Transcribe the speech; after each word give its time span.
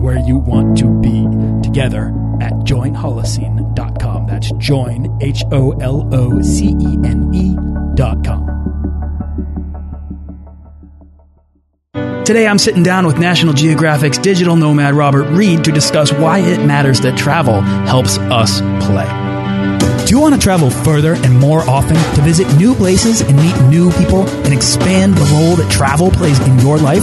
where 0.00 0.18
you 0.18 0.38
want 0.38 0.78
to 0.78 0.88
be 1.00 1.26
together 1.62 2.08
at 2.40 2.52
joinholocene.com. 2.64 4.26
That's 4.26 4.50
join, 4.52 5.18
H 5.20 5.44
O 5.52 5.72
L 5.72 6.08
O 6.12 6.40
C 6.42 6.68
E 6.80 6.98
N 7.04 7.30
E.com. 7.34 8.60
Today, 12.24 12.46
I'm 12.46 12.58
sitting 12.58 12.84
down 12.84 13.06
with 13.06 13.18
National 13.18 13.52
Geographic's 13.52 14.16
digital 14.16 14.54
nomad 14.54 14.94
Robert 14.94 15.24
Reid 15.30 15.64
to 15.64 15.72
discuss 15.72 16.12
why 16.12 16.38
it 16.38 16.64
matters 16.64 17.00
that 17.00 17.18
travel 17.18 17.60
helps 17.60 18.18
us 18.18 18.60
play. 18.86 19.08
Do 20.06 20.14
you 20.14 20.20
want 20.20 20.34
to 20.34 20.40
travel 20.40 20.70
further 20.70 21.14
and 21.14 21.38
more 21.38 21.60
often 21.68 21.96
to 22.14 22.22
visit 22.22 22.46
new 22.56 22.74
places 22.74 23.20
and 23.20 23.36
meet 23.36 23.60
new 23.68 23.90
people 23.92 24.28
and 24.28 24.54
expand 24.54 25.14
the 25.14 25.24
role 25.34 25.56
that 25.56 25.70
travel 25.72 26.10
plays 26.10 26.38
in 26.46 26.58
your 26.60 26.78
life? 26.78 27.02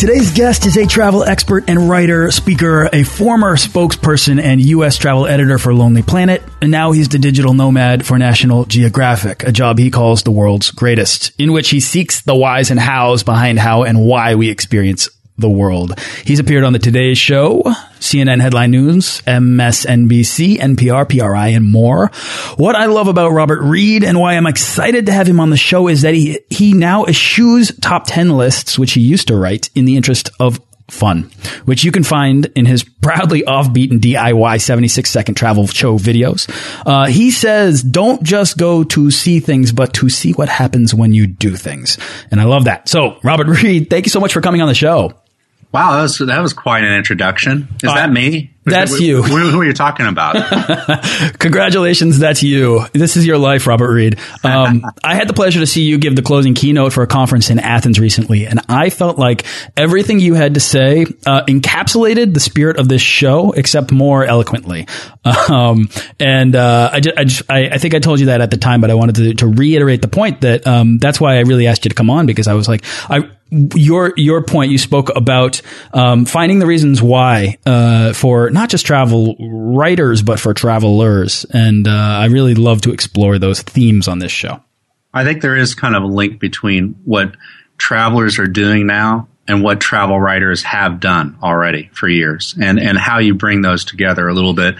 Today's 0.00 0.30
guest 0.30 0.64
is 0.64 0.78
a 0.78 0.86
travel 0.86 1.24
expert 1.24 1.64
and 1.68 1.90
writer, 1.90 2.30
speaker, 2.30 2.88
a 2.90 3.02
former 3.02 3.56
spokesperson 3.56 4.40
and 4.40 4.58
U.S. 4.58 4.96
travel 4.96 5.26
editor 5.26 5.58
for 5.58 5.74
Lonely 5.74 6.00
Planet, 6.00 6.42
and 6.62 6.70
now 6.70 6.92
he's 6.92 7.10
the 7.10 7.18
digital 7.18 7.52
nomad 7.52 8.06
for 8.06 8.16
National 8.16 8.64
Geographic, 8.64 9.42
a 9.42 9.52
job 9.52 9.78
he 9.78 9.90
calls 9.90 10.22
the 10.22 10.30
world's 10.30 10.70
greatest, 10.70 11.32
in 11.38 11.52
which 11.52 11.68
he 11.68 11.80
seeks 11.80 12.22
the 12.22 12.34
whys 12.34 12.70
and 12.70 12.80
hows 12.80 13.22
behind 13.24 13.58
how 13.58 13.82
and 13.82 14.00
why 14.00 14.36
we 14.36 14.48
experience 14.48 15.10
the 15.40 15.50
world. 15.50 15.98
He's 16.24 16.38
appeared 16.38 16.64
on 16.64 16.72
the 16.72 16.78
Today 16.78 17.14
Show, 17.14 17.62
CNN 17.98 18.40
Headline 18.40 18.70
News, 18.70 19.20
MSNBC, 19.22 20.58
NPR, 20.58 21.08
PRI, 21.08 21.48
and 21.48 21.64
more. 21.64 22.08
What 22.56 22.76
I 22.76 22.86
love 22.86 23.08
about 23.08 23.32
Robert 23.32 23.62
Reid 23.62 24.04
and 24.04 24.18
why 24.18 24.34
I'm 24.34 24.46
excited 24.46 25.06
to 25.06 25.12
have 25.12 25.26
him 25.26 25.40
on 25.40 25.50
the 25.50 25.56
show 25.56 25.88
is 25.88 26.02
that 26.02 26.14
he, 26.14 26.40
he 26.50 26.72
now 26.72 27.04
eschews 27.04 27.72
top 27.80 28.04
10 28.06 28.30
lists, 28.30 28.78
which 28.78 28.92
he 28.92 29.00
used 29.00 29.28
to 29.28 29.36
write 29.36 29.70
in 29.74 29.84
the 29.84 29.96
interest 29.96 30.30
of 30.38 30.60
fun, 30.90 31.30
which 31.64 31.84
you 31.84 31.92
can 31.92 32.02
find 32.02 32.46
in 32.54 32.66
his 32.66 32.84
proudly 32.84 33.42
offbeat 33.42 33.90
and 33.90 34.00
DIY 34.00 34.60
76 34.60 35.10
second 35.10 35.34
travel 35.34 35.66
show 35.66 35.98
videos. 35.98 36.48
Uh, 36.86 37.06
he 37.06 37.30
says, 37.30 37.82
don't 37.82 38.22
just 38.22 38.58
go 38.58 38.84
to 38.84 39.10
see 39.10 39.40
things, 39.40 39.72
but 39.72 39.94
to 39.94 40.08
see 40.08 40.32
what 40.32 40.48
happens 40.48 40.94
when 40.94 41.14
you 41.14 41.26
do 41.26 41.56
things. 41.56 41.98
And 42.30 42.40
I 42.40 42.44
love 42.44 42.64
that. 42.64 42.88
So 42.88 43.18
Robert 43.22 43.46
Reid, 43.62 43.90
thank 43.90 44.06
you 44.06 44.10
so 44.10 44.20
much 44.20 44.32
for 44.32 44.40
coming 44.40 44.60
on 44.60 44.68
the 44.68 44.74
show. 44.74 45.19
Wow, 45.72 45.92
that 45.92 46.02
was 46.02 46.18
that 46.18 46.40
was 46.40 46.52
quite 46.52 46.82
an 46.82 46.92
introduction. 46.92 47.68
Is 47.82 47.90
uh, 47.90 47.94
that 47.94 48.10
me? 48.10 48.56
That's 48.64 48.92
that, 48.92 49.00
you. 49.00 49.22
Who, 49.22 49.50
who, 49.50 49.60
are 49.60 49.64
you 49.64 49.72
talking 49.72 50.06
about? 50.06 50.34
Congratulations, 51.38 52.18
that's 52.18 52.42
you. 52.42 52.84
This 52.92 53.16
is 53.16 53.24
your 53.24 53.38
life, 53.38 53.66
Robert 53.66 53.90
Reid. 53.90 54.18
Um, 54.44 54.84
I 55.02 55.14
had 55.14 55.28
the 55.28 55.32
pleasure 55.32 55.60
to 55.60 55.66
see 55.66 55.82
you 55.82 55.96
give 55.96 56.14
the 56.14 56.22
closing 56.22 56.54
keynote 56.54 56.92
for 56.92 57.02
a 57.02 57.06
conference 57.06 57.50
in 57.50 57.58
Athens 57.58 57.98
recently, 57.98 58.46
and 58.46 58.60
I 58.68 58.90
felt 58.90 59.16
like 59.18 59.46
everything 59.76 60.18
you 60.18 60.34
had 60.34 60.54
to 60.54 60.60
say 60.60 61.06
uh, 61.24 61.44
encapsulated 61.46 62.34
the 62.34 62.40
spirit 62.40 62.78
of 62.78 62.88
this 62.88 63.00
show, 63.00 63.52
except 63.52 63.92
more 63.92 64.24
eloquently. 64.24 64.86
Um, 65.24 65.88
and 66.18 66.54
uh, 66.56 66.90
I, 66.92 67.00
just, 67.00 67.18
I, 67.18 67.24
just, 67.24 67.50
I, 67.50 67.68
I, 67.68 67.78
think 67.78 67.94
I 67.94 67.98
told 67.98 68.20
you 68.20 68.26
that 68.26 68.40
at 68.40 68.50
the 68.50 68.56
time, 68.56 68.80
but 68.80 68.90
I 68.90 68.94
wanted 68.94 69.14
to, 69.16 69.34
to 69.34 69.46
reiterate 69.46 70.02
the 70.02 70.08
point 70.08 70.42
that 70.42 70.66
um, 70.66 70.98
that's 70.98 71.20
why 71.20 71.36
I 71.36 71.40
really 71.40 71.66
asked 71.66 71.84
you 71.84 71.88
to 71.90 71.94
come 71.94 72.10
on 72.10 72.26
because 72.26 72.48
I 72.48 72.54
was 72.54 72.68
like, 72.68 72.84
I 73.08 73.30
your 73.50 74.12
your 74.16 74.42
point 74.42 74.70
you 74.70 74.78
spoke 74.78 75.10
about 75.14 75.60
um, 75.92 76.24
finding 76.24 76.58
the 76.58 76.66
reasons 76.66 77.02
why 77.02 77.58
uh, 77.66 78.12
for 78.12 78.50
not 78.50 78.68
just 78.68 78.86
travel 78.86 79.36
writers, 79.38 80.22
but 80.22 80.38
for 80.38 80.54
travelers. 80.54 81.44
And 81.52 81.88
uh, 81.88 81.90
I 81.90 82.26
really 82.26 82.54
love 82.54 82.82
to 82.82 82.92
explore 82.92 83.38
those 83.38 83.62
themes 83.62 84.08
on 84.08 84.18
this 84.18 84.32
show. 84.32 84.62
I 85.12 85.24
think 85.24 85.42
there 85.42 85.56
is 85.56 85.74
kind 85.74 85.96
of 85.96 86.04
a 86.04 86.06
link 86.06 86.38
between 86.38 86.96
what 87.04 87.34
travelers 87.78 88.38
are 88.38 88.46
doing 88.46 88.86
now 88.86 89.28
and 89.50 89.64
what 89.64 89.80
travel 89.80 90.18
writers 90.18 90.62
have 90.62 91.00
done 91.00 91.36
already 91.42 91.90
for 91.92 92.08
years 92.08 92.54
and, 92.60 92.78
and 92.78 92.96
how 92.96 93.18
you 93.18 93.34
bring 93.34 93.62
those 93.62 93.84
together 93.84 94.28
a 94.28 94.32
little 94.32 94.54
bit. 94.54 94.76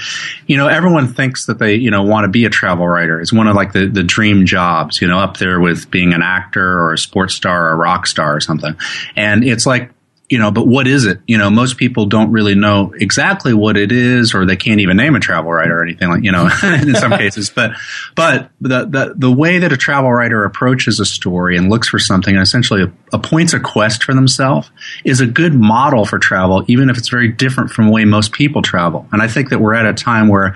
You 0.47 0.56
know, 0.56 0.69
everyone 0.69 1.12
thinks 1.12 1.47
that 1.47 1.58
they, 1.58 1.75
you 1.75 1.91
know, 1.91 2.04
want 2.04 2.25
to 2.25 2.28
be 2.28 2.44
a 2.44 2.50
travel 2.50 2.86
writer. 2.86 3.20
It's 3.20 3.32
one 3.32 3.48
of 3.48 3.56
like 3.56 3.72
the, 3.72 3.86
the 3.86 4.04
dream 4.04 4.47
jobs, 4.47 5.03
you 5.03 5.08
know, 5.08 5.19
up 5.19 5.38
there 5.38 5.58
with 5.58 5.91
being 5.91 6.14
an 6.14 6.22
actor 6.22 6.64
or 6.64 6.92
a 6.92 6.98
sports 6.98 7.34
star 7.34 7.69
or 7.69 7.72
a 7.72 7.76
rock 7.76 8.06
star 8.06 8.36
or 8.36 8.41
something. 8.41 8.76
And 9.16 9.42
it's 9.42 9.66
like, 9.66 9.91
you 10.31 10.39
know, 10.39 10.53
but 10.53 10.65
what 10.65 10.87
is 10.87 11.07
it? 11.07 11.19
You 11.27 11.39
know, 11.39 11.51
most 11.51 11.77
people 11.77 12.07
don't 12.07 12.31
really 12.31 12.55
know 12.55 12.95
exactly 12.97 13.53
what 13.53 13.77
it 13.77 13.91
is, 13.91 14.33
or 14.33 14.47
they 14.47 14.55
can't 14.55 14.81
even 14.81 14.97
name 14.97 15.17
a 15.17 15.21
travel 15.21 15.51
writer 15.51 15.81
or 15.81 15.83
anything 15.83 16.09
like, 16.09 16.23
you 16.23 16.31
know, 16.31 16.49
in 16.63 16.95
some 16.95 17.11
cases. 17.19 17.51
But, 17.51 17.73
but 18.15 18.49
the, 18.61 18.87
the, 18.87 19.15
the 19.17 19.33
way 19.33 19.59
that 19.59 19.73
a 19.73 19.77
travel 19.77 20.11
writer 20.11 20.45
approaches 20.45 21.01
a 21.01 21.05
story 21.05 21.57
and 21.57 21.69
looks 21.69 21.89
for 21.89 21.99
something 21.99 22.33
and 22.33 22.43
essentially 22.43 22.91
appoints 23.13 23.55
a 23.55 23.61
quest 23.61 24.05
for 24.05 24.15
themselves 24.15 24.71
is 25.05 25.21
a 25.21 25.27
good 25.27 25.53
model 25.53 26.05
for 26.05 26.21
travel, 26.21 26.65
even 26.69 26.91
if 26.91 26.97
it's 26.97 27.09
very 27.09 27.29
different 27.29 27.71
from 27.71 27.87
the 27.87 27.93
way 27.93 28.05
most 28.05 28.31
people 28.31 28.62
travel. 28.62 29.09
And 29.11 29.21
I 29.21 29.27
think 29.27 29.51
that 29.51 29.59
we're 29.59 29.75
at 29.75 29.85
a 29.85 29.95
time 29.95 30.29
where 30.29 30.55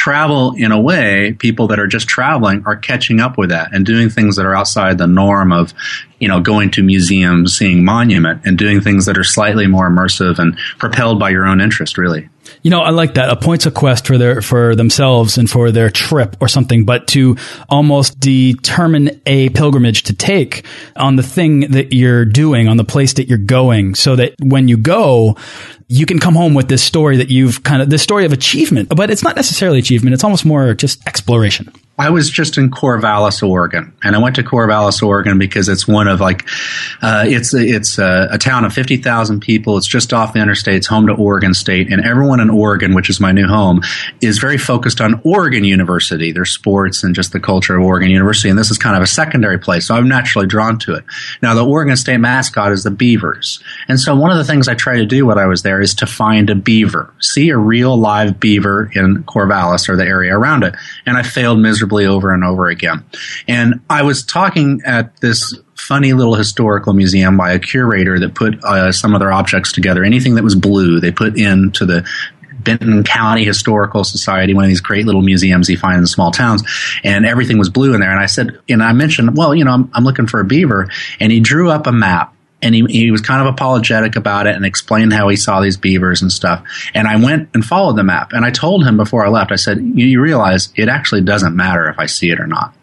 travel 0.00 0.54
in 0.56 0.72
a 0.72 0.80
way 0.80 1.34
people 1.38 1.66
that 1.66 1.78
are 1.78 1.86
just 1.86 2.08
traveling 2.08 2.62
are 2.64 2.74
catching 2.74 3.20
up 3.20 3.36
with 3.36 3.50
that 3.50 3.70
and 3.74 3.84
doing 3.84 4.08
things 4.08 4.36
that 4.36 4.46
are 4.46 4.54
outside 4.56 4.96
the 4.96 5.06
norm 5.06 5.52
of 5.52 5.74
you 6.18 6.26
know 6.26 6.40
going 6.40 6.70
to 6.70 6.82
museums 6.82 7.58
seeing 7.58 7.84
monument 7.84 8.40
and 8.46 8.56
doing 8.56 8.80
things 8.80 9.04
that 9.04 9.18
are 9.18 9.24
slightly 9.24 9.66
more 9.66 9.90
immersive 9.90 10.38
and 10.38 10.56
propelled 10.78 11.18
by 11.18 11.28
your 11.28 11.44
own 11.44 11.60
interest 11.60 11.98
really 11.98 12.30
you 12.62 12.70
know, 12.70 12.80
I 12.80 12.90
like 12.90 13.14
that. 13.14 13.30
Appoints 13.30 13.66
a 13.66 13.70
quest 13.70 14.06
for 14.06 14.18
their 14.18 14.42
for 14.42 14.74
themselves 14.74 15.38
and 15.38 15.48
for 15.48 15.70
their 15.70 15.90
trip 15.90 16.36
or 16.40 16.48
something, 16.48 16.84
but 16.84 17.06
to 17.08 17.36
almost 17.68 18.18
determine 18.20 19.20
a 19.26 19.48
pilgrimage 19.50 20.04
to 20.04 20.14
take 20.14 20.64
on 20.96 21.16
the 21.16 21.22
thing 21.22 21.60
that 21.72 21.92
you're 21.92 22.24
doing, 22.24 22.68
on 22.68 22.76
the 22.76 22.84
place 22.84 23.14
that 23.14 23.28
you're 23.28 23.38
going, 23.38 23.94
so 23.94 24.16
that 24.16 24.34
when 24.40 24.68
you 24.68 24.76
go, 24.76 25.36
you 25.88 26.06
can 26.06 26.18
come 26.18 26.34
home 26.34 26.54
with 26.54 26.68
this 26.68 26.82
story 26.82 27.16
that 27.16 27.30
you've 27.30 27.62
kind 27.62 27.82
of 27.82 27.90
this 27.90 28.02
story 28.02 28.24
of 28.24 28.32
achievement. 28.32 28.88
But 28.88 29.10
it's 29.10 29.22
not 29.22 29.36
necessarily 29.36 29.78
achievement; 29.78 30.14
it's 30.14 30.24
almost 30.24 30.44
more 30.44 30.74
just 30.74 31.06
exploration. 31.06 31.72
I 32.00 32.08
was 32.08 32.30
just 32.30 32.56
in 32.56 32.70
Corvallis, 32.70 33.46
Oregon, 33.46 33.92
and 34.02 34.16
I 34.16 34.18
went 34.20 34.36
to 34.36 34.42
Corvallis, 34.42 35.02
Oregon 35.02 35.38
because 35.38 35.68
it's 35.68 35.86
one 35.86 36.08
of 36.08 36.18
like, 36.18 36.48
uh, 37.02 37.26
it's 37.28 37.52
it's 37.52 37.98
a, 37.98 38.28
a, 38.30 38.38
town 38.38 38.64
of 38.64 38.72
fifty 38.72 38.96
thousand 38.96 39.40
people. 39.40 39.76
It's 39.76 39.86
just 39.86 40.14
off 40.14 40.32
the 40.32 40.40
interstate. 40.40 40.76
It's 40.76 40.86
home 40.86 41.08
to 41.08 41.12
Oregon 41.12 41.52
State, 41.52 41.92
and 41.92 42.02
everyone 42.02 42.40
in 42.40 42.48
Oregon, 42.48 42.94
which 42.94 43.10
is 43.10 43.20
my 43.20 43.32
new 43.32 43.46
home, 43.46 43.82
is 44.22 44.38
very 44.38 44.56
focused 44.56 45.02
on 45.02 45.20
Oregon 45.24 45.62
University, 45.62 46.32
their 46.32 46.46
sports 46.46 47.04
and 47.04 47.14
just 47.14 47.32
the 47.32 47.40
culture 47.40 47.76
of 47.76 47.84
Oregon 47.84 48.08
University. 48.10 48.48
And 48.48 48.58
this 48.58 48.70
is 48.70 48.78
kind 48.78 48.96
of 48.96 49.02
a 49.02 49.06
secondary 49.06 49.58
place, 49.58 49.86
so 49.86 49.94
I'm 49.94 50.08
naturally 50.08 50.46
drawn 50.46 50.78
to 50.78 50.94
it. 50.94 51.04
Now, 51.42 51.52
the 51.52 51.66
Oregon 51.66 51.98
State 51.98 52.16
mascot 52.16 52.72
is 52.72 52.82
the 52.82 52.90
Beavers, 52.90 53.62
and 53.88 54.00
so 54.00 54.16
one 54.16 54.30
of 54.30 54.38
the 54.38 54.44
things 54.44 54.68
I 54.68 54.74
try 54.74 54.96
to 54.96 55.06
do 55.06 55.26
when 55.26 55.36
I 55.36 55.44
was 55.44 55.60
there 55.64 55.82
is 55.82 55.94
to 55.96 56.06
find 56.06 56.48
a 56.48 56.54
beaver, 56.54 57.12
see 57.20 57.50
a 57.50 57.58
real 57.58 57.94
live 57.94 58.40
beaver 58.40 58.90
in 58.94 59.22
Corvallis 59.24 59.90
or 59.90 59.96
the 59.96 60.06
area 60.06 60.34
around 60.34 60.62
it, 60.62 60.74
and 61.04 61.18
I 61.18 61.22
failed 61.22 61.58
miserably 61.58 61.89
over 62.06 62.32
and 62.32 62.44
over 62.44 62.68
again. 62.68 63.04
And 63.48 63.80
I 63.88 64.02
was 64.02 64.24
talking 64.24 64.82
at 64.84 65.16
this 65.20 65.54
funny 65.74 66.12
little 66.12 66.34
historical 66.34 66.92
museum 66.92 67.36
by 67.36 67.52
a 67.52 67.58
curator 67.58 68.18
that 68.20 68.34
put 68.34 68.62
uh, 68.64 68.92
some 68.92 69.14
of 69.14 69.20
their 69.20 69.32
objects 69.32 69.72
together. 69.72 70.04
Anything 70.04 70.34
that 70.34 70.44
was 70.44 70.54
blue, 70.54 71.00
they 71.00 71.10
put 71.10 71.38
into 71.38 71.86
the 71.86 72.06
Benton 72.62 73.04
County 73.04 73.44
Historical 73.44 74.04
Society, 74.04 74.54
one 74.54 74.64
of 74.64 74.68
these 74.68 74.80
great 74.80 75.06
little 75.06 75.22
museums 75.22 75.68
you 75.68 75.78
find 75.78 75.98
in 75.98 76.06
small 76.06 76.30
towns, 76.30 76.62
and 77.02 77.24
everything 77.24 77.58
was 77.58 77.70
blue 77.70 77.94
in 77.94 78.00
there. 78.00 78.10
And 78.10 78.20
I 78.20 78.26
said, 78.26 78.58
and 78.68 78.82
I 78.82 78.92
mentioned, 78.92 79.36
well, 79.36 79.54
you 79.54 79.64
know, 79.64 79.72
I'm, 79.72 79.90
I'm 79.94 80.04
looking 80.04 80.26
for 80.26 80.40
a 80.40 80.44
beaver, 80.44 80.88
and 81.18 81.32
he 81.32 81.40
drew 81.40 81.70
up 81.70 81.86
a 81.86 81.92
map 81.92 82.34
and 82.62 82.74
he, 82.74 82.84
he 82.88 83.10
was 83.10 83.20
kind 83.20 83.46
of 83.46 83.52
apologetic 83.52 84.16
about 84.16 84.46
it 84.46 84.54
and 84.54 84.64
explained 84.64 85.12
how 85.12 85.28
he 85.28 85.36
saw 85.36 85.60
these 85.60 85.76
beavers 85.76 86.22
and 86.22 86.30
stuff. 86.30 86.64
And 86.94 87.08
I 87.08 87.16
went 87.16 87.48
and 87.54 87.64
followed 87.64 87.96
the 87.96 88.04
map. 88.04 88.32
And 88.32 88.44
I 88.44 88.50
told 88.50 88.84
him 88.84 88.96
before 88.96 89.24
I 89.24 89.28
left, 89.28 89.52
I 89.52 89.56
said, 89.56 89.78
you, 89.78 90.06
you 90.06 90.20
realize 90.20 90.72
it 90.76 90.88
actually 90.88 91.22
doesn't 91.22 91.56
matter 91.56 91.88
if 91.88 91.98
I 91.98 92.06
see 92.06 92.30
it 92.30 92.40
or 92.40 92.46
not. 92.46 92.74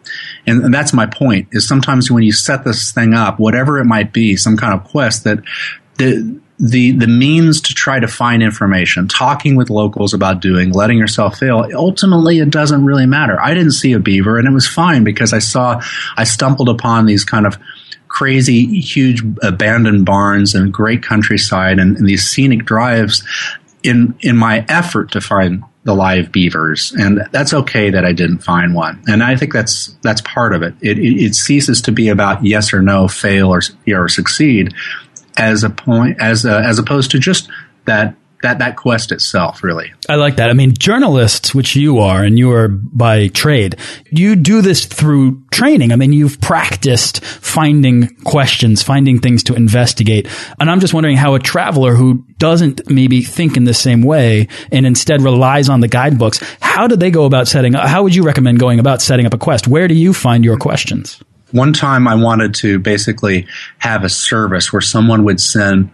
And, 0.46 0.64
and 0.64 0.74
that's 0.74 0.92
my 0.92 1.06
point 1.06 1.48
is 1.52 1.66
sometimes 1.66 2.10
when 2.10 2.22
you 2.22 2.32
set 2.32 2.64
this 2.64 2.92
thing 2.92 3.14
up, 3.14 3.38
whatever 3.38 3.78
it 3.78 3.84
might 3.84 4.12
be, 4.12 4.36
some 4.36 4.56
kind 4.56 4.74
of 4.74 4.84
quest 4.84 5.24
that 5.24 5.38
the, 5.96 6.40
the 6.60 6.90
the 6.92 7.06
means 7.06 7.60
to 7.60 7.74
try 7.74 8.00
to 8.00 8.08
find 8.08 8.42
information, 8.42 9.06
talking 9.06 9.54
with 9.54 9.70
locals 9.70 10.12
about 10.12 10.40
doing, 10.40 10.72
letting 10.72 10.98
yourself 10.98 11.38
fail, 11.38 11.64
ultimately 11.72 12.40
it 12.40 12.50
doesn't 12.50 12.84
really 12.84 13.06
matter. 13.06 13.40
I 13.40 13.54
didn't 13.54 13.72
see 13.72 13.92
a 13.92 14.00
beaver 14.00 14.38
and 14.38 14.48
it 14.48 14.52
was 14.52 14.66
fine 14.66 15.04
because 15.04 15.32
I 15.32 15.38
saw 15.38 15.80
I 16.16 16.24
stumbled 16.24 16.68
upon 16.68 17.06
these 17.06 17.24
kind 17.24 17.46
of 17.46 17.58
crazy, 18.18 18.80
huge 18.80 19.22
abandoned 19.44 20.04
barns 20.04 20.52
and 20.52 20.72
great 20.72 21.04
countryside 21.04 21.78
and, 21.78 21.96
and 21.96 22.04
these 22.04 22.28
scenic 22.28 22.64
drives 22.64 23.22
in 23.84 24.12
in 24.22 24.36
my 24.36 24.66
effort 24.68 25.12
to 25.12 25.20
find 25.20 25.62
the 25.84 25.94
live 25.94 26.32
beavers, 26.32 26.92
and 26.98 27.28
that's 27.30 27.54
okay 27.54 27.90
that 27.90 28.04
I 28.04 28.12
didn't 28.12 28.40
find 28.40 28.74
one. 28.74 29.00
And 29.06 29.22
I 29.22 29.36
think 29.36 29.52
that's 29.52 29.96
that's 30.02 30.20
part 30.22 30.52
of 30.52 30.64
it. 30.64 30.74
It, 30.80 30.98
it, 30.98 31.26
it 31.26 31.34
ceases 31.36 31.80
to 31.82 31.92
be 31.92 32.08
about 32.08 32.44
yes 32.44 32.74
or 32.74 32.82
no, 32.82 33.06
fail 33.06 33.54
or 33.54 33.62
or 33.86 34.08
succeed, 34.08 34.74
as 35.36 35.62
a 35.62 35.70
point 35.70 36.20
as 36.20 36.44
a, 36.44 36.58
as 36.58 36.80
opposed 36.80 37.12
to 37.12 37.20
just 37.20 37.48
that 37.84 38.16
that 38.42 38.58
that 38.58 38.76
quest 38.76 39.12
itself 39.12 39.62
really. 39.62 39.92
I 40.08 40.14
like 40.14 40.36
that. 40.36 40.50
I 40.50 40.52
mean 40.52 40.74
journalists 40.78 41.54
which 41.54 41.76
you 41.76 41.98
are 41.98 42.22
and 42.22 42.38
you 42.38 42.52
are 42.52 42.68
by 42.68 43.28
trade 43.28 43.76
you 44.10 44.36
do 44.36 44.62
this 44.62 44.86
through 44.86 45.42
training. 45.50 45.92
I 45.92 45.96
mean 45.96 46.12
you've 46.12 46.40
practiced 46.40 47.24
finding 47.24 48.14
questions 48.24 48.82
finding 48.82 49.20
things 49.20 49.42
to 49.44 49.54
investigate. 49.54 50.28
And 50.60 50.70
i'm 50.70 50.80
just 50.80 50.94
wondering 50.94 51.16
how 51.16 51.34
a 51.34 51.38
traveler 51.38 51.94
who 51.94 52.24
doesn't 52.38 52.88
maybe 52.88 53.22
think 53.22 53.56
in 53.56 53.64
the 53.64 53.74
same 53.74 54.02
way 54.02 54.48
and 54.70 54.86
instead 54.86 55.22
relies 55.22 55.68
on 55.68 55.80
the 55.80 55.88
guidebooks 55.88 56.40
how 56.60 56.86
do 56.86 56.96
they 56.96 57.10
go 57.10 57.24
about 57.24 57.48
setting 57.48 57.74
up 57.74 57.88
how 57.88 58.02
would 58.02 58.14
you 58.14 58.22
recommend 58.22 58.60
going 58.60 58.78
about 58.78 59.02
setting 59.02 59.26
up 59.26 59.34
a 59.34 59.38
quest? 59.38 59.66
Where 59.66 59.88
do 59.88 59.94
you 59.94 60.12
find 60.12 60.44
your 60.44 60.56
questions? 60.56 61.22
One 61.50 61.72
time 61.72 62.06
i 62.06 62.14
wanted 62.14 62.54
to 62.56 62.78
basically 62.78 63.46
have 63.78 64.04
a 64.04 64.08
service 64.08 64.72
where 64.72 64.82
someone 64.82 65.24
would 65.24 65.40
send 65.40 65.90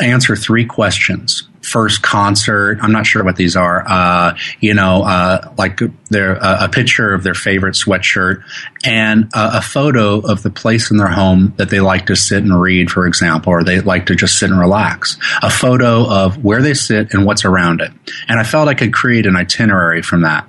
answer 0.00 0.36
three 0.36 0.64
questions 0.64 1.48
first 1.68 2.02
concert. 2.02 2.78
I'm 2.82 2.92
not 2.92 3.06
sure 3.06 3.22
what 3.22 3.36
these 3.36 3.56
are. 3.56 3.84
Uh, 3.86 4.36
you 4.60 4.74
know, 4.74 5.02
uh, 5.02 5.52
like 5.56 5.80
their 6.08 6.42
uh, 6.42 6.66
a 6.66 6.68
picture 6.68 7.12
of 7.12 7.22
their 7.22 7.34
favorite 7.34 7.74
sweatshirt 7.74 8.42
and 8.84 9.30
a 9.34 9.60
photo 9.60 10.20
of 10.20 10.42
the 10.42 10.50
place 10.50 10.90
in 10.90 10.96
their 10.96 11.08
home 11.08 11.54
that 11.56 11.70
they 11.70 11.80
like 11.80 12.06
to 12.06 12.16
sit 12.16 12.42
and 12.42 12.58
read, 12.58 12.90
for 12.90 13.06
example, 13.06 13.52
or 13.52 13.64
they 13.64 13.80
like 13.80 14.06
to 14.06 14.14
just 14.14 14.38
sit 14.38 14.50
and 14.50 14.58
relax. 14.58 15.18
A 15.42 15.50
photo 15.50 16.08
of 16.08 16.42
where 16.44 16.62
they 16.62 16.74
sit 16.74 17.12
and 17.12 17.24
what's 17.24 17.44
around 17.44 17.80
it. 17.80 17.90
And 18.28 18.40
I 18.40 18.44
felt 18.44 18.68
I 18.68 18.74
could 18.74 18.92
create 18.92 19.26
an 19.26 19.36
itinerary 19.36 20.02
from 20.02 20.22
that. 20.22 20.48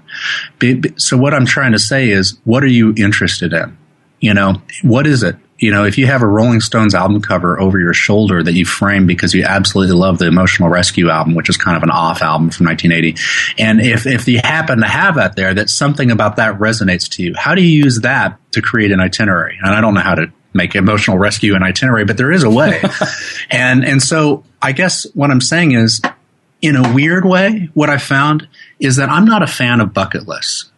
So 0.98 1.18
what 1.18 1.34
I'm 1.34 1.46
trying 1.46 1.74
to 1.74 1.80
say 1.80 2.10
is, 2.10 2.40
what 2.44 2.64
are 2.64 2.68
you 2.68 2.94
interested 2.96 3.54
in? 3.54 3.78
You 4.20 4.34
know, 4.34 4.62
what 4.84 5.08
is 5.08 5.24
it? 5.24 5.36
You 5.60 5.72
know, 5.72 5.84
if 5.84 5.98
you 5.98 6.08
have 6.08 6.22
a 6.22 6.28
Rolling 6.28 6.62
Stones 6.62 6.96
album 6.96 7.22
cover 7.22 7.60
over 7.60 7.78
your 7.78 7.94
shoulder 7.94 8.42
that 8.42 8.54
you 8.54 8.66
frame 8.66 9.06
because 9.06 9.34
you 9.34 9.44
absolutely 9.44 9.94
love 9.94 10.18
the 10.18 10.26
Emotional 10.26 10.70
Rescue 10.70 11.10
album, 11.10 11.36
which 11.36 11.50
is 11.50 11.58
kind 11.58 11.76
of 11.76 11.84
an 11.84 11.92
off 11.92 12.22
album 12.22 12.50
from 12.50 12.66
1980, 12.68 13.62
and 13.62 13.82
if, 13.82 14.08
if 14.08 14.28
you 14.28 14.40
happen 14.40 14.80
to 14.80 14.88
have 14.88 15.16
that 15.16 15.36
there, 15.36 15.54
that 15.54 15.70
something 15.70 16.12
about 16.12 16.38
that 16.38 16.58
resonates 16.60 17.10
to 17.10 17.24
you, 17.24 17.34
how 17.38 17.56
do 17.56 17.62
you 17.62 17.84
use 17.84 18.00
that 18.02 18.40
to 18.54 18.62
create 18.62 18.94
an 18.94 19.02
itinerary? 19.02 19.60
And 19.62 19.76
I 19.76 19.82
don't 19.82 19.94
know 19.94 20.02
how 20.02 20.16
to 20.16 20.32
make 20.54 20.76
emotional 20.76 21.18
rescue 21.18 21.56
an 21.56 21.64
itinerary, 21.64 22.06
but 22.06 22.18
there 22.18 22.32
is 22.32 22.44
a 22.44 22.50
way. 22.50 22.82
and, 23.52 23.84
and 23.84 24.02
so 24.02 24.46
I 24.62 24.72
guess 24.72 25.06
what 25.14 25.30
I'm 25.30 25.42
saying 25.42 25.74
is, 25.74 26.02
in 26.62 26.76
a 26.76 26.94
weird 26.94 27.26
way, 27.26 27.70
what 27.74 27.90
I 27.90 27.98
found 27.98 28.48
is 28.80 28.98
that 28.98 29.10
I'm 29.10 29.26
not 29.26 29.44
a 29.44 29.48
fan 29.48 29.80
of 29.80 29.94
bucket 29.94 30.28
lists 30.28 30.69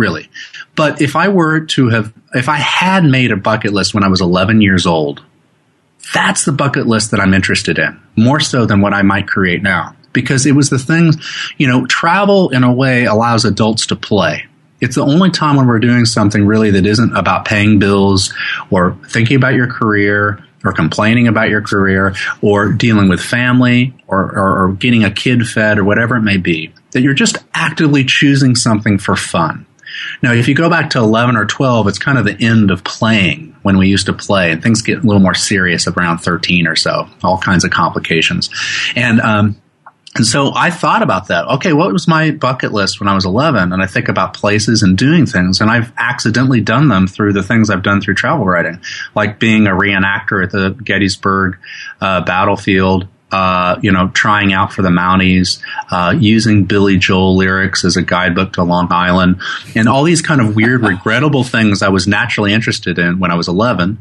really. 0.00 0.28
But 0.74 1.00
if 1.00 1.14
I 1.14 1.28
were 1.28 1.60
to 1.60 1.88
have, 1.90 2.12
if 2.34 2.48
I 2.48 2.56
had 2.56 3.04
made 3.04 3.30
a 3.30 3.36
bucket 3.36 3.72
list 3.72 3.94
when 3.94 4.02
I 4.02 4.08
was 4.08 4.20
11 4.20 4.60
years 4.60 4.86
old, 4.86 5.22
that's 6.12 6.44
the 6.44 6.52
bucket 6.52 6.86
list 6.86 7.12
that 7.12 7.20
I'm 7.20 7.34
interested 7.34 7.78
in, 7.78 8.00
more 8.16 8.40
so 8.40 8.66
than 8.66 8.80
what 8.80 8.94
I 8.94 9.02
might 9.02 9.28
create 9.28 9.62
now. 9.62 9.94
Because 10.12 10.44
it 10.46 10.56
was 10.56 10.70
the 10.70 10.78
things, 10.78 11.16
you 11.56 11.68
know, 11.68 11.86
travel 11.86 12.50
in 12.50 12.64
a 12.64 12.72
way 12.72 13.04
allows 13.04 13.44
adults 13.44 13.86
to 13.86 13.96
play. 13.96 14.46
It's 14.80 14.96
the 14.96 15.04
only 15.04 15.30
time 15.30 15.56
when 15.56 15.66
we're 15.66 15.78
doing 15.78 16.06
something 16.06 16.46
really 16.46 16.70
that 16.72 16.86
isn't 16.86 17.14
about 17.14 17.44
paying 17.44 17.78
bills 17.78 18.32
or 18.70 18.96
thinking 19.08 19.36
about 19.36 19.54
your 19.54 19.68
career 19.68 20.42
or 20.64 20.72
complaining 20.72 21.28
about 21.28 21.48
your 21.48 21.62
career 21.62 22.14
or 22.42 22.72
dealing 22.72 23.08
with 23.08 23.20
family 23.20 23.94
or, 24.08 24.20
or, 24.20 24.64
or 24.64 24.72
getting 24.72 25.04
a 25.04 25.10
kid 25.10 25.46
fed 25.46 25.78
or 25.78 25.84
whatever 25.84 26.16
it 26.16 26.22
may 26.22 26.38
be. 26.38 26.72
That 26.92 27.02
you're 27.02 27.14
just 27.14 27.38
actively 27.54 28.04
choosing 28.04 28.56
something 28.56 28.98
for 28.98 29.16
fun. 29.16 29.66
Now, 30.22 30.32
if 30.32 30.48
you 30.48 30.54
go 30.54 30.70
back 30.70 30.90
to 30.90 30.98
11 30.98 31.36
or 31.36 31.46
12, 31.46 31.88
it's 31.88 31.98
kind 31.98 32.18
of 32.18 32.24
the 32.24 32.36
end 32.40 32.70
of 32.70 32.84
playing 32.84 33.56
when 33.62 33.78
we 33.78 33.88
used 33.88 34.06
to 34.06 34.12
play, 34.12 34.50
and 34.50 34.62
things 34.62 34.82
get 34.82 34.98
a 34.98 35.02
little 35.02 35.20
more 35.20 35.34
serious 35.34 35.86
around 35.86 36.18
13 36.18 36.66
or 36.66 36.76
so, 36.76 37.08
all 37.22 37.38
kinds 37.38 37.64
of 37.64 37.70
complications. 37.70 38.50
And, 38.96 39.20
um, 39.20 39.60
and 40.16 40.26
so 40.26 40.52
I 40.54 40.70
thought 40.70 41.02
about 41.02 41.28
that. 41.28 41.46
Okay, 41.46 41.72
what 41.72 41.92
was 41.92 42.08
my 42.08 42.32
bucket 42.32 42.72
list 42.72 42.98
when 42.98 43.08
I 43.08 43.14
was 43.14 43.24
11? 43.24 43.72
And 43.72 43.80
I 43.80 43.86
think 43.86 44.08
about 44.08 44.34
places 44.34 44.82
and 44.82 44.98
doing 44.98 45.24
things, 45.24 45.60
and 45.60 45.70
I've 45.70 45.92
accidentally 45.96 46.60
done 46.60 46.88
them 46.88 47.06
through 47.06 47.32
the 47.32 47.42
things 47.42 47.70
I've 47.70 47.82
done 47.82 48.00
through 48.00 48.14
travel 48.14 48.44
writing, 48.44 48.80
like 49.14 49.38
being 49.38 49.66
a 49.66 49.70
reenactor 49.70 50.42
at 50.42 50.50
the 50.50 50.70
Gettysburg 50.82 51.58
uh, 52.00 52.22
battlefield, 52.22 53.06
uh, 53.32 53.78
you 53.82 53.92
know, 53.92 54.08
trying 54.08 54.52
out 54.52 54.72
for 54.72 54.82
the 54.82 54.88
Mounties, 54.88 55.60
uh, 55.90 56.14
using 56.18 56.64
Billy 56.64 56.98
Joel 56.98 57.36
lyrics 57.36 57.84
as 57.84 57.96
a 57.96 58.02
guidebook 58.02 58.54
to 58.54 58.64
Long 58.64 58.88
Island, 58.90 59.40
and 59.74 59.88
all 59.88 60.04
these 60.04 60.22
kind 60.22 60.40
of 60.40 60.56
weird, 60.56 60.82
regrettable 60.86 61.44
things 61.44 61.82
I 61.82 61.88
was 61.88 62.06
naturally 62.06 62.52
interested 62.52 62.98
in 62.98 63.18
when 63.18 63.30
I 63.30 63.34
was 63.34 63.48
11 63.48 63.98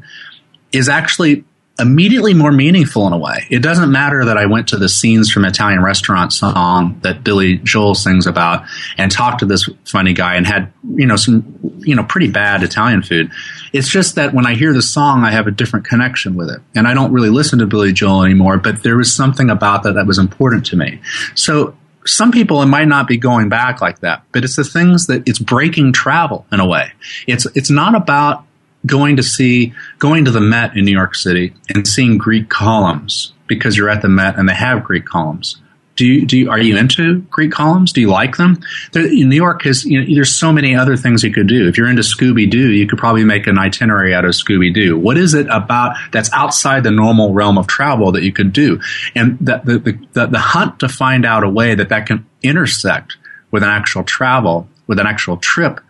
is 0.71 0.89
actually 0.89 1.43
immediately 1.79 2.33
more 2.33 2.51
meaningful 2.51 3.07
in 3.07 3.13
a 3.13 3.17
way. 3.17 3.45
It 3.49 3.61
doesn't 3.61 3.91
matter 3.91 4.25
that 4.25 4.37
I 4.37 4.45
went 4.45 4.67
to 4.69 4.77
the 4.77 4.89
scenes 4.89 5.31
from 5.31 5.45
Italian 5.45 5.81
restaurant 5.81 6.33
song 6.33 6.99
that 7.03 7.23
Billy 7.23 7.57
Joel 7.57 7.95
sings 7.95 8.27
about 8.27 8.65
and 8.97 9.11
talked 9.11 9.39
to 9.39 9.45
this 9.45 9.69
funny 9.85 10.13
guy 10.13 10.35
and 10.35 10.45
had, 10.45 10.71
you 10.95 11.05
know, 11.05 11.15
some, 11.15 11.59
you 11.79 11.95
know, 11.95 12.03
pretty 12.03 12.29
bad 12.29 12.63
Italian 12.63 13.01
food. 13.01 13.31
It's 13.73 13.89
just 13.89 14.15
that 14.15 14.33
when 14.33 14.45
I 14.45 14.55
hear 14.55 14.73
the 14.73 14.81
song, 14.81 15.23
I 15.23 15.31
have 15.31 15.47
a 15.47 15.51
different 15.51 15.85
connection 15.85 16.35
with 16.35 16.49
it. 16.49 16.61
And 16.75 16.87
I 16.87 16.93
don't 16.93 17.11
really 17.11 17.29
listen 17.29 17.59
to 17.59 17.67
Billy 17.67 17.93
Joel 17.93 18.23
anymore, 18.23 18.57
but 18.57 18.83
there 18.83 18.97
was 18.97 19.13
something 19.13 19.49
about 19.49 19.83
that 19.83 19.93
that 19.93 20.07
was 20.07 20.17
important 20.17 20.65
to 20.67 20.75
me. 20.75 21.01
So 21.35 21.75
some 22.05 22.31
people 22.31 22.61
it 22.61 22.67
might 22.67 22.87
not 22.87 23.07
be 23.07 23.17
going 23.17 23.49
back 23.49 23.81
like 23.81 23.99
that, 23.99 24.23
but 24.31 24.43
it's 24.43 24.55
the 24.55 24.63
things 24.63 25.07
that 25.07 25.27
it's 25.27 25.39
breaking 25.39 25.93
travel 25.93 26.45
in 26.51 26.59
a 26.59 26.67
way. 26.67 26.91
It's 27.27 27.45
it's 27.55 27.69
not 27.69 27.95
about 27.95 28.45
going 28.85 29.17
to 29.17 29.23
see 29.23 29.73
going 29.97 30.25
to 30.25 30.31
the 30.31 30.41
Met 30.41 30.75
in 30.77 30.85
New 30.85 30.91
York 30.91 31.15
City 31.15 31.53
and 31.73 31.87
seeing 31.87 32.17
Greek 32.17 32.49
columns 32.49 33.33
because 33.47 33.75
you're 33.75 33.89
at 33.89 34.01
the 34.01 34.09
Met 34.09 34.37
and 34.37 34.47
they 34.47 34.53
have 34.53 34.83
Greek 34.83 35.05
columns. 35.05 35.61
Do 35.99 36.05
you, 36.05 36.25
do 36.25 36.37
you, 36.37 36.49
are 36.49 36.57
you 36.57 36.77
into 36.77 37.19
Greek 37.23 37.51
columns? 37.51 37.91
Do 37.91 37.99
you 37.99 38.09
like 38.09 38.37
them? 38.37 38.61
There, 38.93 39.05
New 39.05 39.35
York 39.35 39.63
has, 39.63 39.83
you 39.83 39.99
know, 39.99 40.15
there's 40.15 40.33
so 40.33 40.53
many 40.53 40.73
other 40.73 40.95
things 40.95 41.25
you 41.25 41.33
could 41.33 41.47
do. 41.47 41.67
If 41.67 41.77
you're 41.77 41.89
into 41.89 42.03
Scooby 42.03 42.49
Doo, 42.49 42.71
you 42.71 42.87
could 42.87 42.97
probably 42.97 43.25
make 43.25 43.47
an 43.47 43.57
itinerary 43.57 44.15
out 44.15 44.23
of 44.23 44.31
Scooby 44.31 44.73
Doo. 44.73 44.97
What 44.97 45.17
is 45.17 45.33
it 45.33 45.47
about 45.47 45.97
that's 46.13 46.31
outside 46.31 46.85
the 46.85 46.91
normal 46.91 47.33
realm 47.33 47.57
of 47.57 47.67
travel 47.67 48.13
that 48.13 48.23
you 48.23 48.31
could 48.31 48.53
do? 48.53 48.79
And 49.13 49.37
the, 49.39 50.07
the, 50.13 50.27
the 50.27 50.39
hunt 50.39 50.79
to 50.79 50.87
find 50.87 51.25
out 51.25 51.43
a 51.43 51.49
way 51.49 51.75
that 51.75 51.89
that 51.89 52.05
can 52.05 52.25
intersect 52.41 53.17
with 53.51 53.61
an 53.61 53.69
actual 53.69 54.05
travel, 54.05 54.69
with 54.87 54.99
an 54.99 55.07
actual 55.07 55.35
trip 55.35 55.81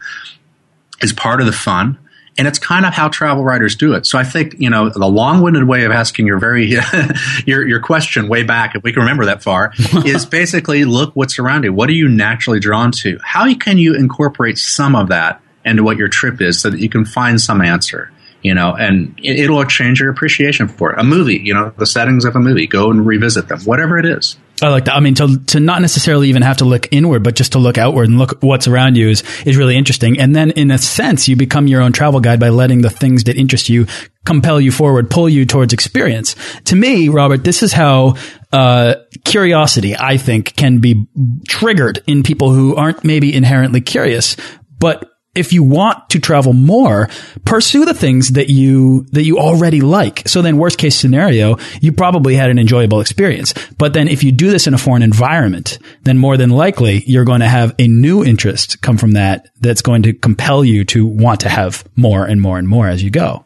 is 1.03 1.13
part 1.13 1.39
of 1.39 1.46
the 1.46 1.53
fun 1.53 2.00
and 2.39 2.48
it's 2.48 2.58
kind 2.58 2.86
of 2.86 2.93
how 2.93 3.10
travel 3.10 3.43
writers 3.43 3.75
do 3.75 3.93
it. 3.96 4.05
So 4.05 4.17
I 4.17 4.24
think, 4.24 4.55
you 4.60 4.69
know, 4.69 4.89
the 4.89 5.05
long-winded 5.05 5.65
way 5.65 5.84
of 5.84 5.91
asking 5.91 6.25
your 6.25 6.39
very, 6.39 6.74
your, 7.46 7.67
your 7.67 7.81
question 7.81 8.29
way 8.29 8.43
back, 8.43 8.75
if 8.75 8.81
we 8.81 8.93
can 8.93 9.01
remember 9.01 9.25
that 9.25 9.43
far, 9.43 9.74
is 10.05 10.25
basically 10.25 10.86
look 10.86 11.13
what's 11.17 11.38
around 11.38 11.65
you. 11.65 11.74
What 11.74 11.89
are 11.89 11.93
you 11.93 12.08
naturally 12.08 12.62
drawn 12.62 12.93
to? 12.93 13.19
How 13.22 13.53
can 13.55 13.77
you 13.77 13.93
incorporate 13.93 14.58
some 14.58 14.96
of 14.96 15.10
that 15.10 15.41
into 15.65 15.84
what 15.84 15.98
your 15.98 16.08
trip 16.08 16.41
is 16.41 16.62
so 16.62 16.69
that 16.69 16.79
you 16.79 16.88
can 16.88 17.03
find 17.03 17.41
some 17.41 17.60
answer? 17.60 18.10
You 18.41 18.53
know, 18.53 18.74
and 18.74 19.19
it, 19.22 19.50
will 19.50 19.65
change 19.65 20.00
your 20.00 20.10
appreciation 20.10 20.69
for 20.69 20.93
it. 20.93 21.00
A 21.00 21.03
movie, 21.03 21.41
you 21.43 21.53
know, 21.53 21.74
the 21.77 21.86
settings 21.86 22.24
of 22.24 22.38
a 22.38 22.39
movie, 22.39 22.67
go 22.67 22.89
and 22.89 23.05
revisit 23.05 23.50
them, 23.50 23.60
whatever 23.65 23.98
it 23.98 24.05
is. 24.05 24.38
I 24.61 24.69
like 24.69 24.85
that. 24.85 24.95
I 24.95 24.99
mean, 24.99 25.15
to 25.15 25.37
to 25.47 25.59
not 25.59 25.81
necessarily 25.81 26.29
even 26.29 26.41
have 26.41 26.57
to 26.57 26.65
look 26.65 26.91
inward, 26.91 27.23
but 27.23 27.35
just 27.35 27.53
to 27.53 27.59
look 27.59 27.77
outward 27.77 28.09
and 28.09 28.17
look 28.17 28.41
what's 28.41 28.67
around 28.67 28.97
you 28.97 29.09
is 29.09 29.23
is 29.45 29.57
really 29.57 29.77
interesting. 29.77 30.19
And 30.19 30.35
then, 30.35 30.51
in 30.51 30.71
a 30.71 30.77
sense, 30.77 31.27
you 31.27 31.35
become 31.35 31.67
your 31.67 31.81
own 31.81 31.93
travel 31.93 32.19
guide 32.19 32.39
by 32.39 32.49
letting 32.49 32.81
the 32.81 32.89
things 32.89 33.23
that 33.25 33.37
interest 33.37 33.69
you 33.69 33.87
compel 34.25 34.59
you 34.59 34.71
forward, 34.71 35.09
pull 35.09 35.29
you 35.29 35.45
towards 35.45 35.73
experience. 35.73 36.35
To 36.65 36.75
me, 36.75 37.09
Robert, 37.09 37.43
this 37.43 37.63
is 37.63 37.71
how 37.71 38.15
uh, 38.51 38.95
curiosity, 39.23 39.95
I 39.97 40.17
think, 40.17 40.55
can 40.55 40.79
be 40.79 41.07
triggered 41.47 42.03
in 42.05 42.23
people 42.23 42.51
who 42.51 42.75
aren't 42.75 43.03
maybe 43.03 43.33
inherently 43.33 43.81
curious, 43.81 44.35
but 44.77 45.09
if 45.39 45.53
you 45.53 45.63
want 45.63 46.10
to 46.10 46.19
travel 46.19 46.53
more, 46.53 47.10
pursue 47.46 47.86
the 47.86 47.93
things 47.93 48.34
that 48.34 48.50
you 48.50 49.05
that 49.12 49.24
you 49.24 49.39
already 49.39 49.81
like. 49.81 50.27
So 50.27 50.41
then 50.41 50.58
worst 50.58 50.77
case 50.77 50.96
scenario, 50.96 51.58
you 51.81 51.91
probably 51.91 52.36
had 52.36 52.50
an 52.50 52.60
enjoyable 52.60 53.00
experience. 53.00 53.53
But 53.77 53.93
then 53.93 54.08
if 54.08 54.24
you 54.24 54.31
do 54.31 54.51
this 54.51 54.67
in 54.67 54.74
a 54.74 54.77
foreign 54.77 55.01
environment, 55.01 55.79
then 56.03 56.17
more 56.17 56.38
than 56.38 56.50
likely 56.50 57.03
you're 57.05 57.25
going 57.25 57.39
to 57.39 57.48
have 57.48 57.74
a 57.79 57.88
new 57.88 58.24
interest 58.24 58.81
come 58.81 58.98
from 58.98 59.13
that 59.13 59.50
that's 59.62 59.81
going 59.81 60.03
to 60.03 60.13
compel 60.13 60.63
you 60.63 60.84
to 60.86 61.05
want 61.05 61.41
to 61.41 61.50
have 61.50 61.84
more 61.96 62.25
and 62.25 62.41
more 62.41 62.60
and 62.60 62.67
more 62.67 62.88
as 62.88 63.01
you 63.01 63.10
go. 63.10 63.46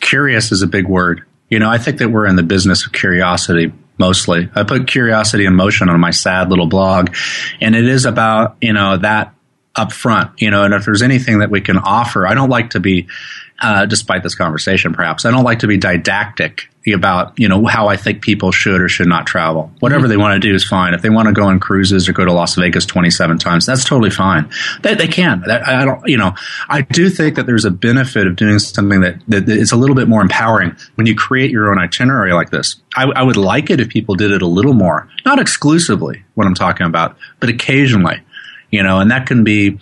Curious 0.00 0.52
is 0.52 0.62
a 0.62 0.66
big 0.66 0.86
word. 0.86 1.24
You 1.48 1.58
know, 1.58 1.70
I 1.70 1.78
think 1.78 1.98
that 1.98 2.10
we're 2.10 2.26
in 2.26 2.36
the 2.36 2.42
business 2.42 2.86
of 2.86 2.92
curiosity 2.92 3.72
mostly. 3.98 4.50
I 4.54 4.64
put 4.64 4.88
curiosity 4.88 5.44
in 5.44 5.54
motion 5.54 5.88
on 5.88 6.00
my 6.00 6.10
sad 6.10 6.50
little 6.50 6.66
blog 6.66 7.14
and 7.60 7.74
it 7.76 7.86
is 7.86 8.04
about, 8.04 8.56
you 8.60 8.72
know, 8.72 8.96
that 8.98 9.34
up 9.74 9.92
front, 9.92 10.40
you 10.40 10.50
know, 10.50 10.64
and 10.64 10.74
if 10.74 10.84
there's 10.84 11.02
anything 11.02 11.38
that 11.38 11.50
we 11.50 11.60
can 11.60 11.78
offer, 11.78 12.26
I 12.26 12.34
don't 12.34 12.50
like 12.50 12.70
to 12.70 12.80
be, 12.80 13.08
uh, 13.60 13.86
despite 13.86 14.22
this 14.22 14.34
conversation, 14.34 14.92
perhaps, 14.92 15.24
I 15.24 15.30
don't 15.30 15.44
like 15.44 15.60
to 15.60 15.66
be 15.66 15.78
didactic 15.78 16.68
about, 16.92 17.38
you 17.38 17.48
know, 17.48 17.64
how 17.66 17.86
I 17.86 17.96
think 17.96 18.22
people 18.22 18.50
should 18.50 18.80
or 18.80 18.88
should 18.88 19.06
not 19.06 19.24
travel. 19.24 19.72
Whatever 19.78 20.02
mm-hmm. 20.02 20.10
they 20.10 20.16
want 20.16 20.42
to 20.42 20.46
do 20.46 20.54
is 20.54 20.64
fine. 20.64 20.94
If 20.94 21.00
they 21.00 21.10
want 21.10 21.28
to 21.28 21.32
go 21.32 21.44
on 21.44 21.60
cruises 21.60 22.08
or 22.08 22.12
go 22.12 22.24
to 22.24 22.32
Las 22.32 22.56
Vegas 22.56 22.84
27 22.84 23.38
times, 23.38 23.64
that's 23.64 23.84
totally 23.84 24.10
fine. 24.10 24.50
They, 24.82 24.94
they 24.94 25.06
can. 25.06 25.48
I 25.48 25.84
don't, 25.84 26.06
you 26.06 26.16
know, 26.18 26.34
I 26.68 26.82
do 26.82 27.08
think 27.08 27.36
that 27.36 27.46
there's 27.46 27.64
a 27.64 27.70
benefit 27.70 28.26
of 28.26 28.36
doing 28.36 28.58
something 28.58 29.00
that, 29.02 29.20
that 29.28 29.48
is 29.48 29.72
a 29.72 29.76
little 29.76 29.96
bit 29.96 30.08
more 30.08 30.20
empowering 30.20 30.76
when 30.96 31.06
you 31.06 31.14
create 31.14 31.50
your 31.50 31.70
own 31.70 31.78
itinerary 31.78 32.32
like 32.32 32.50
this. 32.50 32.76
I, 32.96 33.04
I 33.04 33.22
would 33.22 33.36
like 33.36 33.70
it 33.70 33.80
if 33.80 33.88
people 33.88 34.16
did 34.16 34.32
it 34.32 34.42
a 34.42 34.46
little 34.46 34.74
more, 34.74 35.08
not 35.24 35.38
exclusively 35.38 36.24
what 36.34 36.46
I'm 36.46 36.54
talking 36.54 36.86
about, 36.86 37.16
but 37.38 37.48
occasionally 37.48 38.22
you 38.72 38.82
know, 38.82 38.98
and 38.98 39.12
that 39.12 39.26
can 39.26 39.44
be 39.44 39.78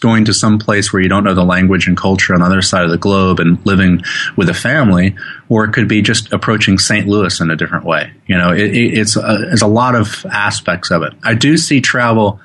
going 0.00 0.24
to 0.24 0.34
some 0.34 0.58
place 0.58 0.92
where 0.92 1.00
you 1.00 1.08
don't 1.08 1.24
know 1.24 1.34
the 1.34 1.44
language 1.44 1.86
and 1.86 1.96
culture 1.96 2.34
on 2.34 2.40
the 2.40 2.46
other 2.46 2.60
side 2.60 2.84
of 2.84 2.90
the 2.90 2.98
globe 2.98 3.38
and 3.38 3.64
living 3.64 4.02
with 4.36 4.48
a 4.48 4.54
family, 4.54 5.14
or 5.48 5.64
it 5.64 5.72
could 5.72 5.88
be 5.88 6.02
just 6.02 6.32
approaching 6.32 6.78
St. 6.78 7.06
Louis 7.06 7.40
in 7.40 7.50
a 7.50 7.56
different 7.56 7.84
way. 7.84 8.12
You 8.26 8.36
know, 8.36 8.52
it, 8.52 8.74
it's 8.74 9.16
a, 9.16 9.48
it's 9.52 9.62
a 9.62 9.66
lot 9.66 9.94
of 9.94 10.26
aspects 10.26 10.90
of 10.90 11.02
it. 11.02 11.12
I 11.22 11.34
do 11.34 11.56
see 11.56 11.80
travel 11.80 12.40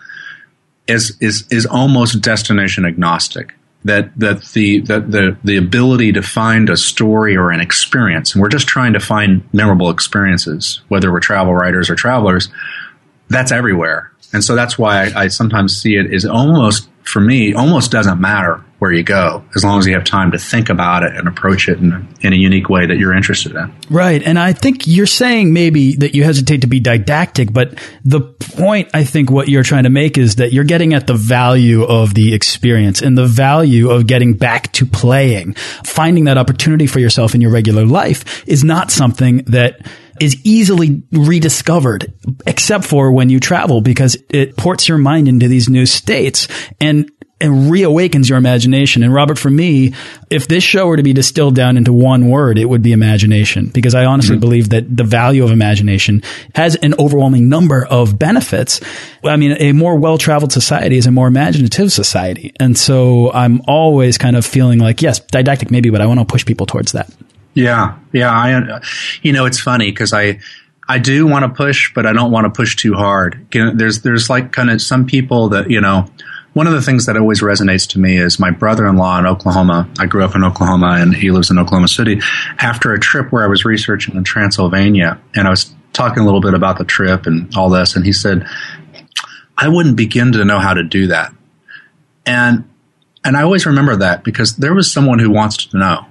as 0.87 1.17
is 1.19 1.45
is 1.49 1.65
almost 1.65 2.21
destination 2.21 2.85
agnostic. 2.85 3.53
That 3.85 4.17
that 4.19 4.43
the 4.53 4.81
that 4.81 5.11
the 5.11 5.37
the 5.43 5.57
ability 5.57 6.13
to 6.13 6.21
find 6.21 6.69
a 6.69 6.77
story 6.77 7.37
or 7.37 7.51
an 7.51 7.61
experience, 7.61 8.33
and 8.33 8.41
we're 8.41 8.49
just 8.49 8.67
trying 8.67 8.93
to 8.93 8.99
find 8.99 9.47
memorable 9.53 9.89
experiences, 9.89 10.81
whether 10.89 11.11
we're 11.11 11.21
travel 11.21 11.53
writers 11.53 11.89
or 11.89 11.95
travelers. 11.95 12.49
That's 13.29 13.51
everywhere 13.51 14.11
and 14.33 14.43
so 14.43 14.55
that's 14.55 14.77
why 14.77 15.05
I, 15.05 15.23
I 15.23 15.27
sometimes 15.27 15.75
see 15.75 15.95
it 15.95 16.13
is 16.13 16.25
almost, 16.25 16.89
for 17.03 17.19
me, 17.19 17.53
almost 17.53 17.91
doesn't 17.91 18.19
matter 18.19 18.63
where 18.79 18.93
you 18.93 19.03
go 19.03 19.43
as 19.55 19.63
long 19.63 19.77
as 19.77 19.85
you 19.85 19.93
have 19.93 20.05
time 20.05 20.31
to 20.31 20.37
think 20.37 20.69
about 20.69 21.03
it 21.03 21.13
and 21.13 21.27
approach 21.27 21.67
it 21.67 21.79
in, 21.79 22.07
in 22.21 22.31
a 22.31 22.35
unique 22.35 22.69
way 22.69 22.85
that 22.85 22.97
you're 22.97 23.13
interested 23.13 23.53
in. 23.53 23.73
Right. 23.89 24.23
And 24.23 24.39
I 24.39 24.53
think 24.53 24.87
you're 24.87 25.05
saying 25.05 25.51
maybe 25.51 25.95
that 25.97 26.15
you 26.15 26.23
hesitate 26.23 26.61
to 26.61 26.67
be 26.67 26.79
didactic, 26.79 27.51
but 27.51 27.77
the 28.05 28.21
point 28.21 28.89
I 28.93 29.03
think 29.03 29.29
what 29.29 29.49
you're 29.49 29.63
trying 29.63 29.83
to 29.83 29.89
make 29.89 30.17
is 30.17 30.37
that 30.37 30.53
you're 30.53 30.63
getting 30.63 30.93
at 30.93 31.07
the 31.07 31.13
value 31.13 31.83
of 31.83 32.13
the 32.13 32.33
experience 32.33 33.01
and 33.01 33.17
the 33.17 33.25
value 33.25 33.89
of 33.89 34.07
getting 34.07 34.35
back 34.35 34.71
to 34.73 34.85
playing. 34.85 35.55
Finding 35.83 36.23
that 36.25 36.37
opportunity 36.37 36.87
for 36.87 36.99
yourself 36.99 37.35
in 37.35 37.41
your 37.41 37.51
regular 37.51 37.85
life 37.85 38.47
is 38.47 38.63
not 38.63 38.91
something 38.91 39.37
that 39.47 39.85
is 40.19 40.37
easily 40.43 41.01
rediscovered, 41.11 42.13
except 42.45 42.85
for 42.85 43.11
when 43.11 43.29
you 43.29 43.39
travel, 43.39 43.81
because 43.81 44.17
it 44.29 44.55
ports 44.57 44.87
your 44.87 44.97
mind 44.97 45.27
into 45.27 45.47
these 45.47 45.69
new 45.69 45.85
states 45.85 46.47
and 46.79 47.09
and 47.41 47.71
reawakens 47.71 48.27
your 48.27 48.37
imagination. 48.37 49.01
And 49.03 49.13
Robert, 49.13 49.37
for 49.37 49.49
me, 49.49 49.93
if 50.29 50.47
this 50.47 50.63
show 50.63 50.87
were 50.87 50.97
to 50.97 51.03
be 51.03 51.13
distilled 51.13 51.55
down 51.55 51.77
into 51.77 51.93
one 51.93 52.29
word, 52.29 52.57
it 52.57 52.65
would 52.65 52.81
be 52.81 52.91
imagination, 52.91 53.67
because 53.67 53.95
I 53.95 54.05
honestly 54.05 54.35
mm 54.35 54.39
-hmm. 54.39 54.41
believe 54.41 54.69
that 54.69 54.97
the 54.97 55.03
value 55.03 55.43
of 55.43 55.51
imagination 55.51 56.21
has 56.53 56.75
an 56.81 56.93
overwhelming 56.97 57.47
number 57.47 57.87
of 57.89 58.17
benefits. 58.17 58.81
I 59.23 59.37
mean, 59.37 59.55
a 59.59 59.71
more 59.71 59.97
well-traveled 59.99 60.51
society 60.51 60.97
is 60.97 61.07
a 61.07 61.11
more 61.11 61.27
imaginative 61.27 61.89
society. 61.89 62.51
And 62.59 62.77
so 62.77 63.31
I'm 63.33 63.61
always 63.67 64.17
kind 64.17 64.35
of 64.35 64.45
feeling 64.45 64.81
like, 64.81 65.05
yes, 65.05 65.21
didactic 65.31 65.71
maybe, 65.71 65.89
but 65.89 66.01
I 66.01 66.05
want 66.05 66.19
to 66.19 66.25
push 66.25 66.45
people 66.45 66.65
towards 66.65 66.91
that. 66.91 67.07
Yeah, 67.59 67.97
yeah. 68.13 68.31
I, 68.31 68.81
you 69.21 69.33
know, 69.33 69.45
it's 69.45 69.59
funny 69.59 69.91
because 69.91 70.13
I, 70.13 70.39
I 70.87 70.97
do 70.97 71.27
want 71.27 71.43
to 71.43 71.49
push, 71.49 71.93
but 71.93 72.05
I 72.05 72.13
don't 72.13 72.31
want 72.31 72.45
to 72.45 72.49
push 72.51 72.77
too 72.77 72.93
hard. 72.93 73.47
There's, 73.51 74.01
there's 74.01 74.29
like 74.29 74.53
kind 74.53 74.69
of 74.69 74.81
some 74.81 75.05
people 75.05 75.49
that 75.49 75.69
you 75.69 75.81
know. 75.81 76.09
One 76.53 76.65
of 76.65 76.73
the 76.73 76.81
things 76.81 77.05
that 77.05 77.15
always 77.15 77.41
resonates 77.41 77.87
to 77.89 77.99
me 77.99 78.17
is 78.17 78.39
my 78.39 78.49
brother-in-law 78.49 79.19
in 79.19 79.27
Oklahoma. 79.27 79.87
I 79.99 80.07
grew 80.07 80.25
up 80.25 80.35
in 80.35 80.43
Oklahoma, 80.43 80.95
and 80.97 81.13
he 81.13 81.29
lives 81.29 81.51
in 81.51 81.59
Oklahoma 81.59 81.87
City. 81.87 82.21
After 82.57 82.91
a 82.91 82.99
trip 82.99 83.31
where 83.31 83.43
I 83.43 83.47
was 83.47 83.65
researching 83.65 84.15
in 84.15 84.23
Transylvania, 84.23 85.21
and 85.35 85.47
I 85.47 85.51
was 85.51 85.71
talking 85.93 86.23
a 86.23 86.25
little 86.25 86.41
bit 86.41 86.55
about 86.55 86.79
the 86.79 86.85
trip 86.85 87.27
and 87.27 87.55
all 87.55 87.69
this, 87.69 87.95
and 87.95 88.03
he 88.03 88.11
said, 88.11 88.47
"I 89.57 89.69
wouldn't 89.69 89.95
begin 89.95 90.31
to 90.31 90.43
know 90.43 90.57
how 90.57 90.73
to 90.73 90.83
do 90.83 91.07
that." 91.07 91.33
And 92.25 92.67
and 93.23 93.37
I 93.37 93.43
always 93.43 93.67
remember 93.67 93.97
that 93.97 94.23
because 94.23 94.55
there 94.55 94.73
was 94.73 94.91
someone 94.91 95.19
who 95.19 95.29
wants 95.29 95.67
to 95.67 95.77
know 95.77 96.05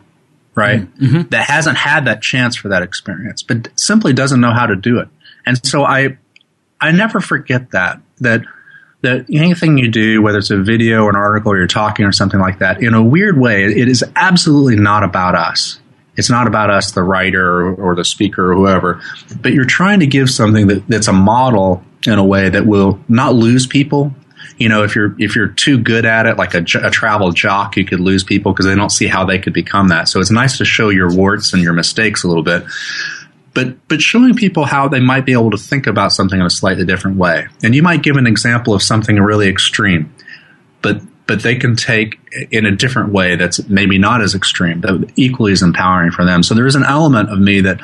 right? 0.59 0.81
Mm-hmm. 0.81 1.05
mm-hmm. 1.05 1.29
That 1.29 1.47
hasn't 1.47 1.77
had 1.77 2.05
that 2.07 2.21
chance 2.21 2.57
for 2.57 2.69
that 2.69 2.83
experience, 2.83 3.43
but 3.43 3.69
simply 3.77 4.13
doesn't 4.13 4.41
know 4.41 4.53
how 4.53 4.67
to 4.67 4.77
do 4.77 4.99
it. 4.99 5.09
And 5.47 5.65
so 5.65 5.85
I, 5.85 6.19
I 6.81 6.93
never 6.93 7.21
forget 7.21 7.71
that, 7.71 8.01
that, 8.19 8.43
that 9.03 9.27
anything 9.31 9.79
you 9.79 9.89
do, 9.91 10.21
whether 10.21 10.39
it's 10.39 10.51
a 10.51 10.59
video 10.59 11.05
or 11.05 11.11
an 11.11 11.17
article 11.17 11.53
or 11.53 11.57
you're 11.57 11.67
talking 11.67 12.05
or 12.05 12.13
something 12.13 12.41
like 12.41 12.59
that, 12.59 12.83
in 12.83 12.95
a 12.95 13.03
weird 13.03 13.39
way, 13.39 13.65
it 13.65 13.89
is 13.89 14.05
absolutely 14.17 14.77
not 14.77 15.05
about 15.05 15.35
us. 15.35 15.81
It's 16.17 16.29
not 16.29 16.49
about 16.49 16.69
us, 16.69 16.91
the 16.91 17.03
writer 17.03 17.75
or, 17.75 17.95
the 17.95 18.05
speaker 18.05 18.51
or 18.53 18.57
whoever, 18.57 19.01
but 19.41 19.53
you're 19.53 19.65
trying 19.65 20.01
to 20.01 20.07
give 20.07 20.29
something 20.29 20.67
that, 20.67 20.87
that's 20.89 21.07
a 21.07 21.13
model 21.13 21.85
in 22.07 22.19
a 22.19 22.25
way 22.25 22.49
that 22.49 22.67
will 22.67 22.99
not 23.09 23.35
lose 23.35 23.69
people, 23.69 24.13
you 24.59 24.69
know, 24.69 24.83
if 24.83 24.97
you're 24.97 25.15
if 25.21 25.37
you're 25.37 25.49
too 25.49 25.79
good 25.79 26.05
at 26.05 26.27
it, 26.27 26.37
like 26.37 26.55
a, 26.55 26.65
a 26.83 26.91
travel 26.91 27.31
jock, 27.31 27.77
you 27.77 27.85
could 27.85 28.01
lose 28.01 28.25
people 28.25 28.53
because 28.53 28.67
they 28.67 28.75
don't 28.75 28.91
see 28.91 29.07
how 29.07 29.25
they 29.25 29.39
could 29.39 29.53
become 29.53 29.89
that. 29.89 30.09
So 30.09 30.21
it's 30.21 30.33
nice 30.33 30.59
to 30.59 30.65
show 30.65 30.89
your 30.89 31.15
warts 31.15 31.53
and 31.53 31.63
your 31.63 31.73
mistakes 31.73 32.25
a 32.25 32.29
little 32.29 32.43
bit, 32.43 32.65
but 33.55 33.89
but 33.89 34.03
showing 34.03 34.35
people 34.35 34.65
how 34.65 34.89
they 34.89 35.01
might 35.01 35.25
be 35.25 35.33
able 35.33 35.53
to 35.53 35.57
think 35.57 35.87
about 35.87 36.13
something 36.13 36.41
in 36.41 36.45
a 36.45 36.51
slightly 36.51 36.85
different 36.85 37.17
way. 37.17 37.47
And 37.63 37.75
you 37.75 37.83
might 37.83 38.03
give 38.03 38.17
an 38.17 38.27
example 38.27 38.75
of 38.75 38.83
something 38.83 39.17
really 39.17 39.49
extreme, 39.49 40.13
but 40.83 41.01
but 41.29 41.43
they 41.43 41.55
can 41.55 41.77
take 41.77 42.19
in 42.51 42.67
a 42.67 42.75
different 42.75 43.13
way 43.13 43.37
that's 43.37 43.69
maybe 43.69 43.99
not 43.99 44.23
as 44.23 44.35
extreme, 44.35 44.81
but 44.81 45.11
equally 45.15 45.53
as 45.53 45.63
empowering 45.63 46.11
for 46.11 46.25
them. 46.25 46.43
So 46.43 46.55
there 46.55 46.67
is 46.67 46.75
an 46.75 46.85
element 46.85 47.31
of 47.31 47.39
me 47.39 47.61
that 47.61 47.81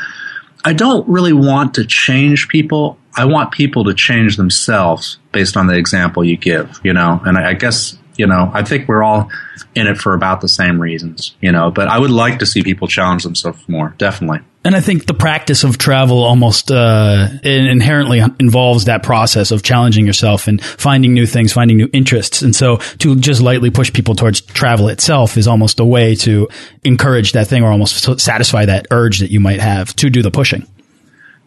I 0.64 0.73
don't 0.73 1.06
really 1.09 1.35
want 1.35 1.75
to 1.75 1.85
change 1.85 2.49
people. 2.49 2.99
I 3.16 3.26
want 3.26 3.52
people 3.52 3.85
to 3.85 3.94
change 3.94 4.37
themselves 4.37 5.18
based 5.30 5.56
on 5.56 5.66
the 5.66 5.75
example 5.75 6.25
you 6.25 6.37
give, 6.37 6.80
you 6.83 6.92
know, 6.92 7.21
and 7.25 7.37
I, 7.37 7.50
I 7.50 7.52
guess, 7.52 7.99
you 8.16 8.26
know, 8.26 8.50
I 8.52 8.62
think 8.62 8.88
we're 8.88 9.02
all 9.02 9.30
in 9.75 9.87
it 9.87 9.99
for 9.99 10.14
about 10.14 10.40
the 10.40 10.49
same 10.49 10.80
reasons, 10.80 11.35
you 11.40 11.52
know, 11.52 11.71
but 11.71 11.88
I 11.88 11.99
would 11.99 12.11
like 12.11 12.38
to 12.40 12.47
see 12.47 12.62
people 12.62 12.88
challenge 12.88 13.25
themselves 13.25 13.68
more, 13.68 13.94
definitely. 13.99 14.40
And 14.66 14.75
I 14.75 14.80
think 14.80 15.04
the 15.04 15.14
practice 15.14 15.62
of 15.62 15.76
travel 15.76 16.25
almost 16.25 16.71
uh, 16.71 17.28
inherently 17.42 18.21
involves 18.40 18.87
that 18.87 19.02
process 19.02 19.50
of 19.50 19.62
challenging 19.62 20.06
yourself 20.06 20.49
and 20.49 20.62
finding 20.64 21.12
new 21.12 21.26
things, 21.26 21.52
finding 21.52 21.76
new 21.76 21.90
interests. 21.92 22.40
And 22.40 22.56
so 22.56 22.78
to 22.99 23.16
just 23.16 23.42
lightly 23.42 23.71
push 23.71 23.92
people 23.92 24.14
towards 24.14 24.40
travel 24.40 24.88
itself 24.88 25.37
is 25.37 25.47
almost 25.47 25.80
a 25.80 25.85
way 25.85 26.14
to 26.16 26.49
encourage 26.83 27.33
that 27.33 27.47
thing 27.47 27.62
or 27.62 27.71
almost 27.71 28.21
satisfy 28.21 28.64
that 28.64 28.87
urge 28.90 29.18
that 29.18 29.30
you 29.30 29.38
might 29.38 29.61
have 29.61 29.94
to 29.97 30.09
do 30.09 30.23
the 30.23 30.30
pushing 30.30 30.66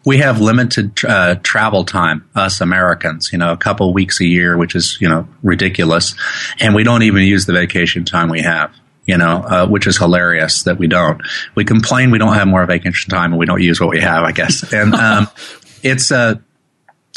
we 0.08 0.16
have 0.16 0.40
limited 0.40 1.04
uh, 1.04 1.34
travel 1.42 1.84
time, 1.84 2.26
us 2.34 2.62
Americans, 2.62 3.28
you 3.30 3.36
know, 3.36 3.52
a 3.52 3.58
couple 3.58 3.92
weeks 3.92 4.22
a 4.22 4.24
year, 4.24 4.56
which 4.56 4.74
is, 4.74 4.96
you 5.02 5.06
know, 5.06 5.28
ridiculous. 5.42 6.14
And 6.58 6.74
we 6.74 6.82
don't 6.82 7.02
even 7.02 7.24
use 7.24 7.44
the 7.44 7.52
vacation 7.52 8.06
time 8.06 8.30
we 8.30 8.40
have, 8.40 8.74
you 9.04 9.18
know, 9.18 9.42
uh, 9.42 9.66
which 9.66 9.86
is 9.86 9.98
hilarious 9.98 10.62
that 10.62 10.78
we 10.78 10.86
don't. 10.86 11.20
We 11.54 11.66
complain 11.66 12.10
we 12.10 12.16
don't 12.16 12.32
have 12.32 12.48
more 12.48 12.64
vacation 12.64 13.10
time 13.10 13.32
and 13.32 13.38
we 13.38 13.44
don't 13.44 13.60
use 13.60 13.82
what 13.82 13.90
we 13.90 14.00
have, 14.00 14.24
I 14.24 14.32
guess. 14.32 14.72
And 14.72 14.94
um, 14.94 15.28
it's, 15.82 16.10
uh, 16.10 16.36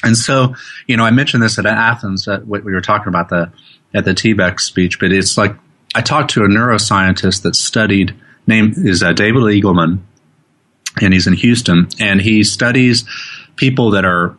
and 0.03 0.17
so, 0.17 0.55
you 0.85 0.97
know, 0.97 1.05
I 1.05 1.11
mentioned 1.11 1.43
this 1.43 1.57
at 1.57 1.65
Athens, 1.65 2.27
uh, 2.27 2.41
we 2.45 2.59
were 2.59 2.81
talking 2.81 3.07
about 3.07 3.29
the, 3.29 3.53
at 3.93 4.03
the 4.03 4.11
TBEX 4.11 4.59
speech, 4.59 4.99
but 4.99 5.13
it's 5.13 5.37
like, 5.37 5.55
I 5.95 6.01
talked 6.01 6.31
to 6.31 6.43
a 6.43 6.49
neuroscientist 6.49 7.43
that 7.43 7.55
studied, 7.55 8.19
name 8.47 8.73
is 8.75 9.01
uh, 9.01 9.13
David 9.13 9.43
Eagleman, 9.43 9.99
and 10.99 11.13
he's 11.13 11.27
in 11.27 11.33
Houston, 11.33 11.87
and 11.99 12.21
he 12.21 12.43
studies 12.43 13.05
people 13.55 13.91
that 13.91 14.05
are 14.05 14.37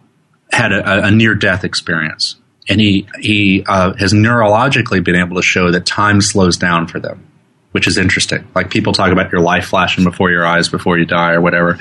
had 0.51 0.73
a, 0.73 1.07
a 1.07 1.11
near 1.11 1.35
death 1.35 1.65
experience, 1.65 2.37
and 2.69 2.81
he 2.81 3.07
he 3.21 3.65
uh, 3.67 3.95
has 3.95 4.13
neurologically 4.13 5.03
been 5.03 5.17
able 5.17 5.37
to 5.37 5.43
show 5.43 5.71
that 5.71 5.87
time 5.87 6.21
slows 6.21 6.57
down 6.57 6.87
for 6.87 6.99
them 7.01 7.27
which 7.73 7.87
is 7.87 7.99
interesting. 7.99 8.47
Like 8.55 8.71
people 8.71 8.93
talk 8.93 9.11
about 9.13 9.33
your 9.33 9.41
life 9.41 9.67
flashing 9.67 10.05
before 10.05 10.31
your 10.31 10.47
eyes 10.47 10.69
before 10.69 10.99
you 10.99 11.07
die 11.07 11.33
or 11.33 11.41
whatever. 11.41 11.79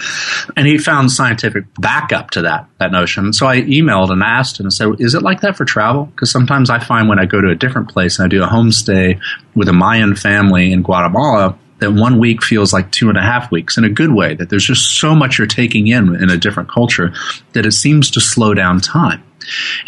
And 0.55 0.65
he 0.65 0.77
found 0.77 1.11
scientific 1.11 1.65
backup 1.77 2.31
to 2.31 2.43
that, 2.43 2.67
that 2.79 2.91
notion. 2.91 3.33
So 3.33 3.45
I 3.45 3.61
emailed 3.61 4.09
and 4.09 4.23
asked 4.23 4.59
and 4.59 4.73
said, 4.73 4.87
is 4.99 5.13
it 5.13 5.21
like 5.21 5.41
that 5.41 5.57
for 5.57 5.65
travel? 5.65 6.05
Because 6.05 6.31
sometimes 6.31 6.69
I 6.69 6.79
find 6.79 7.07
when 7.07 7.19
I 7.19 7.25
go 7.25 7.39
to 7.39 7.49
a 7.49 7.55
different 7.55 7.89
place 7.89 8.17
and 8.17 8.25
I 8.25 8.29
do 8.29 8.43
a 8.43 8.47
homestay 8.47 9.21
with 9.53 9.67
a 9.67 9.73
Mayan 9.73 10.15
family 10.15 10.71
in 10.71 10.81
Guatemala, 10.81 11.57
that 11.81 11.91
one 11.91 12.19
week 12.19 12.43
feels 12.43 12.71
like 12.71 12.91
two 12.91 13.09
and 13.09 13.17
a 13.17 13.21
half 13.21 13.51
weeks 13.51 13.77
in 13.77 13.83
a 13.83 13.89
good 13.89 14.13
way, 14.13 14.35
that 14.35 14.49
there's 14.49 14.65
just 14.65 14.99
so 14.99 15.13
much 15.13 15.37
you're 15.37 15.47
taking 15.47 15.87
in 15.87 16.15
in 16.15 16.29
a 16.29 16.37
different 16.37 16.69
culture 16.69 17.11
that 17.53 17.65
it 17.65 17.71
seems 17.71 18.11
to 18.11 18.21
slow 18.21 18.53
down 18.53 18.79
time. 18.79 19.23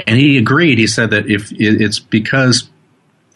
And 0.07 0.17
he 0.17 0.37
agreed. 0.39 0.79
He 0.79 0.87
said 0.87 1.11
that 1.11 1.29
if 1.29 1.51
it's 1.51 1.99
because 1.99 2.67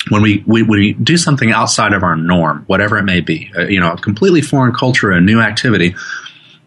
when 0.10 0.24
we, 0.24 0.44
we, 0.48 0.64
we 0.64 0.94
do 0.94 1.18
something 1.18 1.52
outside 1.52 1.94
of 1.94 2.02
our 2.02 2.16
norm, 2.16 2.64
whatever 2.66 2.98
it 2.98 3.04
may 3.04 3.22
be, 3.22 3.52
uh, 3.56 3.68
you 3.68 3.80
know, 3.80 3.94
a 3.94 3.98
completely 3.98 4.42
foreign 4.42 4.74
culture, 4.74 5.12
a 5.12 5.22
new 5.22 5.40
activity, 5.40 5.96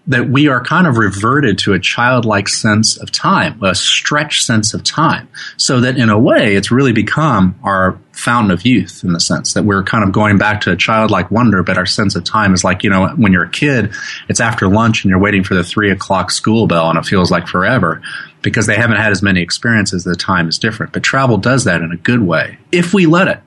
that 0.07 0.28
we 0.28 0.49
are 0.49 0.62
kind 0.62 0.87
of 0.87 0.97
reverted 0.97 1.59
to 1.59 1.73
a 1.73 1.78
childlike 1.78 2.49
sense 2.49 2.97
of 2.97 3.12
time, 3.12 3.62
a 3.62 3.75
stretched 3.75 4.45
sense 4.45 4.75
of 4.75 4.83
time. 4.83 5.28
So 5.57 5.80
that 5.80 5.99
in 5.99 6.09
a 6.09 6.19
way, 6.19 6.57
it's 6.57 6.71
really 6.71 6.92
become 6.92 7.59
our 7.62 7.99
fountain 8.12 8.50
of 8.50 8.64
youth 8.66 9.02
in 9.04 9.12
the 9.12 9.21
sense 9.21 9.54
that 9.54 9.64
we're 9.64 9.85
kind 9.85 10.02
of 10.02 10.12
going 10.12 10.38
back 10.38 10.62
to 10.62 10.73
a 10.73 10.76
childlike 10.76 11.30
wonder, 11.30 11.62
but 11.62 11.78
our 11.78 11.87
sense 11.87 12.16
of 12.16 12.25
time 12.25 12.54
is 12.54 12.64
like, 12.64 12.83
you 12.83 12.90
know, 12.90 13.09
when 13.16 13.33
you're 13.33 13.45
a 13.45 13.50
kid, 13.50 13.92
it's 14.28 14.40
after 14.40 14.69
lunch 14.69 15.04
and 15.04 15.11
you're 15.11 15.21
waiting 15.21 15.45
for 15.45 15.54
the 15.54 15.64
three 15.64 15.90
o'clock 15.90 16.30
school 16.30 16.66
bell 16.66 16.90
and 16.90 16.99
it 16.99 17.04
feels 17.04 17.30
like 17.30 17.47
forever 17.47 18.02
because 18.42 18.66
they 18.66 18.76
haven't 18.76 18.97
had 18.97 19.12
as 19.12 19.23
many 19.23 19.42
experiences. 19.42 20.04
The 20.04 20.16
time 20.16 20.49
is 20.49 20.59
different, 20.59 20.92
but 20.92 21.02
travel 21.02 21.37
does 21.37 21.64
that 21.64 21.83
in 21.83 21.92
a 21.92 21.97
good 21.97 22.21
way 22.21 22.59
if 22.73 22.95
we 22.95 23.07
let 23.07 23.28
it. 23.28 23.40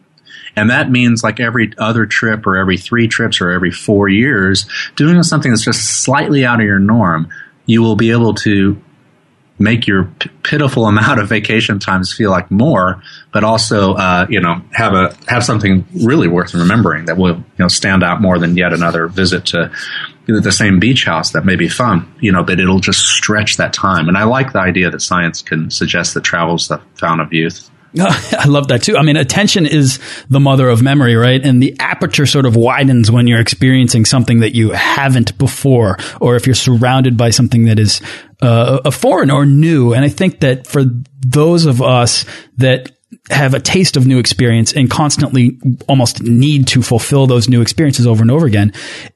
And 0.56 0.70
that 0.70 0.92
means 0.92 1.24
like 1.24 1.40
every 1.40 1.74
other 1.78 2.06
trip 2.06 2.46
or 2.46 2.58
every 2.58 2.78
three 2.78 3.08
trips 3.08 3.42
or 3.42 3.50
every 3.50 3.72
four 3.72 4.10
years, 4.10 4.66
doing 4.96 5.22
something 5.24 5.52
that's 5.52 5.64
just 5.64 6.04
slightly 6.04 6.46
out 6.46 6.60
of 6.60 6.66
your 6.66 6.80
norm, 6.80 7.30
you 7.66 7.82
will 7.82 7.96
be 7.96 8.12
able 8.12 8.34
to 8.36 8.82
make 9.60 9.88
your 9.88 10.06
p- 10.20 10.30
pitiful 10.44 10.86
amount 10.88 11.20
of 11.20 11.30
vacation 11.30 11.80
times 11.80 12.14
feel 12.14 12.30
like 12.30 12.52
more, 12.52 13.02
but 13.32 13.44
also, 13.44 13.94
uh, 13.94 14.26
you 14.30 14.40
know, 14.40 14.62
have 14.74 14.94
a 14.94 15.16
have 15.28 15.44
something 15.44 15.86
really 16.04 16.28
worth 16.28 16.54
remembering 16.54 17.06
that 17.06 17.18
will 17.18 17.38
you 17.38 17.44
know 17.60 17.68
stand 17.68 18.04
out 18.04 18.22
more 18.22 18.38
than 18.40 18.56
yet 18.58 18.74
another 18.74 19.08
visit 19.08 19.46
to 19.48 19.72
the 20.26 20.52
same 20.52 20.80
beach 20.80 21.04
house 21.04 21.32
that 21.32 21.46
may 21.46 21.56
be 21.56 21.68
fun, 21.68 22.10
you 22.22 22.32
know, 22.32 22.44
but 22.44 22.60
it'll 22.60 22.80
just 22.80 23.02
stretch 23.02 23.58
that 23.58 23.74
time. 23.74 24.08
And 24.08 24.18
I 24.18 24.24
like 24.24 24.54
the 24.54 24.60
idea 24.60 24.90
that 24.90 25.02
science 25.02 25.42
can 25.42 25.70
suggest 25.70 26.14
that 26.14 26.24
travel's 26.24 26.70
the 26.70 26.82
fountain 26.96 27.26
of 27.26 27.34
youth. 27.34 27.70
I 28.00 28.48
love 28.48 28.70
that 28.70 28.82
too. 28.82 28.98
I 28.98 29.04
mean, 29.04 29.18
attention 29.18 29.68
is 29.68 30.00
the 30.28 30.40
mother 30.40 30.68
of 30.68 30.82
memory, 30.82 31.16
right? 31.16 31.44
And 31.44 31.62
the 31.62 31.76
aperture 31.80 32.26
sort 32.26 32.46
of 32.46 32.56
widens 32.56 33.12
when 33.12 33.28
you're 33.28 33.40
experiencing 33.40 34.06
something 34.06 34.40
that 34.40 34.56
you 34.56 34.72
haven't 34.72 35.38
before, 35.38 35.98
or 36.20 36.36
if 36.36 36.48
you're 36.48 36.56
surrounded 36.56 37.18
by 37.18 37.30
something 37.30 37.66
that 37.66 37.78
is 37.78 38.02
uh, 38.42 38.80
a 38.84 38.92
foreign 38.92 39.30
or 39.30 39.46
new. 39.46 39.94
And 39.94 40.04
I 40.04 40.10
think 40.10 40.40
that 40.40 40.66
for 40.66 40.84
those 41.22 41.66
of 41.68 41.84
us 41.84 42.26
that 42.58 42.92
have 43.30 43.54
a 43.54 43.60
taste 43.60 43.96
of 43.96 44.08
new 44.08 44.18
experience 44.18 44.74
and 44.74 44.90
constantly 44.90 45.60
almost 45.88 46.24
need 46.24 46.68
to 46.68 46.82
fulfill 46.82 47.28
those 47.28 47.48
new 47.48 47.62
experiences 47.62 48.08
over 48.08 48.24
and 48.24 48.32
over 48.32 48.48
again, 48.48 48.74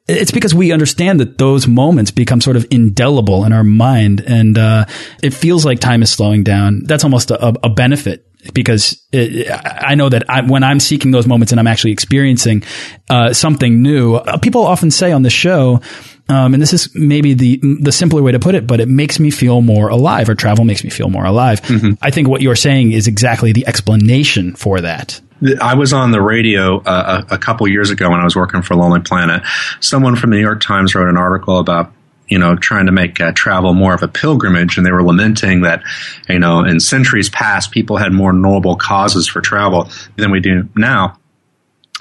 it's 0.08 0.32
because 0.32 0.54
we 0.54 0.72
understand 0.72 1.20
that 1.20 1.40
those 1.40 1.68
moments 1.68 2.12
become 2.12 2.42
sort 2.42 2.56
of 2.56 2.66
indelible 2.70 3.44
in 3.44 3.54
our 3.54 3.64
mind. 3.64 4.22
And 4.22 4.56
uh, 4.58 4.86
it 5.24 5.34
feels 5.34 5.66
like 5.66 5.80
time 5.80 6.04
is 6.04 6.12
slowing 6.12 6.44
down. 6.44 6.84
That's 6.86 7.04
almost 7.04 7.32
a, 7.32 7.48
a 7.66 7.70
benefit 7.70 8.27
because 8.54 9.02
it, 9.12 9.50
I 9.52 9.96
know 9.96 10.10
that 10.10 10.30
I, 10.30 10.42
when 10.42 10.64
I'm 10.64 10.80
seeking 10.80 11.12
those 11.12 11.28
moments 11.28 11.52
and 11.52 11.60
I'm 11.60 11.68
actually 11.68 11.92
experiencing 11.92 12.64
uh, 13.10 13.34
something 13.34 13.82
new, 13.82 14.16
uh, 14.16 14.38
people 14.38 14.66
often 14.66 14.92
say 14.92 15.12
on 15.12 15.24
the 15.24 15.30
show, 15.30 15.82
um, 16.30 16.54
and 16.54 16.62
this 16.62 16.74
is 16.74 16.94
maybe 16.94 17.34
the 17.34 17.60
the 17.82 17.92
simpler 17.92 18.22
way 18.22 18.34
to 18.34 18.40
put 18.40 18.56
it, 18.56 18.68
but 18.68 18.80
it 18.80 18.88
makes 18.88 19.20
me 19.20 19.32
feel 19.32 19.62
more 19.62 19.90
alive, 19.90 20.30
or 20.30 20.36
travel 20.36 20.66
makes 20.66 20.84
me 20.84 20.90
feel 20.90 21.10
more 21.10 21.26
alive. 21.26 21.62
Mm 21.68 21.80
-hmm. 21.80 21.98
I 22.02 22.12
think 22.12 22.28
what 22.28 22.42
you're 22.42 22.60
saying 22.60 22.92
is 22.92 23.08
exactly 23.08 23.54
the 23.54 23.66
explanation 23.68 24.56
for 24.56 24.82
that. 24.82 25.22
I 25.62 25.76
was 25.76 25.94
on 25.94 26.12
the 26.12 26.22
radio 26.22 26.82
uh, 26.82 27.24
a, 27.30 27.36
a 27.36 27.38
couple 27.38 27.68
years 27.68 27.92
ago 27.92 28.10
when 28.10 28.20
I 28.20 28.24
was 28.24 28.36
working 28.36 28.64
for 28.64 28.76
Lonely 28.76 29.02
Planet. 29.02 29.44
Someone 29.80 30.16
from 30.16 30.32
the 30.32 30.38
New 30.38 30.42
York 30.42 30.62
Times 30.62 30.94
wrote 30.94 31.10
an 31.10 31.18
article 31.18 31.58
about 31.58 31.92
you 32.28 32.40
know, 32.40 32.56
trying 32.56 32.88
to 32.88 32.92
make 32.92 33.20
uh, 33.22 33.32
travel 33.34 33.74
more 33.74 33.94
of 33.94 34.04
a 34.04 34.08
pilgrimage, 34.08 34.78
and 34.78 34.86
they 34.86 34.92
were 34.92 35.04
lamenting 35.04 35.62
that, 35.62 35.84
you 36.28 36.40
know, 36.40 36.64
in 36.64 36.80
centuries 36.80 37.30
past, 37.30 37.72
people 37.72 37.98
had 37.98 38.12
more 38.12 38.34
noble 38.34 38.76
causes 38.76 39.28
for 39.28 39.42
travel 39.42 39.90
than 40.16 40.32
we 40.32 40.40
do 40.40 40.68
now 40.76 41.18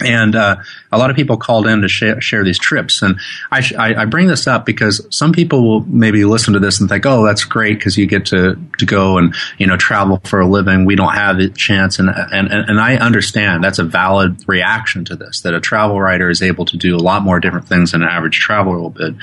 and 0.05 0.37
uh, 0.37 0.57
a 0.93 0.99
lot 0.99 1.09
of 1.09 1.17
people 1.17 1.39
called 1.39 1.67
in 1.67 1.81
to 1.81 1.89
share, 1.89 2.21
share 2.21 2.45
these 2.45 2.59
trips. 2.59 3.01
And 3.01 3.19
I, 3.51 3.63
I, 3.79 3.95
I, 4.03 4.05
bring 4.05 4.27
this 4.27 4.47
up 4.47 4.67
because 4.67 5.07
some 5.09 5.33
people 5.33 5.67
will 5.67 5.81
maybe 5.87 6.23
listen 6.27 6.53
to 6.53 6.61
this 6.61 6.81
and 6.81 6.89
think, 6.89 7.07
"Oh, 7.07 7.25
that's 7.25 7.45
great 7.45 7.79
because 7.79 7.97
you 7.97 8.07
get 8.07 8.27
to, 8.27 8.61
to 8.79 8.85
go 8.85 9.17
and 9.17 9.35
you 9.57 9.67
know 9.67 9.79
travel 9.79 10.21
for 10.25 10.41
a 10.41 10.47
living. 10.47 10.85
We 10.85 10.97
don't 10.97 11.15
have 11.15 11.39
the 11.39 11.49
chance." 11.49 11.99
And, 11.99 12.11
and 12.11 12.49
and 12.49 12.79
I 12.79 12.97
understand 12.97 13.65
that's 13.65 13.79
a 13.79 13.85
valid 13.85 14.47
reaction 14.47 15.07
to 15.07 15.17
this 15.17 15.41
that 15.43 15.55
a 15.55 15.61
travel 15.61 15.99
writer 15.99 16.29
is 16.29 16.43
able 16.43 16.67
to 16.67 16.77
do 16.77 16.95
a 16.95 16.99
lot 16.99 17.23
more 17.23 17.41
different 17.41 17.67
things 17.67 17.93
than 17.93 18.03
an 18.03 18.09
average 18.09 18.39
traveler 18.39 18.79
will 18.79 18.91
be. 18.91 19.17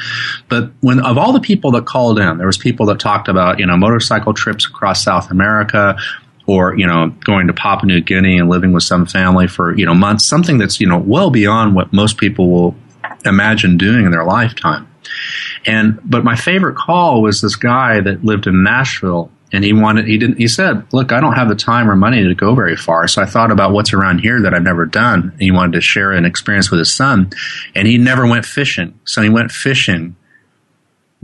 But 0.50 0.72
when 0.82 1.00
of 1.00 1.20
all 1.20 1.34
the 1.34 1.40
people 1.40 1.72
that 1.72 1.86
called 1.86 2.18
in, 2.18 2.40
there 2.40 2.48
was 2.48 2.58
people 2.58 2.88
that 2.88 3.00
talked 3.00 3.28
about 3.28 3.60
you 3.60 3.68
know 3.68 3.78
motorcycle 3.78 4.34
trips 4.34 4.66
across 4.66 5.04
South 5.04 5.30
America, 5.30 6.00
or 6.46 6.78
you 6.78 6.88
know 6.88 7.10
going 7.24 7.48
to 7.48 7.54
Papua 7.54 7.88
New 7.88 8.02
Guinea 8.02 8.38
and 8.38 8.50
living 8.50 8.72
with 8.74 8.84
some 8.84 9.06
family 9.06 9.48
for 9.48 9.76
you 9.78 9.86
know 9.86 9.94
months, 9.94 10.26
something 10.26 10.58
that's 10.58 10.80
you 10.80 10.88
know 10.88 11.00
well 11.00 11.30
beyond 11.30 11.76
what 11.76 11.94
most 11.94 12.18
people 12.18 12.50
will 12.50 12.76
imagine 13.26 13.78
doing 13.78 14.06
in 14.06 14.12
their 14.12 14.26
lifetime. 14.26 14.88
And 15.66 16.00
but 16.04 16.24
my 16.24 16.36
favorite 16.36 16.76
call 16.76 17.22
was 17.22 17.42
this 17.42 17.56
guy 17.56 18.02
that 18.02 18.24
lived 18.24 18.48
in 18.48 18.64
Nashville 18.64 19.32
and 19.54 19.64
he 19.64 19.72
wanted 19.72 20.08
he 20.08 20.18
didn't 20.18 20.38
he 20.38 20.48
said 20.48 20.92
look 20.92 21.12
i 21.12 21.22
don't 21.22 21.36
have 21.36 21.48
the 21.48 21.56
time 21.56 21.90
or 21.90 21.96
money 21.96 22.24
to 22.24 22.36
go 22.36 22.56
very 22.56 22.76
far. 22.76 23.08
So 23.08 23.22
i 23.22 23.26
thought 23.26 23.52
about 23.52 23.72
what's 23.72 23.94
around 23.94 24.20
here 24.20 24.42
that 24.42 24.54
i've 24.54 24.64
never 24.64 24.86
done. 24.86 25.30
And 25.32 25.42
he 25.42 25.52
wanted 25.52 25.74
to 25.74 25.82
share 25.82 26.12
an 26.12 26.26
experience 26.26 26.72
with 26.72 26.80
his 26.80 26.94
son 26.94 27.30
and 27.76 27.88
he 27.88 27.98
never 27.98 28.28
went 28.28 28.46
fishing. 28.46 29.00
So 29.06 29.22
he 29.22 29.30
went 29.30 29.52
fishing 29.52 30.16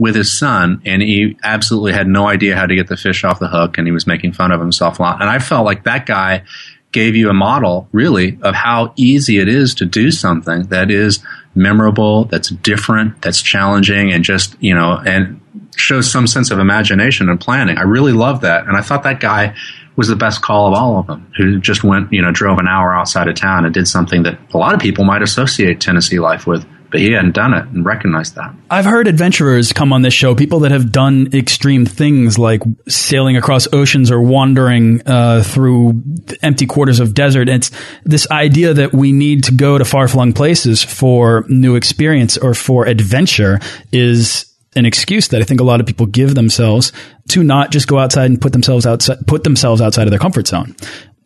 with 0.00 0.14
his 0.14 0.36
son, 0.36 0.80
and 0.86 1.02
he 1.02 1.36
absolutely 1.44 1.92
had 1.92 2.08
no 2.08 2.26
idea 2.26 2.56
how 2.56 2.64
to 2.64 2.74
get 2.74 2.88
the 2.88 2.96
fish 2.96 3.22
off 3.22 3.38
the 3.38 3.48
hook, 3.48 3.76
and 3.76 3.86
he 3.86 3.92
was 3.92 4.06
making 4.06 4.32
fun 4.32 4.50
of 4.50 4.58
himself 4.58 4.98
a 4.98 5.02
lot. 5.02 5.20
And 5.20 5.28
I 5.28 5.38
felt 5.38 5.66
like 5.66 5.84
that 5.84 6.06
guy 6.06 6.42
gave 6.90 7.14
you 7.14 7.28
a 7.28 7.34
model, 7.34 7.86
really, 7.92 8.38
of 8.40 8.54
how 8.54 8.94
easy 8.96 9.38
it 9.38 9.46
is 9.46 9.74
to 9.74 9.84
do 9.84 10.10
something 10.10 10.62
that 10.68 10.90
is 10.90 11.22
memorable, 11.54 12.24
that's 12.24 12.48
different, 12.48 13.20
that's 13.20 13.42
challenging, 13.42 14.10
and 14.10 14.24
just 14.24 14.56
you 14.58 14.74
know, 14.74 14.96
and 14.96 15.38
shows 15.76 16.10
some 16.10 16.26
sense 16.26 16.50
of 16.50 16.58
imagination 16.58 17.28
and 17.28 17.38
planning. 17.38 17.76
I 17.76 17.82
really 17.82 18.12
love 18.12 18.40
that, 18.40 18.66
and 18.66 18.78
I 18.78 18.80
thought 18.80 19.02
that 19.02 19.20
guy 19.20 19.54
was 19.96 20.08
the 20.08 20.16
best 20.16 20.40
call 20.40 20.68
of 20.68 20.72
all 20.72 20.98
of 20.98 21.08
them, 21.08 21.30
who 21.36 21.60
just 21.60 21.84
went, 21.84 22.10
you 22.10 22.22
know, 22.22 22.32
drove 22.32 22.58
an 22.58 22.66
hour 22.66 22.94
outside 22.94 23.28
of 23.28 23.34
town 23.34 23.66
and 23.66 23.74
did 23.74 23.86
something 23.86 24.22
that 24.22 24.38
a 24.54 24.56
lot 24.56 24.72
of 24.72 24.80
people 24.80 25.04
might 25.04 25.20
associate 25.20 25.78
Tennessee 25.78 26.18
life 26.18 26.46
with 26.46 26.66
but 26.90 27.00
he 27.00 27.12
hadn't 27.12 27.34
done 27.34 27.54
it 27.54 27.66
and 27.68 27.84
recognized 27.84 28.34
that. 28.34 28.54
I've 28.70 28.84
heard 28.84 29.06
adventurers 29.06 29.72
come 29.72 29.92
on 29.92 30.02
this 30.02 30.14
show, 30.14 30.34
people 30.34 30.60
that 30.60 30.72
have 30.72 30.90
done 30.90 31.28
extreme 31.32 31.86
things 31.86 32.38
like 32.38 32.62
sailing 32.88 33.36
across 33.36 33.72
oceans 33.72 34.10
or 34.10 34.20
wandering 34.20 35.02
uh, 35.06 35.42
through 35.42 36.02
empty 36.42 36.66
quarters 36.66 37.00
of 37.00 37.14
desert. 37.14 37.48
It's 37.48 37.70
this 38.04 38.28
idea 38.30 38.74
that 38.74 38.92
we 38.92 39.12
need 39.12 39.44
to 39.44 39.52
go 39.52 39.78
to 39.78 39.84
far 39.84 40.08
flung 40.08 40.32
places 40.32 40.82
for 40.82 41.44
new 41.48 41.76
experience 41.76 42.36
or 42.36 42.54
for 42.54 42.86
adventure 42.86 43.60
is 43.92 44.46
an 44.76 44.86
excuse 44.86 45.28
that 45.28 45.40
I 45.40 45.44
think 45.44 45.60
a 45.60 45.64
lot 45.64 45.80
of 45.80 45.86
people 45.86 46.06
give 46.06 46.34
themselves 46.34 46.92
to 47.30 47.42
not 47.42 47.72
just 47.72 47.88
go 47.88 47.98
outside 47.98 48.30
and 48.30 48.40
put 48.40 48.52
themselves 48.52 48.86
outside, 48.86 49.18
put 49.26 49.42
themselves 49.42 49.80
outside 49.80 50.06
of 50.06 50.10
their 50.10 50.20
comfort 50.20 50.46
zone 50.46 50.76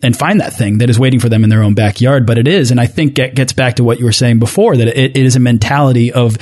and 0.05 0.17
find 0.17 0.41
that 0.41 0.53
thing 0.53 0.79
that 0.79 0.91
is 0.91 0.99
waiting 0.99 1.19
for 1.19 1.29
them 1.29 1.43
in 1.43 1.51
their 1.51 1.63
own 1.63 1.75
backyard. 1.75 2.27
But 2.27 2.39
it 2.39 2.47
is, 2.47 2.71
and 2.71 2.79
I 2.79 2.87
think 2.87 3.19
it 3.19 3.35
gets 3.35 3.53
back 3.53 3.77
to 3.77 3.85
what 3.85 3.99
you 3.99 4.05
were 4.05 4.13
saying 4.13 4.39
before 4.39 4.77
that 4.77 4.89
it, 4.89 5.17
it 5.17 5.25
is 5.25 5.35
a 5.35 5.41
mentality 5.41 6.13
of 6.13 6.37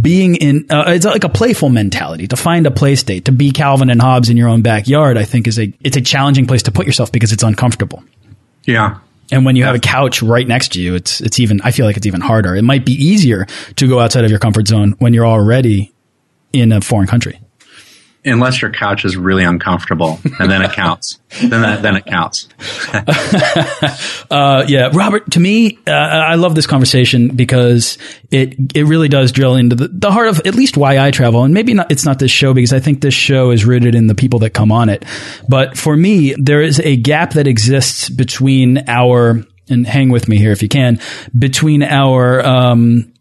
being 0.00 0.36
in. 0.36 0.66
Uh, 0.70 0.84
it's 0.88 1.04
like 1.04 1.24
a 1.24 1.28
playful 1.28 1.68
mentality 1.68 2.26
to 2.28 2.36
find 2.36 2.66
a 2.66 2.70
play 2.70 2.94
state 2.94 3.26
to 3.26 3.32
be 3.32 3.50
Calvin 3.50 3.90
and 3.90 4.00
Hobbes 4.00 4.30
in 4.30 4.36
your 4.36 4.48
own 4.48 4.62
backyard. 4.62 5.18
I 5.18 5.24
think 5.24 5.48
is 5.48 5.58
a 5.58 5.72
it's 5.80 5.96
a 5.96 6.00
challenging 6.00 6.46
place 6.46 6.62
to 6.64 6.72
put 6.72 6.86
yourself 6.86 7.12
because 7.12 7.32
it's 7.32 7.42
uncomfortable. 7.42 8.02
Yeah. 8.64 8.98
And 9.32 9.44
when 9.44 9.56
you 9.56 9.64
have 9.64 9.74
a 9.74 9.80
couch 9.80 10.22
right 10.22 10.46
next 10.46 10.72
to 10.74 10.80
you, 10.80 10.94
it's 10.94 11.20
it's 11.20 11.40
even. 11.40 11.60
I 11.62 11.72
feel 11.72 11.84
like 11.84 11.96
it's 11.96 12.06
even 12.06 12.20
harder. 12.20 12.54
It 12.54 12.62
might 12.62 12.86
be 12.86 12.92
easier 12.92 13.46
to 13.76 13.88
go 13.88 13.98
outside 13.98 14.24
of 14.24 14.30
your 14.30 14.38
comfort 14.38 14.68
zone 14.68 14.94
when 14.98 15.12
you're 15.12 15.26
already 15.26 15.92
in 16.52 16.70
a 16.70 16.80
foreign 16.80 17.08
country. 17.08 17.40
Unless 18.26 18.60
your 18.60 18.70
couch 18.70 19.04
is 19.04 19.16
really 19.16 19.44
uncomfortable, 19.44 20.18
and 20.38 20.50
then 20.50 20.62
it 20.62 20.72
counts. 20.72 21.18
then 21.40 21.62
that, 21.62 21.82
then 21.82 21.96
it 21.96 22.06
counts. 22.06 22.48
uh, 24.30 24.64
yeah, 24.68 24.90
Robert. 24.92 25.30
To 25.32 25.40
me, 25.40 25.78
uh, 25.86 25.90
I 25.92 26.34
love 26.34 26.54
this 26.54 26.66
conversation 26.66 27.28
because 27.28 27.98
it 28.30 28.54
it 28.74 28.84
really 28.84 29.08
does 29.08 29.32
drill 29.32 29.54
into 29.54 29.76
the, 29.76 29.88
the 29.88 30.10
heart 30.10 30.28
of 30.28 30.40
at 30.46 30.54
least 30.54 30.76
why 30.76 30.98
I 30.98 31.10
travel, 31.10 31.44
and 31.44 31.54
maybe 31.54 31.74
not. 31.74 31.90
It's 31.90 32.04
not 32.04 32.18
this 32.18 32.30
show 32.30 32.52
because 32.52 32.72
I 32.72 32.80
think 32.80 33.00
this 33.00 33.14
show 33.14 33.50
is 33.50 33.64
rooted 33.64 33.94
in 33.94 34.08
the 34.08 34.14
people 34.14 34.40
that 34.40 34.50
come 34.50 34.72
on 34.72 34.88
it. 34.88 35.04
But 35.48 35.76
for 35.76 35.96
me, 35.96 36.34
there 36.36 36.62
is 36.62 36.80
a 36.80 36.96
gap 36.96 37.34
that 37.34 37.46
exists 37.46 38.08
between 38.08 38.84
our 38.88 39.44
and 39.68 39.86
hang 39.86 40.10
with 40.10 40.28
me 40.28 40.38
here 40.38 40.52
if 40.52 40.62
you 40.62 40.68
can 40.68 41.00
between 41.36 41.82
our 41.82 42.44
um, 42.44 43.12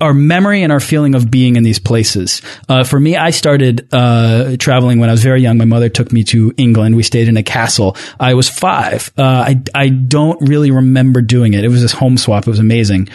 our 0.00 0.14
memory 0.14 0.62
and 0.62 0.72
our 0.72 0.80
feeling 0.80 1.14
of 1.14 1.30
being 1.30 1.56
in 1.56 1.62
these 1.62 1.78
places. 1.78 2.42
Uh, 2.68 2.84
for 2.84 2.98
me, 2.98 3.16
I 3.16 3.30
started 3.30 3.88
uh, 3.92 4.56
traveling 4.58 4.98
when 4.98 5.08
I 5.08 5.12
was 5.12 5.22
very 5.22 5.40
young. 5.40 5.58
My 5.58 5.64
mother 5.64 5.88
took 5.88 6.12
me 6.12 6.24
to 6.24 6.52
England. 6.56 6.96
We 6.96 7.02
stayed 7.02 7.28
in 7.28 7.36
a 7.36 7.42
castle. 7.42 7.96
I 8.18 8.34
was 8.34 8.48
five. 8.48 9.10
Uh, 9.16 9.22
I 9.22 9.62
I 9.74 9.88
don't 9.88 10.40
really 10.48 10.70
remember 10.70 11.22
doing 11.22 11.54
it. 11.54 11.64
It 11.64 11.68
was 11.68 11.82
this 11.82 11.92
home 11.92 12.16
swap. 12.18 12.46
It 12.46 12.50
was 12.50 12.58
amazing. 12.58 13.08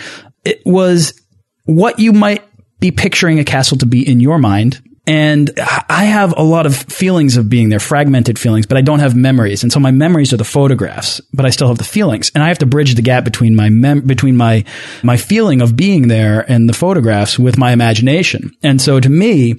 It 0.46 0.62
was 0.66 1.20
what 1.66 2.00
you 2.00 2.14
might 2.14 2.44
be 2.80 2.92
picturing 2.92 3.40
a 3.40 3.44
castle 3.44 3.78
to 3.80 3.86
be 3.86 4.08
in 4.08 4.20
your 4.20 4.38
mind 4.38 4.82
and 5.08 5.52
I 5.58 6.04
have 6.04 6.34
a 6.36 6.44
lot 6.44 6.66
of 6.66 6.76
feelings 6.76 7.38
of 7.38 7.50
being 7.50 7.70
there, 7.70 7.80
fragmented 7.80 8.38
feelings, 8.38 8.66
but 8.66 8.78
I 8.78 8.82
don't 8.82 9.00
have 9.00 9.16
memories. 9.16 9.64
And 9.64 9.72
so 9.72 9.80
my 9.80 9.92
memories 9.92 10.34
are 10.34 10.38
the 10.38 10.44
photographs, 10.44 11.22
but 11.34 11.46
I 11.46 11.50
still 11.50 11.70
have 11.70 11.78
the 11.78 11.86
feelings. 11.86 12.30
And 12.36 12.44
I 12.44 12.50
have 12.50 12.58
to 12.60 12.66
bridge 12.66 12.94
the 12.96 13.02
gap 13.02 13.24
between 13.24 13.56
my 13.56 13.70
mem 13.70 14.02
between 14.02 14.36
my 14.36 14.66
my 15.04 15.16
feeling 15.16 15.62
of 15.62 15.78
being 15.78 16.10
there 16.10 16.42
and 16.52 16.68
the 16.68 16.74
photographs 16.74 17.40
with 17.40 17.58
my 17.58 17.72
imagination. 17.72 18.52
And 18.62 18.82
so 18.82 19.00
to 19.00 19.10
me, 19.10 19.56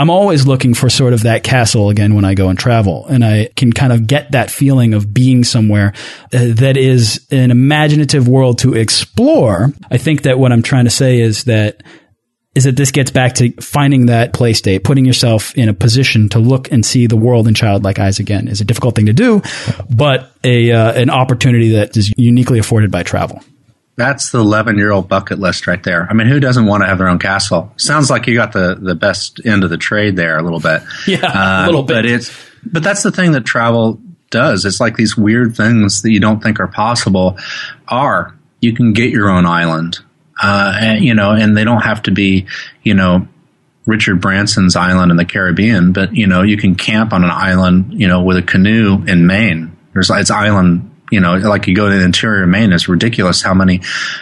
I'm 0.00 0.10
always 0.10 0.48
looking 0.48 0.74
for 0.74 0.90
sort 0.90 1.12
of 1.12 1.22
that 1.22 1.44
castle 1.44 1.90
again 1.90 2.16
when 2.16 2.24
I 2.24 2.34
go 2.34 2.48
and 2.48 2.58
travel. 2.58 3.06
And 3.06 3.24
I 3.24 3.50
can 3.54 3.72
kind 3.72 3.92
of 3.92 4.08
get 4.08 4.32
that 4.32 4.50
feeling 4.50 4.94
of 4.94 5.14
being 5.14 5.44
somewhere 5.44 5.92
uh, 6.32 6.54
that 6.54 6.76
is 6.76 7.24
an 7.30 7.52
imaginative 7.52 8.26
world 8.26 8.58
to 8.60 8.74
explore. 8.74 9.72
I 9.92 9.98
think 9.98 10.22
that 10.22 10.40
what 10.40 10.50
I'm 10.50 10.62
trying 10.62 10.84
to 10.84 10.90
say 10.90 11.20
is 11.20 11.44
that 11.44 11.82
is 12.58 12.64
that 12.64 12.76
this 12.76 12.90
gets 12.90 13.12
back 13.12 13.34
to 13.34 13.52
finding 13.62 14.06
that 14.06 14.32
play 14.32 14.52
state, 14.52 14.82
putting 14.82 15.04
yourself 15.04 15.56
in 15.56 15.68
a 15.68 15.72
position 15.74 16.28
to 16.30 16.40
look 16.40 16.72
and 16.72 16.84
see 16.84 17.06
the 17.06 17.16
world 17.16 17.46
in 17.46 17.54
childlike 17.54 18.00
eyes 18.00 18.18
again 18.18 18.48
is 18.48 18.60
a 18.60 18.64
difficult 18.64 18.96
thing 18.96 19.06
to 19.06 19.12
do, 19.12 19.40
but 19.88 20.32
a 20.42 20.72
uh, 20.72 20.92
an 20.92 21.08
opportunity 21.08 21.70
that 21.70 21.96
is 21.96 22.12
uniquely 22.16 22.58
afforded 22.58 22.90
by 22.90 23.04
travel. 23.04 23.40
That's 23.94 24.32
the 24.32 24.38
11 24.38 24.76
year 24.76 24.90
old 24.90 25.08
bucket 25.08 25.38
list 25.38 25.68
right 25.68 25.82
there. 25.82 26.08
I 26.10 26.14
mean, 26.14 26.26
who 26.26 26.40
doesn't 26.40 26.66
want 26.66 26.82
to 26.82 26.88
have 26.88 26.98
their 26.98 27.08
own 27.08 27.20
castle? 27.20 27.72
Sounds 27.76 28.10
like 28.10 28.26
you 28.26 28.34
got 28.34 28.52
the, 28.52 28.74
the 28.74 28.94
best 28.96 29.40
end 29.44 29.62
of 29.62 29.70
the 29.70 29.78
trade 29.78 30.16
there 30.16 30.36
a 30.36 30.42
little 30.42 30.60
bit. 30.60 30.82
Yeah, 31.06 31.24
uh, 31.24 31.64
a 31.64 31.66
little 31.66 31.84
bit. 31.84 31.94
But 31.94 32.06
it's, 32.06 32.36
but 32.64 32.82
that's 32.82 33.04
the 33.04 33.12
thing 33.12 33.32
that 33.32 33.44
travel 33.44 34.00
does. 34.30 34.64
It's 34.64 34.80
like 34.80 34.96
these 34.96 35.16
weird 35.16 35.56
things 35.56 36.02
that 36.02 36.10
you 36.10 36.20
don't 36.20 36.42
think 36.42 36.58
are 36.58 36.66
possible 36.66 37.38
are. 37.86 38.34
You 38.60 38.74
can 38.74 38.92
get 38.92 39.10
your 39.10 39.30
own 39.30 39.46
island 39.46 40.00
uh, 40.40 40.76
and, 40.80 41.04
you 41.04 41.14
know, 41.14 41.32
and 41.32 41.56
they 41.56 41.64
don't 41.64 41.82
have 41.82 42.02
to 42.04 42.10
be, 42.10 42.46
you 42.82 42.94
know, 42.94 43.26
Richard 43.86 44.20
Branson's 44.20 44.76
island 44.76 45.10
in 45.10 45.16
the 45.16 45.24
Caribbean, 45.24 45.92
but 45.92 46.14
you 46.14 46.26
know, 46.26 46.42
you 46.42 46.58
can 46.58 46.74
camp 46.74 47.14
on 47.14 47.24
an 47.24 47.30
island, 47.30 47.98
you 47.98 48.06
know, 48.06 48.22
with 48.22 48.36
a 48.36 48.42
canoe 48.42 49.02
in 49.06 49.26
Maine. 49.26 49.74
There's 49.94 50.10
it's 50.10 50.30
island, 50.30 50.94
you 51.10 51.20
know, 51.20 51.36
like 51.36 51.66
you 51.66 51.74
go 51.74 51.88
to 51.88 51.96
the 51.96 52.04
interior 52.04 52.42
of 52.42 52.50
Maine. 52.50 52.74
It's 52.74 52.86
ridiculous 52.86 53.40
how 53.40 53.54
many, 53.54 53.80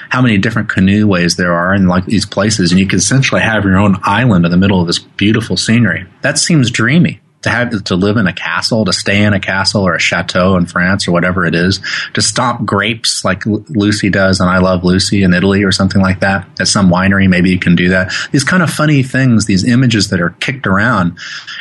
how 0.09 0.23
many 0.23 0.39
different 0.39 0.69
canoe 0.69 1.09
ways 1.09 1.35
there 1.35 1.53
are 1.53 1.75
in 1.75 1.89
like 1.89 2.07
these 2.07 2.25
places, 2.25 2.71
and 2.71 2.79
you 2.79 2.87
can 2.87 3.01
essentially 3.01 3.41
have 3.41 3.65
your 3.65 3.77
own 3.77 3.97
island 4.05 4.45
in 4.45 4.53
the 4.53 4.57
middle 4.57 4.81
of 4.81 4.87
this 4.87 5.01
beautiful 5.01 5.57
scenery. 5.57 6.07
That 6.23 6.39
seems 6.39 6.71
dreamy 6.71 7.21
to 7.47 7.51
have 7.51 7.85
to 7.85 7.97
live 7.97 8.17
in 8.17 8.27
a 8.27 8.33
castle, 8.33 8.85
to 8.85 8.93
stay 8.93 9.23
in 9.23 9.33
a 9.33 9.41
castle 9.41 9.83
or 9.83 9.95
a 9.95 10.01
chateau 10.01 10.57
in 10.57 10.67
France 10.67 11.09
or 11.09 11.13
whatever 11.13 11.47
it 11.47 11.55
is, 11.55 11.81
to 12.15 12.21
stomp 12.21 12.67
grapes 12.67 13.25
like 13.25 13.45
Lucy 13.47 14.11
does 14.11 14.41
and 14.41 14.51
I 14.51 14.59
Love 14.59 14.85
Lucy 14.85 15.23
in 15.23 15.33
Italy 15.33 15.63
or 15.63 15.73
something 15.73 16.03
like 16.03 16.21
that. 16.21 16.49
At 16.61 16.69
some 16.69 16.91
winery, 16.91 17.29
maybe 17.29 17.51
you 17.51 17.59
can 17.59 17.77
do 17.77 17.91
that. 17.91 18.13
These 18.33 18.45
kind 18.45 18.63
of 18.63 18.71
funny 18.71 19.03
things, 19.03 19.47
these 19.47 19.65
images 19.65 20.09
that 20.11 20.21
are 20.21 20.31
kicked 20.31 20.67
around. 20.67 21.19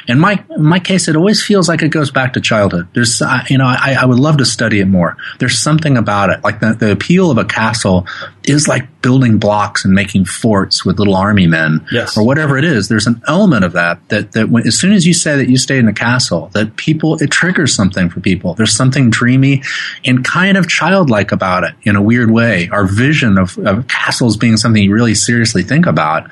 In 0.07 0.19
my 0.19 0.43
in 0.49 0.63
my 0.63 0.79
case, 0.79 1.07
it 1.07 1.15
always 1.15 1.43
feels 1.43 1.69
like 1.69 1.81
it 1.81 1.89
goes 1.89 2.11
back 2.11 2.33
to 2.33 2.41
childhood. 2.41 2.87
There's, 2.93 3.21
you 3.49 3.57
know, 3.57 3.65
I, 3.65 3.97
I 4.01 4.05
would 4.05 4.19
love 4.19 4.37
to 4.37 4.45
study 4.45 4.79
it 4.79 4.87
more. 4.87 5.17
There's 5.39 5.57
something 5.59 5.97
about 5.97 6.29
it, 6.31 6.43
like 6.43 6.59
the, 6.59 6.73
the 6.73 6.91
appeal 6.91 7.31
of 7.31 7.37
a 7.37 7.45
castle 7.45 8.07
is 8.43 8.67
like 8.67 9.01
building 9.01 9.37
blocks 9.37 9.85
and 9.85 9.93
making 9.93 10.25
forts 10.25 10.85
with 10.85 10.97
little 10.97 11.15
army 11.15 11.47
men 11.47 11.85
yes. 11.91 12.17
or 12.17 12.25
whatever 12.25 12.57
it 12.57 12.63
is. 12.63 12.87
There's 12.87 13.07
an 13.07 13.21
element 13.27 13.63
of 13.63 13.73
that 13.73 14.07
that 14.09 14.31
that 14.33 14.49
when, 14.49 14.65
as 14.67 14.77
soon 14.77 14.93
as 14.93 15.05
you 15.05 15.13
say 15.13 15.35
that 15.37 15.49
you 15.49 15.57
stay 15.57 15.74
in 15.77 15.87
a 15.87 15.93
castle, 15.93 16.49
that 16.53 16.75
people 16.75 17.21
it 17.21 17.31
triggers 17.31 17.73
something 17.73 18.09
for 18.09 18.19
people. 18.19 18.53
There's 18.53 18.75
something 18.75 19.09
dreamy 19.09 19.63
and 20.03 20.23
kind 20.23 20.57
of 20.57 20.67
childlike 20.67 21.31
about 21.31 21.63
it 21.63 21.75
in 21.83 21.95
a 21.95 22.01
weird 22.01 22.31
way. 22.31 22.69
Our 22.71 22.85
vision 22.85 23.37
of, 23.37 23.57
of 23.59 23.87
castles 23.87 24.37
being 24.37 24.57
something 24.57 24.81
you 24.81 24.93
really 24.93 25.15
seriously 25.15 25.63
think 25.63 25.85
about, 25.85 26.29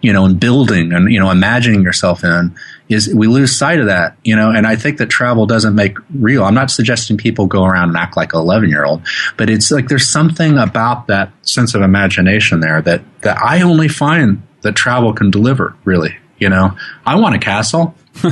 you 0.00 0.12
know, 0.12 0.24
and 0.24 0.38
building 0.38 0.92
and 0.92 1.12
you 1.12 1.20
know 1.20 1.30
imagining 1.30 1.82
yourself 1.82 2.24
in 2.24 2.54
is 2.88 3.12
we 3.14 3.26
lose 3.26 3.56
sight 3.56 3.80
of 3.80 3.86
that, 3.86 4.16
you 4.22 4.36
know, 4.36 4.50
and 4.50 4.66
I 4.66 4.76
think 4.76 4.98
that 4.98 5.08
travel 5.08 5.46
doesn't 5.46 5.74
make 5.74 5.96
real. 6.14 6.44
I'm 6.44 6.54
not 6.54 6.70
suggesting 6.70 7.16
people 7.16 7.46
go 7.46 7.64
around 7.64 7.88
and 7.88 7.96
act 7.96 8.16
like 8.16 8.34
an 8.34 8.40
11 8.40 8.68
year 8.68 8.84
old, 8.84 9.02
but 9.36 9.48
it's 9.50 9.70
like 9.70 9.88
there's 9.88 10.08
something 10.08 10.58
about 10.58 11.06
that 11.06 11.32
sense 11.42 11.74
of 11.74 11.82
imagination 11.82 12.60
there 12.60 12.82
that, 12.82 13.02
that 13.22 13.38
I 13.38 13.62
only 13.62 13.88
find 13.88 14.42
that 14.62 14.74
travel 14.76 15.12
can 15.12 15.30
deliver, 15.30 15.74
really. 15.84 16.16
You 16.38 16.48
know, 16.48 16.76
I 17.06 17.16
want 17.16 17.34
a 17.34 17.38
castle. 17.38 17.94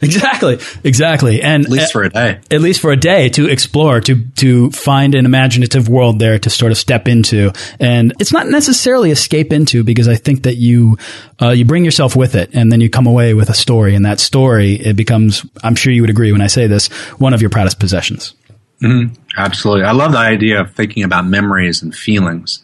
exactly, 0.00 0.58
exactly, 0.84 1.42
and 1.42 1.64
at 1.64 1.70
least 1.70 1.92
for 1.92 2.04
a 2.04 2.08
day. 2.08 2.40
At 2.50 2.60
least 2.60 2.80
for 2.80 2.92
a 2.92 2.96
day 2.96 3.28
to 3.30 3.48
explore, 3.48 4.00
to 4.02 4.24
to 4.36 4.70
find 4.70 5.14
an 5.14 5.26
imaginative 5.26 5.88
world 5.88 6.18
there 6.18 6.38
to 6.38 6.50
sort 6.50 6.70
of 6.70 6.78
step 6.78 7.08
into, 7.08 7.52
and 7.80 8.12
it's 8.20 8.32
not 8.32 8.46
necessarily 8.48 9.10
escape 9.10 9.52
into 9.52 9.82
because 9.82 10.06
I 10.06 10.14
think 10.14 10.44
that 10.44 10.54
you 10.54 10.98
uh, 11.42 11.50
you 11.50 11.64
bring 11.64 11.84
yourself 11.84 12.14
with 12.14 12.36
it, 12.36 12.50
and 12.54 12.70
then 12.70 12.80
you 12.80 12.88
come 12.88 13.06
away 13.06 13.34
with 13.34 13.50
a 13.50 13.54
story, 13.54 13.94
and 13.96 14.04
that 14.04 14.20
story 14.20 14.74
it 14.74 14.94
becomes. 14.94 15.44
I'm 15.64 15.74
sure 15.74 15.92
you 15.92 16.02
would 16.02 16.10
agree 16.10 16.30
when 16.30 16.40
I 16.40 16.46
say 16.46 16.68
this, 16.68 16.86
one 17.18 17.34
of 17.34 17.40
your 17.40 17.50
proudest 17.50 17.80
possessions. 17.80 18.34
Mm-hmm. 18.82 19.14
Absolutely, 19.36 19.84
I 19.84 19.92
love 19.92 20.12
the 20.12 20.18
idea 20.18 20.60
of 20.60 20.74
thinking 20.74 21.02
about 21.02 21.26
memories 21.26 21.82
and 21.82 21.94
feelings. 21.94 22.62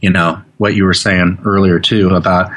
You 0.00 0.10
know 0.10 0.42
what 0.58 0.74
you 0.74 0.84
were 0.84 0.94
saying 0.94 1.40
earlier 1.44 1.80
too 1.80 2.10
about 2.10 2.52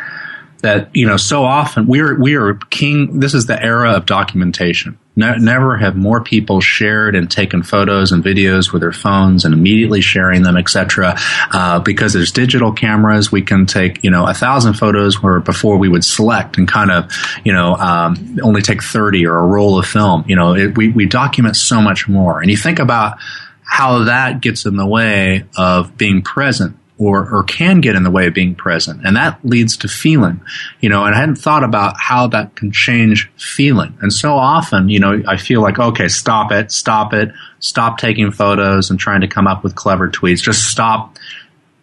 that 0.66 0.90
you 0.96 1.06
know 1.06 1.16
so 1.16 1.44
often 1.44 1.86
we're 1.86 2.20
we 2.20 2.36
are 2.36 2.56
king. 2.72 3.20
This 3.20 3.34
is 3.34 3.46
the 3.46 3.62
era 3.62 3.92
of 3.92 4.06
documentation. 4.06 4.98
Ne- 5.16 5.38
never 5.38 5.78
have 5.78 5.96
more 5.96 6.22
people 6.22 6.60
shared 6.60 7.16
and 7.16 7.30
taken 7.30 7.62
photos 7.62 8.12
and 8.12 8.24
videos 8.24 8.74
with 8.74 8.82
their 8.82 8.92
phones 8.92 9.46
and 9.46 9.54
immediately 9.54 10.02
sharing 10.02 10.42
them, 10.42 10.58
etc. 10.58 11.16
Uh, 11.52 11.80
because 11.80 12.14
there's 12.14 12.32
digital 12.32 12.74
cameras, 12.74 13.32
we 13.32 13.44
can 13.44 13.68
take 13.68 14.04
you 14.04 14.10
know 14.10 14.26
a 14.28 14.34
thousand 14.34 14.74
photos 14.74 15.22
where 15.22 15.40
before 15.40 15.78
we 15.78 15.88
would 15.88 16.04
select 16.04 16.58
and 16.58 16.68
kind 16.68 16.90
of 16.90 17.12
you 17.44 17.54
know 17.54 17.76
um, 17.76 18.40
only 18.42 18.64
take 18.64 18.82
thirty 18.82 19.26
or 19.28 19.38
a 19.38 19.46
roll 19.46 19.78
of 19.78 19.86
film. 19.86 20.26
You 20.28 20.36
know 20.36 20.56
it, 20.56 20.76
we 20.76 20.90
we 20.90 21.06
document 21.06 21.56
so 21.56 21.80
much 21.80 22.10
more, 22.10 22.42
and 22.42 22.50
you 22.50 22.58
think 22.58 22.80
about 22.80 23.20
how 23.64 24.06
that 24.06 24.42
gets 24.42 24.66
in 24.66 24.78
the 24.78 24.86
way 24.86 25.46
of 25.58 25.96
being 25.96 26.24
present 26.24 26.78
or, 26.98 27.30
or 27.30 27.44
can 27.44 27.82
get 27.82 27.96
in 27.96 28.04
the 28.04 28.12
way 28.12 28.28
of 28.28 28.34
being 28.34 28.56
present. 28.56 29.06
And 29.06 29.16
that 29.18 29.40
leads 29.44 29.78
to 29.78 29.88
feeling, 29.88 30.42
you 30.80 30.90
know, 30.90 31.04
and 31.04 31.14
I 31.14 31.20
hadn't 31.20 31.36
thought 31.36 31.64
about 31.64 31.96
how 32.00 32.28
that 32.28 32.56
can 32.56 32.72
change 32.72 33.30
feeling. 33.38 33.98
And 34.02 34.14
so 34.14 34.34
often, 34.36 34.88
you 34.88 35.00
know, 35.00 35.22
I 35.28 35.38
feel 35.38 35.62
like, 35.62 35.78
okay, 35.78 36.08
stop 36.08 36.52
it, 36.52 36.72
stop 36.72 37.14
it, 37.14 37.32
stop 37.60 37.98
taking 37.98 38.32
photos 38.32 38.90
and 38.90 39.00
trying 39.00 39.22
to 39.22 39.28
come 39.28 39.46
up 39.46 39.64
with 39.64 39.76
clever 39.76 40.10
tweets. 40.10 40.42
Just 40.42 40.70
stop, 40.70 41.18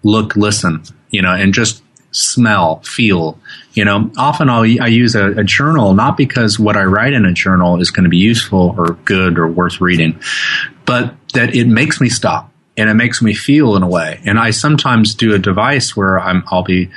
look, 0.03 0.35
listen, 0.35 0.83
you 1.11 1.21
know, 1.21 1.35
and 1.35 1.53
just 1.53 1.83
smell, 2.13 2.81
feel. 2.81 3.39
You 3.75 3.85
know, 3.85 4.11
often 4.17 4.49
I'll, 4.49 4.63
I 4.63 4.87
use 4.87 5.15
a, 5.15 5.41
a 5.41 5.45
journal 5.45 5.93
not 5.93 6.17
because 6.17 6.59
what 6.59 6.77
I 6.77 6.85
write 6.85 7.13
in 7.13 7.27
a 7.27 7.33
journal 7.33 7.81
is 7.81 7.91
going 7.91 8.05
to 8.05 8.11
be 8.11 8.19
useful 8.19 8.75
or 8.79 8.95
good 9.05 9.39
or 9.39 9.47
worth 9.47 9.81
reading, 9.81 10.21
but 10.87 11.15
that 11.35 11.55
it 11.55 11.67
makes 11.67 12.01
me 12.01 12.09
stop 12.09 12.52
and 12.77 12.89
it 12.89 12.95
makes 12.95 13.21
me 13.21 13.35
feel 13.35 13.77
in 13.77 13.83
a 13.83 13.89
way. 13.89 14.21
And 14.25 14.39
I 14.39 14.51
sometimes 14.51 15.15
do 15.15 15.35
a 15.35 15.39
device 15.39 15.97
where 15.97 16.19
I'm, 16.19 16.43
I'll 16.51 16.63
be 16.63 16.91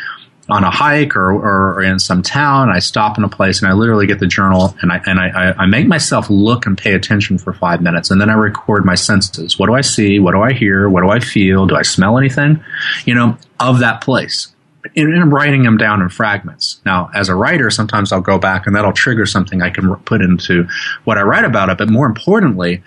on 0.48 0.64
a 0.64 0.70
hike 0.70 1.16
or, 1.16 1.32
or, 1.32 1.82
in 1.82 1.98
some 2.00 2.22
town. 2.22 2.70
I 2.70 2.80
stop 2.80 3.18
in 3.18 3.24
a 3.24 3.30
place 3.30 3.62
and 3.62 3.72
I 3.72 3.74
literally 3.74 4.06
get 4.06 4.20
the 4.20 4.28
journal 4.28 4.76
and 4.82 4.92
I 4.92 5.02
and 5.06 5.20
I, 5.20 5.56
I 5.58 5.66
make 5.66 5.88
myself 5.88 6.30
look 6.30 6.68
and 6.68 6.78
pay 6.78 6.94
attention 6.94 7.38
for 7.40 7.52
five 7.52 7.82
minutes, 7.82 8.12
and 8.12 8.22
then 8.22 8.30
I 8.30 8.34
record 8.34 8.86
my 8.86 8.96
senses. 8.96 9.58
What 9.58 9.68
do 9.68 9.74
I 9.74 9.82
see? 9.82 10.20
What 10.20 10.34
do 10.34 10.42
I 10.42 10.54
hear? 10.54 10.88
What 10.88 11.02
do 11.02 11.10
I 11.10 11.20
feel? 11.20 11.66
Do 11.66 11.76
I 11.76 11.82
smell 11.82 12.18
anything? 12.18 12.64
You 13.06 13.16
know, 13.16 13.38
of 13.60 13.80
that 13.80 14.02
place. 14.02 14.52
And 14.96 15.20
I'm 15.20 15.34
writing 15.34 15.64
them 15.64 15.78
down 15.78 16.04
in 16.04 16.10
fragments. 16.10 16.80
Now, 16.86 17.10
as 17.16 17.28
a 17.28 17.34
writer, 17.34 17.72
sometimes 17.72 18.12
I'll 18.12 18.22
go 18.22 18.38
back 18.38 18.68
and 18.68 18.76
that'll 18.76 18.94
trigger 18.94 19.26
something 19.26 19.64
I 19.64 19.72
can 19.72 19.96
put 19.96 20.22
into 20.22 20.68
what 21.06 21.18
I 21.18 21.24
write 21.24 21.44
about 21.44 21.70
it. 21.70 21.80
But 21.80 21.90
more 21.90 22.06
importantly, 22.06 22.84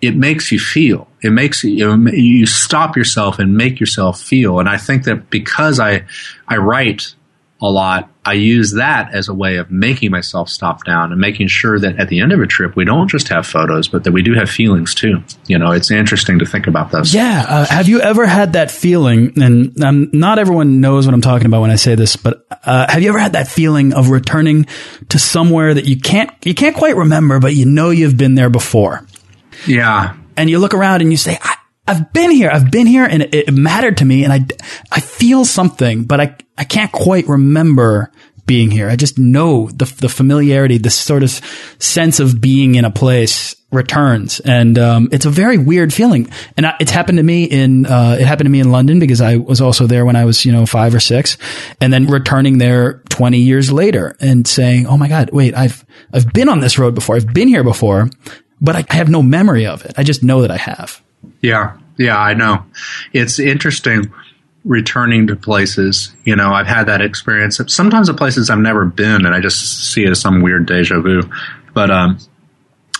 it 0.00 0.16
makes 0.16 0.50
you 0.50 0.58
feel. 0.58 1.08
It 1.22 1.30
makes 1.30 1.62
you, 1.62 2.08
you 2.10 2.46
stop 2.46 2.96
yourself 2.96 3.38
and 3.38 3.56
make 3.56 3.80
yourself 3.80 4.20
feel. 4.20 4.58
And 4.58 4.68
I 4.68 4.78
think 4.78 5.04
that 5.04 5.30
because 5.30 5.78
I, 5.78 6.04
I 6.48 6.56
write 6.56 7.14
a 7.62 7.70
lot, 7.70 8.10
I 8.24 8.34
use 8.34 8.72
that 8.72 9.12
as 9.12 9.28
a 9.28 9.34
way 9.34 9.56
of 9.56 9.70
making 9.70 10.10
myself 10.10 10.48
stop 10.48 10.84
down 10.84 11.12
and 11.12 11.20
making 11.20 11.48
sure 11.48 11.78
that 11.78 11.98
at 11.98 12.08
the 12.08 12.20
end 12.20 12.32
of 12.32 12.40
a 12.40 12.46
trip, 12.46 12.74
we 12.74 12.84
don't 12.84 13.08
just 13.08 13.28
have 13.28 13.46
photos, 13.46 13.88
but 13.88 14.04
that 14.04 14.12
we 14.12 14.22
do 14.22 14.32
have 14.34 14.48
feelings 14.48 14.94
too. 14.94 15.22
You 15.46 15.58
know, 15.58 15.72
it's 15.72 15.90
interesting 15.90 16.38
to 16.38 16.46
think 16.46 16.66
about 16.66 16.90
this. 16.90 17.12
Yeah. 17.12 17.44
Uh, 17.46 17.66
have 17.66 17.88
you 17.88 18.00
ever 18.00 18.24
had 18.24 18.54
that 18.54 18.70
feeling? 18.70 19.42
And 19.42 19.82
um, 19.82 20.10
not 20.12 20.38
everyone 20.38 20.80
knows 20.80 21.06
what 21.06 21.14
I'm 21.14 21.20
talking 21.20 21.46
about 21.46 21.60
when 21.60 21.70
I 21.70 21.76
say 21.76 21.94
this, 21.94 22.16
but 22.16 22.46
uh, 22.64 22.90
have 22.90 23.02
you 23.02 23.10
ever 23.10 23.18
had 23.18 23.32
that 23.32 23.48
feeling 23.48 23.92
of 23.92 24.08
returning 24.08 24.66
to 25.10 25.18
somewhere 25.18 25.74
that 25.74 25.84
you 25.84 25.98
can't 25.98 26.30
you 26.44 26.54
can't 26.54 26.76
quite 26.76 26.96
remember, 26.96 27.40
but 27.40 27.54
you 27.54 27.66
know 27.66 27.90
you've 27.90 28.16
been 28.16 28.36
there 28.36 28.50
before? 28.50 29.06
Yeah. 29.66 30.16
And 30.36 30.48
you 30.48 30.58
look 30.58 30.74
around 30.74 31.02
and 31.02 31.10
you 31.10 31.16
say, 31.16 31.38
I, 31.40 31.56
I've 31.86 32.12
been 32.12 32.30
here. 32.30 32.50
I've 32.50 32.70
been 32.70 32.86
here 32.86 33.04
and 33.04 33.22
it, 33.22 33.34
it, 33.34 33.52
mattered 33.52 33.96
to 33.98 34.04
me 34.04 34.24
and 34.24 34.32
I, 34.32 34.46
I 34.92 35.00
feel 35.00 35.44
something, 35.44 36.04
but 36.04 36.20
I, 36.20 36.36
I 36.56 36.64
can't 36.64 36.92
quite 36.92 37.26
remember 37.26 38.12
being 38.46 38.70
here. 38.70 38.88
I 38.88 38.96
just 38.96 39.18
know 39.18 39.68
the, 39.70 39.84
the 40.00 40.08
familiarity, 40.08 40.78
this 40.78 40.94
sort 40.94 41.22
of 41.22 41.30
sense 41.78 42.20
of 42.20 42.40
being 42.40 42.76
in 42.76 42.84
a 42.84 42.90
place 42.90 43.54
returns. 43.72 44.40
And, 44.40 44.78
um, 44.78 45.08
it's 45.12 45.24
a 45.24 45.30
very 45.30 45.58
weird 45.58 45.92
feeling. 45.92 46.30
And 46.56 46.66
I, 46.66 46.74
it's 46.80 46.90
happened 46.90 47.18
to 47.18 47.24
me 47.24 47.44
in, 47.44 47.86
uh, 47.86 48.16
it 48.20 48.26
happened 48.26 48.46
to 48.46 48.50
me 48.50 48.60
in 48.60 48.70
London 48.70 48.98
because 48.98 49.20
I 49.20 49.36
was 49.36 49.60
also 49.60 49.86
there 49.86 50.04
when 50.04 50.16
I 50.16 50.24
was, 50.24 50.44
you 50.44 50.52
know, 50.52 50.66
five 50.66 50.94
or 50.94 51.00
six 51.00 51.38
and 51.80 51.92
then 51.92 52.06
returning 52.06 52.58
there 52.58 53.02
20 53.08 53.38
years 53.38 53.72
later 53.72 54.16
and 54.20 54.46
saying, 54.46 54.86
Oh 54.86 54.96
my 54.96 55.08
God, 55.08 55.30
wait, 55.32 55.54
I've, 55.54 55.84
I've 56.12 56.32
been 56.32 56.48
on 56.48 56.60
this 56.60 56.78
road 56.78 56.94
before. 56.94 57.16
I've 57.16 57.32
been 57.32 57.48
here 57.48 57.64
before, 57.64 58.10
but 58.60 58.76
I 58.76 58.84
have 58.94 59.08
no 59.08 59.22
memory 59.22 59.66
of 59.66 59.84
it. 59.84 59.94
I 59.96 60.02
just 60.02 60.22
know 60.22 60.42
that 60.42 60.50
I 60.50 60.56
have. 60.56 61.02
Yeah, 61.40 61.76
yeah, 61.98 62.18
I 62.18 62.34
know. 62.34 62.64
It's 63.12 63.38
interesting 63.38 64.12
returning 64.64 65.26
to 65.28 65.36
places. 65.36 66.14
You 66.24 66.36
know, 66.36 66.52
I've 66.52 66.66
had 66.66 66.84
that 66.84 67.00
experience. 67.00 67.60
Sometimes 67.68 68.08
the 68.08 68.14
places 68.14 68.50
I've 68.50 68.58
never 68.58 68.84
been, 68.84 69.26
and 69.26 69.34
I 69.34 69.40
just 69.40 69.92
see 69.92 70.04
it 70.04 70.10
as 70.10 70.20
some 70.20 70.42
weird 70.42 70.66
deja 70.66 71.00
vu. 71.00 71.22
But 71.74 71.90
um, 71.90 72.18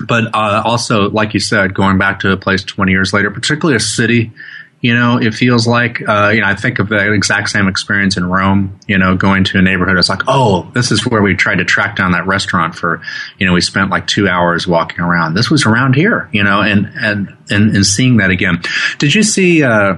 but 0.00 0.34
uh, 0.34 0.62
also, 0.64 1.10
like 1.10 1.34
you 1.34 1.40
said, 1.40 1.74
going 1.74 1.98
back 1.98 2.20
to 2.20 2.32
a 2.32 2.36
place 2.36 2.64
twenty 2.64 2.92
years 2.92 3.12
later, 3.12 3.30
particularly 3.30 3.76
a 3.76 3.80
city 3.80 4.32
you 4.80 4.94
know, 4.94 5.18
it 5.18 5.34
feels 5.34 5.66
like, 5.66 6.00
uh, 6.08 6.30
you 6.34 6.40
know, 6.40 6.46
I 6.46 6.54
think 6.54 6.78
of 6.78 6.88
the 6.88 7.12
exact 7.12 7.50
same 7.50 7.68
experience 7.68 8.16
in 8.16 8.24
Rome, 8.24 8.80
you 8.86 8.96
know, 8.96 9.14
going 9.14 9.44
to 9.44 9.58
a 9.58 9.62
neighborhood. 9.62 9.98
It's 9.98 10.08
like, 10.08 10.22
oh, 10.26 10.70
this 10.74 10.90
is 10.90 11.06
where 11.06 11.22
we 11.22 11.34
tried 11.34 11.56
to 11.56 11.64
track 11.64 11.96
down 11.96 12.12
that 12.12 12.26
restaurant 12.26 12.74
for, 12.74 13.02
you 13.38 13.46
know, 13.46 13.52
we 13.52 13.60
spent 13.60 13.90
like 13.90 14.06
two 14.06 14.26
hours 14.26 14.66
walking 14.66 15.00
around. 15.00 15.34
This 15.34 15.50
was 15.50 15.66
around 15.66 15.96
here, 15.96 16.30
you 16.32 16.42
know, 16.42 16.62
and, 16.62 16.90
and, 16.96 17.36
and, 17.50 17.76
and 17.76 17.86
seeing 17.86 18.16
that 18.18 18.30
again. 18.30 18.62
Did 18.98 19.14
you 19.14 19.22
see, 19.22 19.62
uh, 19.62 19.96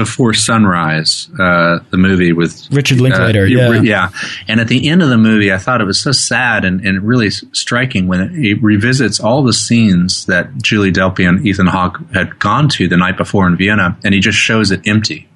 before 0.00 0.32
Sunrise, 0.32 1.28
uh, 1.38 1.80
the 1.90 1.98
movie 1.98 2.32
with 2.32 2.66
Richard 2.72 3.02
Linklater. 3.02 3.42
Uh, 3.42 3.44
yeah, 3.44 3.82
yeah. 3.82 4.10
And 4.48 4.58
at 4.58 4.68
the 4.68 4.88
end 4.88 5.02
of 5.02 5.10
the 5.10 5.18
movie, 5.18 5.52
I 5.52 5.58
thought 5.58 5.82
it 5.82 5.84
was 5.84 6.00
so 6.00 6.10
sad 6.10 6.64
and, 6.64 6.80
and 6.80 7.02
really 7.02 7.28
striking 7.28 8.08
when 8.08 8.22
it, 8.22 8.32
it, 8.32 8.62
revisits 8.62 9.20
all 9.20 9.42
the 9.42 9.52
scenes 9.52 10.24
that 10.24 10.56
Julie 10.62 10.90
Delpy 10.90 11.28
and 11.28 11.46
Ethan 11.46 11.66
Hawke 11.66 12.00
had 12.14 12.38
gone 12.38 12.70
to 12.70 12.88
the 12.88 12.96
night 12.96 13.18
before 13.18 13.46
in 13.46 13.58
Vienna, 13.58 13.98
and 14.02 14.14
he 14.14 14.20
just 14.20 14.38
shows 14.38 14.70
it 14.70 14.88
empty. 14.88 15.28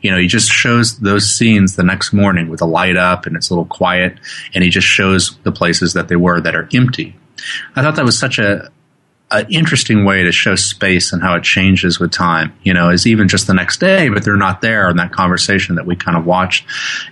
You 0.00 0.10
know, 0.10 0.18
he 0.18 0.26
just 0.26 0.50
shows 0.50 0.98
those 0.98 1.30
scenes 1.30 1.76
the 1.76 1.84
next 1.84 2.12
morning 2.12 2.48
with 2.48 2.60
a 2.60 2.66
light 2.66 2.96
up 2.96 3.24
and 3.26 3.36
it's 3.36 3.50
a 3.50 3.54
little 3.54 3.66
quiet, 3.66 4.18
and 4.52 4.64
he 4.64 4.70
just 4.70 4.88
shows 4.88 5.38
the 5.44 5.52
places 5.52 5.92
that 5.92 6.08
they 6.08 6.16
were 6.16 6.40
that 6.40 6.56
are 6.56 6.68
empty. 6.74 7.14
I 7.76 7.82
thought 7.82 7.94
that 7.94 8.04
was 8.04 8.18
such 8.18 8.40
a 8.40 8.68
an 9.32 9.46
interesting 9.50 10.04
way 10.04 10.24
to 10.24 10.32
show 10.32 10.54
space 10.54 11.12
and 11.12 11.22
how 11.22 11.34
it 11.34 11.42
changes 11.42 11.98
with 11.98 12.12
time. 12.12 12.52
You 12.62 12.74
know, 12.74 12.90
is 12.90 13.06
even 13.06 13.28
just 13.28 13.46
the 13.46 13.54
next 13.54 13.80
day, 13.80 14.08
but 14.08 14.24
they're 14.24 14.36
not 14.36 14.60
there 14.60 14.88
in 14.90 14.96
that 14.96 15.12
conversation 15.12 15.76
that 15.76 15.86
we 15.86 15.96
kind 15.96 16.16
of 16.16 16.26
watched. 16.26 16.66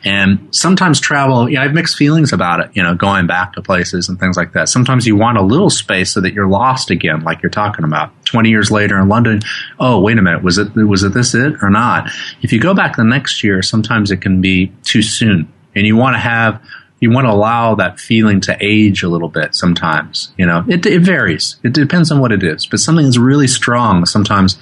And 0.04 0.54
sometimes 0.54 1.00
travel, 1.00 1.48
you 1.48 1.56
know, 1.56 1.62
I 1.62 1.64
have 1.64 1.74
mixed 1.74 1.96
feelings 1.96 2.32
about 2.32 2.60
it. 2.60 2.70
You 2.74 2.82
know, 2.82 2.94
going 2.94 3.26
back 3.26 3.54
to 3.54 3.62
places 3.62 4.08
and 4.08 4.20
things 4.20 4.36
like 4.36 4.52
that. 4.52 4.68
Sometimes 4.68 5.06
you 5.06 5.16
want 5.16 5.38
a 5.38 5.42
little 5.42 5.70
space 5.70 6.12
so 6.12 6.20
that 6.20 6.34
you're 6.34 6.48
lost 6.48 6.90
again, 6.90 7.22
like 7.22 7.42
you're 7.42 7.50
talking 7.50 7.84
about. 7.84 8.12
Twenty 8.24 8.50
years 8.50 8.70
later 8.70 9.00
in 9.00 9.08
London, 9.08 9.40
oh 9.80 10.00
wait 10.00 10.18
a 10.18 10.22
minute, 10.22 10.42
was 10.42 10.58
it 10.58 10.74
was 10.76 11.02
it 11.02 11.14
this 11.14 11.34
it 11.34 11.54
or 11.62 11.70
not? 11.70 12.10
If 12.42 12.52
you 12.52 12.60
go 12.60 12.74
back 12.74 12.96
the 12.96 13.04
next 13.04 13.42
year, 13.42 13.62
sometimes 13.62 14.10
it 14.10 14.18
can 14.18 14.40
be 14.40 14.72
too 14.84 15.02
soon, 15.02 15.52
and 15.74 15.86
you 15.86 15.96
want 15.96 16.14
to 16.14 16.20
have 16.20 16.62
you 17.00 17.10
want 17.10 17.26
to 17.26 17.32
allow 17.32 17.74
that 17.74 17.98
feeling 17.98 18.40
to 18.42 18.56
age 18.60 19.02
a 19.02 19.08
little 19.08 19.28
bit 19.28 19.54
sometimes. 19.54 20.32
You 20.36 20.46
know, 20.46 20.64
it, 20.68 20.84
it 20.84 21.00
varies. 21.00 21.56
It 21.62 21.72
depends 21.72 22.10
on 22.10 22.20
what 22.20 22.30
it 22.30 22.42
is. 22.42 22.66
But 22.66 22.80
something 22.80 23.04
that's 23.04 23.16
really 23.16 23.48
strong, 23.48 24.04
sometimes 24.04 24.58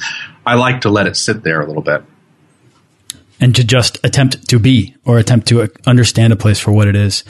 I 0.46 0.54
like 0.54 0.80
to 0.82 0.90
let 0.90 1.06
it 1.06 1.16
sit 1.16 1.42
there 1.42 1.60
a 1.60 1.66
little 1.66 1.82
bit. 1.82 2.02
And 3.40 3.54
to 3.54 3.62
just 3.62 3.98
attempt 4.04 4.48
to 4.48 4.58
be 4.58 4.96
or 5.04 5.18
attempt 5.18 5.46
to 5.48 5.68
understand 5.86 6.32
a 6.32 6.36
place 6.36 6.58
for 6.58 6.72
what 6.72 6.88
it 6.88 6.96
is 6.96 7.22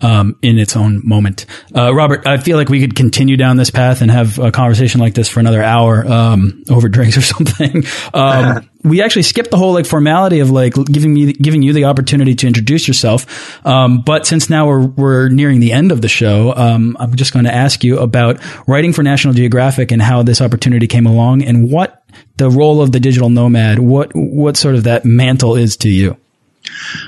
um, 0.00 0.36
in 0.42 0.58
its 0.58 0.76
own 0.76 1.06
moment. 1.06 1.46
Uh, 1.74 1.94
Robert, 1.94 2.26
I 2.26 2.38
feel 2.38 2.56
like 2.56 2.68
we 2.68 2.80
could 2.80 2.94
continue 2.94 3.36
down 3.36 3.56
this 3.56 3.70
path 3.70 4.02
and 4.02 4.10
have 4.10 4.38
a 4.38 4.50
conversation 4.50 5.00
like 5.00 5.14
this 5.14 5.28
for 5.28 5.40
another 5.40 5.62
hour 5.62 6.06
um, 6.06 6.62
over 6.68 6.88
drinks 6.88 7.16
or 7.16 7.22
something. 7.22 7.84
Um, 8.12 8.68
we 8.84 9.02
actually 9.02 9.22
skipped 9.22 9.50
the 9.50 9.56
whole 9.56 9.72
like 9.72 9.86
formality 9.86 10.40
of 10.40 10.50
like 10.50 10.74
giving 10.74 11.14
me 11.14 11.32
giving 11.32 11.62
you 11.62 11.72
the 11.72 11.84
opportunity 11.84 12.34
to 12.34 12.46
introduce 12.46 12.86
yourself. 12.86 13.66
Um, 13.66 14.02
but 14.02 14.26
since 14.26 14.50
now 14.50 14.66
we're 14.66 14.86
we're 14.86 15.28
nearing 15.28 15.60
the 15.60 15.72
end 15.72 15.90
of 15.90 16.02
the 16.02 16.08
show, 16.08 16.54
um, 16.54 16.96
I'm 17.00 17.16
just 17.16 17.32
going 17.32 17.46
to 17.46 17.54
ask 17.54 17.82
you 17.82 17.98
about 17.98 18.40
writing 18.68 18.92
for 18.92 19.02
National 19.02 19.34
Geographic 19.34 19.90
and 19.90 20.02
how 20.02 20.22
this 20.22 20.40
opportunity 20.40 20.86
came 20.86 21.06
along 21.06 21.42
and 21.42 21.70
what 21.70 22.04
the 22.36 22.50
role 22.50 22.82
of 22.82 22.92
the 22.92 23.00
digital 23.00 23.30
nomad, 23.30 23.78
what 23.78 24.12
what 24.14 24.56
sort 24.56 24.74
of 24.74 24.84
that 24.84 25.04
mantle 25.04 25.56
is 25.56 25.76
to 25.78 25.88
you. 25.88 26.16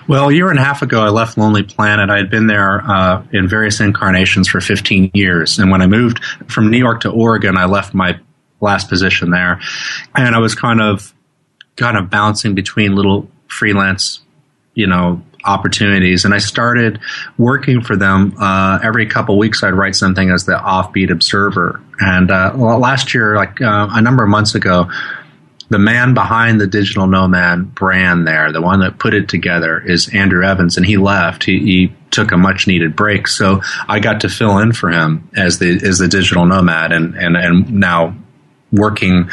Well, 0.08 0.28
a 0.28 0.32
year 0.32 0.50
and 0.50 0.58
a 0.58 0.62
half 0.64 0.82
ago, 0.82 1.00
I 1.00 1.08
left 1.08 1.38
Lonely 1.38 1.62
Planet. 1.62 2.10
I 2.10 2.18
had 2.18 2.30
been 2.30 2.46
there 2.46 2.80
uh, 2.80 3.24
in 3.32 3.48
various 3.48 3.80
incarnations 3.80 4.48
for 4.48 4.60
15 4.60 5.10
years. 5.14 5.58
And 5.58 5.70
when 5.70 5.82
I 5.82 5.86
moved 5.86 6.24
from 6.48 6.70
New 6.70 6.78
York 6.78 7.00
to 7.02 7.10
Oregon, 7.10 7.56
I 7.56 7.66
left 7.66 7.94
my 7.94 8.18
last 8.60 8.88
position 8.88 9.30
there. 9.30 9.60
And 10.14 10.34
I 10.34 10.38
was 10.38 10.54
kind 10.54 10.80
of, 10.80 11.12
kind 11.76 11.96
of 11.96 12.10
bouncing 12.10 12.54
between 12.54 12.94
little 12.94 13.28
freelance, 13.48 14.22
you 14.74 14.86
know, 14.86 15.22
opportunities. 15.44 16.24
And 16.24 16.34
I 16.34 16.38
started 16.38 17.00
working 17.38 17.82
for 17.82 17.96
them. 17.96 18.34
Uh, 18.38 18.80
every 18.82 19.06
couple 19.06 19.38
weeks, 19.38 19.62
I'd 19.62 19.70
write 19.70 19.94
something 19.94 20.30
as 20.30 20.44
the 20.44 20.54
Offbeat 20.54 21.10
Observer. 21.10 21.80
And 22.00 22.30
uh, 22.30 22.54
last 22.56 23.14
year, 23.14 23.36
like 23.36 23.60
uh, 23.60 23.88
a 23.90 24.02
number 24.02 24.24
of 24.24 24.28
months 24.28 24.54
ago, 24.54 24.90
the 25.68 25.78
man 25.78 26.14
behind 26.14 26.60
the 26.60 26.66
digital 26.66 27.06
nomad 27.06 27.74
brand 27.74 28.26
there, 28.26 28.52
the 28.52 28.62
one 28.62 28.80
that 28.80 28.98
put 28.98 29.14
it 29.14 29.28
together, 29.28 29.78
is 29.78 30.08
Andrew 30.14 30.44
Evans, 30.44 30.76
and 30.76 30.86
he 30.86 30.96
left. 30.96 31.44
He, 31.44 31.58
he, 31.60 31.96
took 32.08 32.32
a 32.32 32.36
much 32.36 32.66
needed 32.66 32.96
break, 32.96 33.28
so 33.28 33.60
I 33.86 34.00
got 34.00 34.22
to 34.22 34.30
fill 34.30 34.56
in 34.58 34.72
for 34.72 34.88
him 34.88 35.28
as 35.36 35.58
the 35.58 35.78
as 35.84 35.98
the 35.98 36.08
digital 36.08 36.46
nomad, 36.46 36.90
and 36.90 37.14
and 37.14 37.36
and 37.36 37.74
now 37.74 38.16
working, 38.76 39.30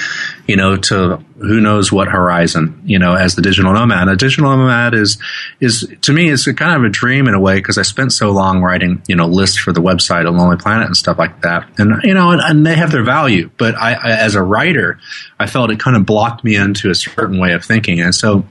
you 0.47 0.55
know, 0.55 0.77
to 0.77 1.23
who 1.37 1.59
knows 1.59 1.91
what 1.91 2.07
horizon, 2.07 2.81
you 2.85 2.97
know, 2.97 3.13
as 3.13 3.35
the 3.35 3.41
digital 3.41 3.73
nomad. 3.73 4.07
A 4.07 4.15
digital 4.15 4.55
nomad 4.55 4.93
is, 4.93 5.17
is 5.59 5.93
to 6.01 6.13
me, 6.13 6.29
is 6.29 6.45
kind 6.45 6.75
of 6.75 6.83
a 6.83 6.89
dream 6.89 7.27
in 7.27 7.33
a 7.33 7.39
way 7.39 7.55
because 7.55 7.77
I 7.77 7.81
spent 7.81 8.13
so 8.13 8.31
long 8.31 8.61
writing, 8.61 9.01
you 9.07 9.15
know, 9.15 9.27
lists 9.27 9.57
for 9.57 9.73
the 9.73 9.81
website 9.81 10.27
of 10.27 10.35
Lonely 10.35 10.57
Planet 10.57 10.87
and 10.87 10.97
stuff 10.97 11.17
like 11.17 11.41
that. 11.41 11.67
And, 11.77 12.01
you 12.03 12.13
know, 12.13 12.31
and, 12.31 12.41
and 12.41 12.65
they 12.65 12.75
have 12.75 12.91
their 12.91 13.03
value. 13.03 13.49
But 13.57 13.75
I, 13.75 13.93
I, 13.93 14.09
as 14.11 14.35
a 14.35 14.41
writer, 14.41 14.99
I 15.39 15.47
felt 15.47 15.69
it 15.69 15.79
kind 15.79 15.97
of 15.97 16.05
blocked 16.05 16.43
me 16.43 16.55
into 16.55 16.89
a 16.89 16.95
certain 16.95 17.39
way 17.39 17.53
of 17.53 17.65
thinking. 17.65 17.99
And 17.99 18.15
so 18.15 18.45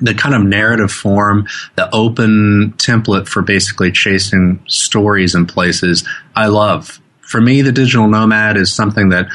the 0.00 0.14
kind 0.14 0.34
of 0.34 0.42
narrative 0.42 0.92
form, 0.92 1.46
the 1.76 1.94
open 1.94 2.74
template 2.76 3.28
for 3.28 3.42
basically 3.42 3.92
chasing 3.92 4.62
stories 4.66 5.34
and 5.34 5.48
places, 5.48 6.06
I 6.34 6.46
love. 6.46 7.00
For 7.20 7.40
me, 7.40 7.62
the 7.62 7.72
digital 7.72 8.06
nomad 8.06 8.56
is 8.56 8.72
something 8.72 9.08
that 9.08 9.26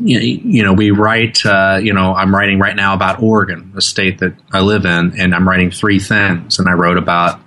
you 0.00 0.62
know, 0.62 0.72
we 0.72 0.90
write, 0.90 1.44
uh, 1.46 1.78
you 1.82 1.92
know, 1.92 2.14
I'm 2.14 2.34
writing 2.34 2.58
right 2.58 2.74
now 2.74 2.94
about 2.94 3.22
Oregon, 3.22 3.72
the 3.74 3.82
state 3.82 4.18
that 4.18 4.34
I 4.52 4.60
live 4.60 4.84
in, 4.84 5.18
and 5.18 5.34
I'm 5.34 5.48
writing 5.48 5.70
three 5.70 6.00
things. 6.00 6.58
And 6.58 6.68
I 6.68 6.72
wrote 6.72 6.98
about, 6.98 7.40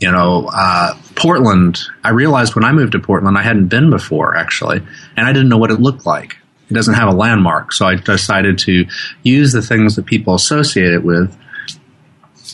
you 0.00 0.10
know, 0.10 0.48
uh, 0.52 0.96
Portland. 1.14 1.80
I 2.02 2.10
realized 2.10 2.54
when 2.54 2.64
I 2.64 2.72
moved 2.72 2.92
to 2.92 2.98
Portland, 2.98 3.36
I 3.36 3.42
hadn't 3.42 3.68
been 3.68 3.90
before, 3.90 4.36
actually, 4.36 4.82
and 5.16 5.26
I 5.26 5.32
didn't 5.32 5.48
know 5.48 5.58
what 5.58 5.70
it 5.70 5.80
looked 5.80 6.06
like. 6.06 6.38
It 6.70 6.74
doesn't 6.74 6.94
have 6.94 7.08
a 7.08 7.16
landmark. 7.16 7.72
So 7.72 7.86
I 7.86 7.96
decided 7.96 8.58
to 8.60 8.86
use 9.22 9.52
the 9.52 9.62
things 9.62 9.96
that 9.96 10.06
people 10.06 10.34
associate 10.34 10.92
it 10.92 11.04
with 11.04 11.36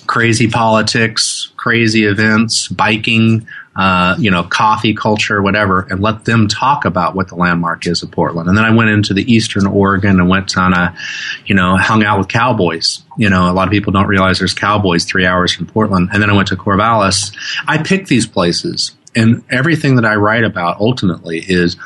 crazy 0.06 0.48
politics, 0.48 1.52
crazy 1.56 2.04
events, 2.04 2.68
biking, 2.68 3.46
uh, 3.76 4.16
you 4.18 4.30
know, 4.30 4.42
coffee 4.42 4.94
culture, 4.94 5.42
whatever, 5.42 5.86
and 5.90 6.00
let 6.00 6.24
them 6.24 6.48
talk 6.48 6.84
about 6.84 7.14
what 7.14 7.28
the 7.28 7.34
landmark 7.34 7.86
is 7.86 8.02
of 8.02 8.10
Portland. 8.10 8.48
And 8.48 8.56
then 8.56 8.64
I 8.64 8.74
went 8.74 8.90
into 8.90 9.12
the 9.12 9.30
Eastern 9.30 9.66
Oregon 9.66 10.18
and 10.18 10.28
went 10.28 10.56
on 10.56 10.72
a, 10.72 10.96
you 11.44 11.54
know, 11.54 11.76
hung 11.76 12.02
out 12.02 12.18
with 12.18 12.28
cowboys. 12.28 13.02
You 13.18 13.28
know, 13.28 13.50
a 13.50 13.52
lot 13.52 13.68
of 13.68 13.72
people 13.72 13.92
don't 13.92 14.06
realize 14.06 14.38
there's 14.38 14.54
cowboys 14.54 15.04
three 15.04 15.26
hours 15.26 15.52
from 15.52 15.66
Portland. 15.66 16.08
And 16.12 16.22
then 16.22 16.30
I 16.30 16.32
went 16.32 16.48
to 16.48 16.56
Corvallis. 16.56 17.36
I 17.68 17.82
picked 17.82 18.08
these 18.08 18.26
places, 18.26 18.92
and 19.14 19.44
everything 19.50 19.96
that 19.96 20.04
I 20.04 20.14
write 20.14 20.44
about 20.44 20.80
ultimately 20.80 21.38
is 21.38 21.76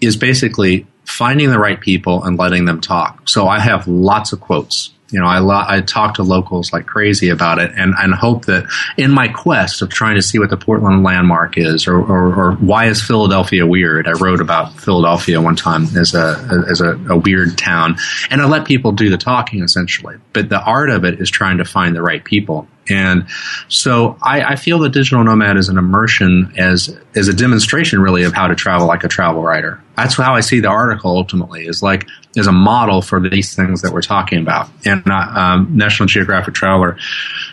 is 0.00 0.16
basically 0.16 0.86
finding 1.04 1.50
the 1.50 1.58
right 1.58 1.80
people 1.80 2.24
and 2.24 2.38
letting 2.38 2.64
them 2.64 2.80
talk. 2.80 3.28
So 3.28 3.46
I 3.46 3.58
have 3.58 3.86
lots 3.86 4.32
of 4.32 4.40
quotes 4.40 4.92
You 5.12 5.20
know, 5.20 5.26
I 5.26 5.38
lo- 5.38 5.64
I 5.66 5.80
talk 5.80 6.14
to 6.14 6.22
locals 6.22 6.72
like 6.72 6.86
crazy 6.86 7.28
about 7.28 7.58
it, 7.58 7.72
and 7.76 7.94
and 7.98 8.14
hope 8.14 8.46
that 8.46 8.66
in 8.96 9.10
my 9.10 9.28
quest 9.28 9.82
of 9.82 9.90
trying 9.90 10.16
to 10.16 10.22
see 10.22 10.38
what 10.38 10.50
the 10.50 10.56
Portland 10.56 11.02
landmark 11.02 11.58
is, 11.58 11.86
or 11.86 11.96
or, 11.96 12.34
or 12.34 12.52
why 12.52 12.86
is 12.86 13.02
Philadelphia 13.02 13.66
weird? 13.66 14.06
I 14.06 14.12
wrote 14.12 14.40
about 14.40 14.74
Philadelphia 14.74 15.40
one 15.40 15.56
time 15.56 15.84
as 15.96 16.14
a 16.14 16.64
as 16.68 16.80
a, 16.80 16.96
a 17.08 17.16
weird 17.16 17.58
town, 17.58 17.96
and 18.30 18.40
I 18.40 18.46
let 18.46 18.64
people 18.64 18.92
do 18.92 19.10
the 19.10 19.18
talking 19.18 19.62
essentially. 19.62 20.16
But 20.32 20.48
the 20.48 20.60
art 20.60 20.90
of 20.90 21.04
it 21.04 21.20
is 21.20 21.30
trying 21.30 21.58
to 21.58 21.64
find 21.64 21.94
the 21.94 22.02
right 22.02 22.22
people 22.24 22.68
and 22.90 23.26
so 23.68 24.16
I, 24.20 24.42
I, 24.42 24.56
feel 24.56 24.80
that 24.80 24.90
digital 24.90 25.22
nomad 25.22 25.56
is 25.56 25.68
an 25.68 25.78
immersion 25.78 26.52
as 26.58 26.96
as 27.14 27.28
a 27.28 27.32
demonstration 27.32 28.00
really 28.00 28.24
of 28.24 28.32
how 28.32 28.48
to 28.48 28.54
travel 28.54 28.86
like 28.86 29.04
a 29.04 29.08
travel 29.08 29.42
writer. 29.42 29.80
That's 29.96 30.16
how 30.16 30.34
I 30.34 30.40
see 30.40 30.60
the 30.60 30.68
article 30.68 31.10
ultimately 31.10 31.66
is 31.66 31.82
like 31.82 32.06
as 32.36 32.46
a 32.46 32.52
model 32.52 33.02
for 33.02 33.20
these 33.20 33.54
things 33.54 33.82
that 33.82 33.92
we're 33.92 34.02
talking 34.02 34.38
about. 34.40 34.68
And 34.84 35.02
uh, 35.06 35.14
um, 35.14 35.76
National 35.76 36.06
Geographic 36.06 36.54
Traveler, 36.54 36.96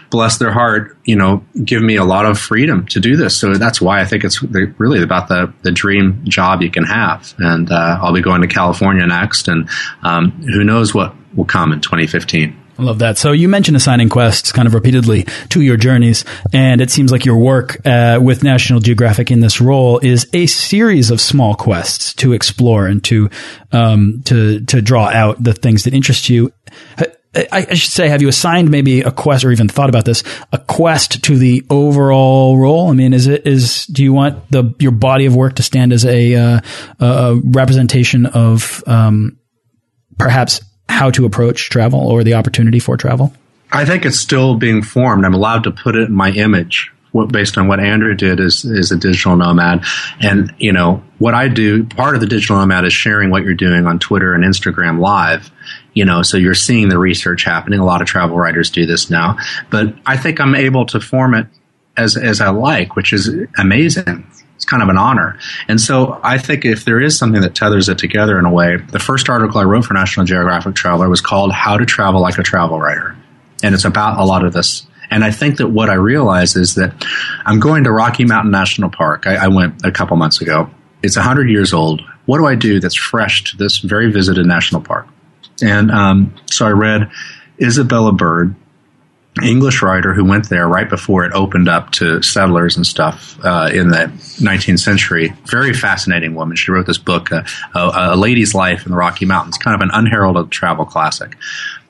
bless 0.10 0.38
their 0.38 0.52
heart, 0.52 0.98
you 1.04 1.16
know, 1.16 1.44
give 1.63 1.82
me 1.82 1.96
a 1.96 2.04
lot 2.04 2.26
of 2.26 2.40
freedom 2.40 2.86
to 2.88 3.00
do 3.00 3.16
this. 3.16 3.38
So 3.38 3.56
that's 3.56 3.82
why 3.82 4.00
I 4.00 4.06
think 4.06 4.24
it's 4.24 4.42
really 4.44 5.02
about 5.02 5.28
the 5.28 5.54
the 5.63 5.72
dream 5.72 6.22
job 6.26 6.62
you 6.62 6.70
can 6.70 6.84
have. 6.84 7.34
And 7.40 7.72
uh, 7.72 8.00
I'll 8.02 8.13
be 8.13 8.22
going 8.22 8.42
to 8.42 8.48
California 8.48 9.06
next, 9.06 9.48
and 9.48 9.70
um, 10.04 10.32
who 10.32 10.63
knows 10.63 10.94
what 10.94 11.16
will 11.36 11.46
come 11.46 11.74
in 11.74 11.82
2015. 11.82 12.66
I 12.80 12.84
love 12.84 13.00
that. 13.00 13.18
So 13.18 13.32
you 13.32 13.50
mentioned 13.50 13.76
assigning 13.76 14.10
quests 14.10 14.52
kind 14.52 14.68
of 14.68 14.74
repeatedly 14.74 15.24
to 15.50 15.62
your 15.62 15.78
journeys, 15.78 16.26
and 16.54 16.80
it 16.80 16.92
seems 16.92 17.12
like 17.12 17.26
your 17.26 17.38
work 17.38 17.86
uh, 17.86 18.20
with 18.22 18.44
National 18.44 18.80
Geographic 18.80 19.32
in 19.32 19.40
this 19.40 19.60
role 19.60 20.00
is 20.00 20.28
a 20.34 20.46
series 20.46 21.10
of 21.10 21.20
small 21.20 21.56
quests 21.56 22.13
to 22.16 22.34
explore 22.34 22.86
and 22.86 23.04
to 23.06 23.30
um, 23.72 24.22
to 24.26 24.62
to 24.66 24.82
draw 24.82 25.08
out 25.08 25.44
the 25.44 25.54
things 25.54 25.86
that 25.86 25.94
interest 25.94 26.30
you. 26.30 26.52
I, 27.52 27.74
should 27.76 27.92
say, 27.92 28.10
have 28.10 28.22
you 28.22 28.30
assigned 28.30 28.72
maybe 28.72 29.02
a 29.02 29.12
quest, 29.12 29.46
or 29.46 29.52
even 29.52 29.68
thought 29.68 29.90
about 29.90 30.06
this, 30.06 30.24
a 30.52 30.58
quest 30.58 31.24
to 31.26 31.38
the 31.38 31.63
overall 31.70 32.58
role? 32.58 32.90
I 32.90 32.94
mean, 32.94 33.13
is 33.13 33.28
it 33.28 33.46
is 33.46 33.86
do 33.88 34.04
you 34.04 34.13
want 34.13 34.50
the 34.52 34.74
your 34.80 34.92
body 34.92 35.26
of 35.26 35.36
work 35.36 35.56
to 35.56 35.63
stand 35.63 35.94
as 35.94 36.06
a, 36.06 36.36
uh, 36.36 36.62
a 37.00 37.36
representation 37.44 38.26
of 38.26 38.84
um, 38.88 39.38
perhaps 40.18 40.62
how 40.89 41.12
to 41.12 41.26
approach 41.26 41.69
travel 41.69 42.00
or 42.00 42.23
the 42.23 42.34
opportunity 42.34 42.80
for 42.80 42.97
travel? 42.97 43.34
I 43.71 43.86
think 43.86 44.06
it's 44.06 44.19
still 44.19 44.56
being 44.56 44.82
formed. 44.82 45.26
I'm 45.26 45.34
allowed 45.34 45.63
to 45.63 45.71
put 45.71 45.95
it 45.95 46.08
in 46.08 46.13
my 46.13 46.32
image 46.32 46.91
what, 47.12 47.32
based 47.32 47.58
on 47.58 47.67
what 47.67 47.80
Andrew 47.80 48.13
did 48.13 48.39
as, 48.39 48.63
as 48.63 48.91
a 48.91 48.97
digital 48.97 49.36
nomad. 49.36 49.84
And, 50.21 50.54
you 50.58 50.71
know, 50.71 51.04
what 51.17 51.34
I 51.34 51.47
do, 51.47 51.84
part 51.84 52.15
of 52.15 52.21
the 52.21 52.28
digital 52.28 52.58
nomad 52.58 52.86
is 52.86 52.93
sharing 52.93 53.30
what 53.30 53.43
you're 53.43 53.56
doing 53.56 53.88
on 53.88 54.00
Twitter 54.00 54.34
and 54.34 54.43
Instagram 54.43 55.00
live. 55.00 55.52
You 55.93 56.06
know, 56.06 56.21
so 56.21 56.38
you're 56.38 56.54
seeing 56.54 56.89
the 56.89 57.00
research 57.00 57.43
happening. 57.43 57.80
A 57.80 57.86
lot 57.86 58.02
of 58.02 58.08
travel 58.08 58.38
writers 58.38 58.69
do 58.69 58.86
this 58.86 59.10
now. 59.10 59.38
But 59.69 59.95
I 60.06 60.15
think 60.15 60.39
I'm 60.39 60.56
able 60.56 60.86
to 60.88 61.00
form 61.00 61.34
it 61.34 61.47
as, 61.97 62.15
as 62.15 62.39
I 62.39 62.50
like, 62.50 62.95
which 62.95 63.13
is 63.13 63.30
amazing 63.58 64.28
kind 64.65 64.84
of 64.84 64.89
an 64.89 64.98
honor. 64.98 65.38
And 65.67 65.80
so 65.80 66.20
I 66.24 66.38
think 66.38 66.65
if 66.65 66.86
there 66.86 67.00
is 67.00 67.17
something 67.17 67.41
that 67.41 67.56
tethers 67.56 67.89
it 67.89 67.98
together 67.98 68.38
in 68.39 68.46
a 68.46 68.52
way, 68.52 68.78
the 68.78 69.00
first 69.00 69.30
article 69.30 69.60
I 69.60 69.63
wrote 69.63 69.86
for 69.86 69.93
National 69.93 70.26
Geographic 70.26 70.76
Traveler 70.76 71.10
was 71.10 71.22
called 71.22 71.52
How 71.52 71.78
to 71.78 71.86
Travel 71.86 72.22
Like 72.22 72.38
a 72.38 72.43
Travel 72.43 72.80
Writer. 72.80 73.15
And 73.63 73.74
it's 73.74 73.86
about 73.86 74.20
a 74.20 74.26
lot 74.26 74.46
of 74.46 74.54
this. 74.54 74.88
And 75.10 75.24
I 75.24 75.32
think 75.32 75.58
that 75.58 75.70
what 75.70 75.89
I 75.89 75.93
realize 75.93 76.56
is 76.56 76.76
that 76.76 77.06
I'm 77.46 77.60
going 77.60 77.86
to 77.86 77.91
Rocky 77.91 78.26
Mountain 78.26 78.52
National 78.52 78.89
Park. 78.89 79.26
I, 79.26 79.46
I 79.46 79.48
went 79.48 79.86
a 79.86 79.91
couple 79.91 80.17
months 80.17 80.41
ago. 80.41 80.70
It's 81.02 81.15
100 81.15 81.50
years 81.50 81.74
old. 81.74 82.02
What 82.26 82.39
do 82.39 82.46
I 82.46 82.56
do 82.56 82.80
that's 82.80 82.96
fresh 82.96 83.43
to 83.46 83.58
this 83.58 83.78
very 83.78 84.12
visited 84.12 84.46
national 84.46 84.82
park? 84.82 85.08
And 85.62 85.91
um, 85.91 86.36
so 86.52 86.67
I 86.67 86.72
read 86.72 87.10
Isabella 87.62 88.12
Bird, 88.12 88.56
English 89.43 89.82
writer 89.82 90.13
who 90.13 90.23
went 90.26 90.50
there 90.50 90.67
right 90.67 90.89
before 90.89 91.26
it 91.26 91.34
opened 91.34 91.67
up 91.67 91.91
to 91.91 92.21
settlers 92.21 92.78
and 92.78 92.86
stuff 92.86 93.38
uh, 93.43 93.69
in 93.73 93.89
the 93.89 94.12
19th 94.39 94.80
century. 94.80 95.34
Very 95.45 95.73
fascinating 95.73 96.36
woman. 96.36 96.56
She 96.56 96.71
wrote 96.71 96.86
this 96.86 96.97
book, 96.97 97.32
uh, 97.32 97.43
a, 97.76 98.13
a, 98.13 98.15
Lady's 98.15 98.54
Life 98.54 98.86
in 98.86 98.91
the 98.91 98.97
Rocky 98.97 99.26
Mountains, 99.26 99.58
kind 99.58 99.76
of 99.76 99.82
an 99.82 99.89
unheralded 99.93 100.52
travel 100.52 100.86
classic. 100.86 101.36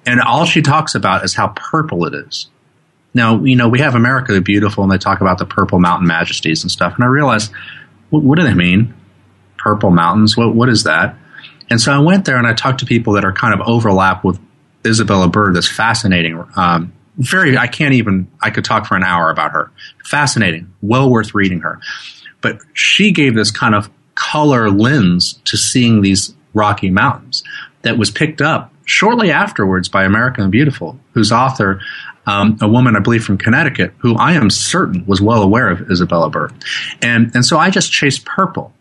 And 0.05 0.21
all 0.21 0.45
she 0.45 0.62
talks 0.62 0.95
about 0.95 1.25
is 1.25 1.33
how 1.33 1.49
purple 1.49 2.05
it 2.05 2.13
is. 2.13 2.47
Now, 3.13 3.43
you 3.43 3.55
know, 3.55 3.67
we 3.67 3.79
have 3.79 3.95
America 3.95 4.33
the 4.33 4.41
Beautiful, 4.41 4.83
and 4.83 4.91
they 4.91 4.97
talk 4.97 5.21
about 5.21 5.38
the 5.38 5.45
purple 5.45 5.79
mountain 5.79 6.07
majesties 6.07 6.63
and 6.63 6.71
stuff. 6.71 6.95
And 6.95 7.03
I 7.03 7.07
realized, 7.07 7.51
what, 8.10 8.23
what 8.23 8.38
do 8.38 8.43
they 8.43 8.53
mean? 8.53 8.93
Purple 9.57 9.91
mountains? 9.91 10.38
What, 10.38 10.53
what 10.53 10.69
is 10.69 10.83
that? 10.83 11.15
And 11.69 11.81
so 11.81 11.91
I 11.91 11.99
went 11.99 12.25
there 12.25 12.38
and 12.38 12.47
I 12.47 12.53
talked 12.53 12.79
to 12.79 12.86
people 12.86 13.13
that 13.13 13.25
are 13.25 13.33
kind 13.33 13.53
of 13.53 13.67
overlap 13.67 14.23
with 14.23 14.39
Isabella 14.86 15.27
Bird, 15.27 15.55
this 15.55 15.67
fascinating 15.67 16.43
um, 16.55 16.93
very, 17.17 17.58
I 17.58 17.67
can't 17.67 17.93
even, 17.93 18.27
I 18.41 18.49
could 18.49 18.65
talk 18.65 18.86
for 18.86 18.95
an 18.95 19.03
hour 19.03 19.30
about 19.30 19.51
her. 19.51 19.71
Fascinating, 20.03 20.73
well 20.82 21.10
worth 21.10 21.34
reading 21.34 21.62
her. 21.62 21.80
But 22.41 22.60
she 22.73 23.12
gave 23.12 23.36
this 23.36 23.51
kind 23.51 23.75
of 23.75 23.89
color 24.15 24.69
lens 24.69 25.39
to 25.45 25.58
seeing 25.58 26.01
these 26.01 26.36
Rocky 26.53 26.89
Mountains 26.89 27.43
that 27.82 27.97
was 27.97 28.12
picked 28.12 28.41
up 28.41 28.73
shortly 28.86 29.32
afterwards 29.32 29.89
by 29.89 30.06
American 30.06 30.49
Beautiful, 30.49 30.99
whose 31.13 31.32
author, 31.32 31.82
um, 32.25 32.58
a 32.62 32.67
woman 32.67 32.95
I 32.95 32.99
believe 32.99 33.23
from 33.23 33.38
Connecticut, 33.38 33.93
who 33.97 34.15
I 34.15 34.34
am 34.34 34.49
certain 34.49 35.06
was 35.06 35.21
well 35.21 35.41
aware 35.41 35.69
of 35.69 35.89
Isabella 35.91 36.30
Bird. 36.30 36.53
And, 37.01 37.32
and 37.34 37.45
so 37.45 37.58
I 37.58 37.69
just 37.69 37.91
chased 37.91 38.25
purple 38.25 38.73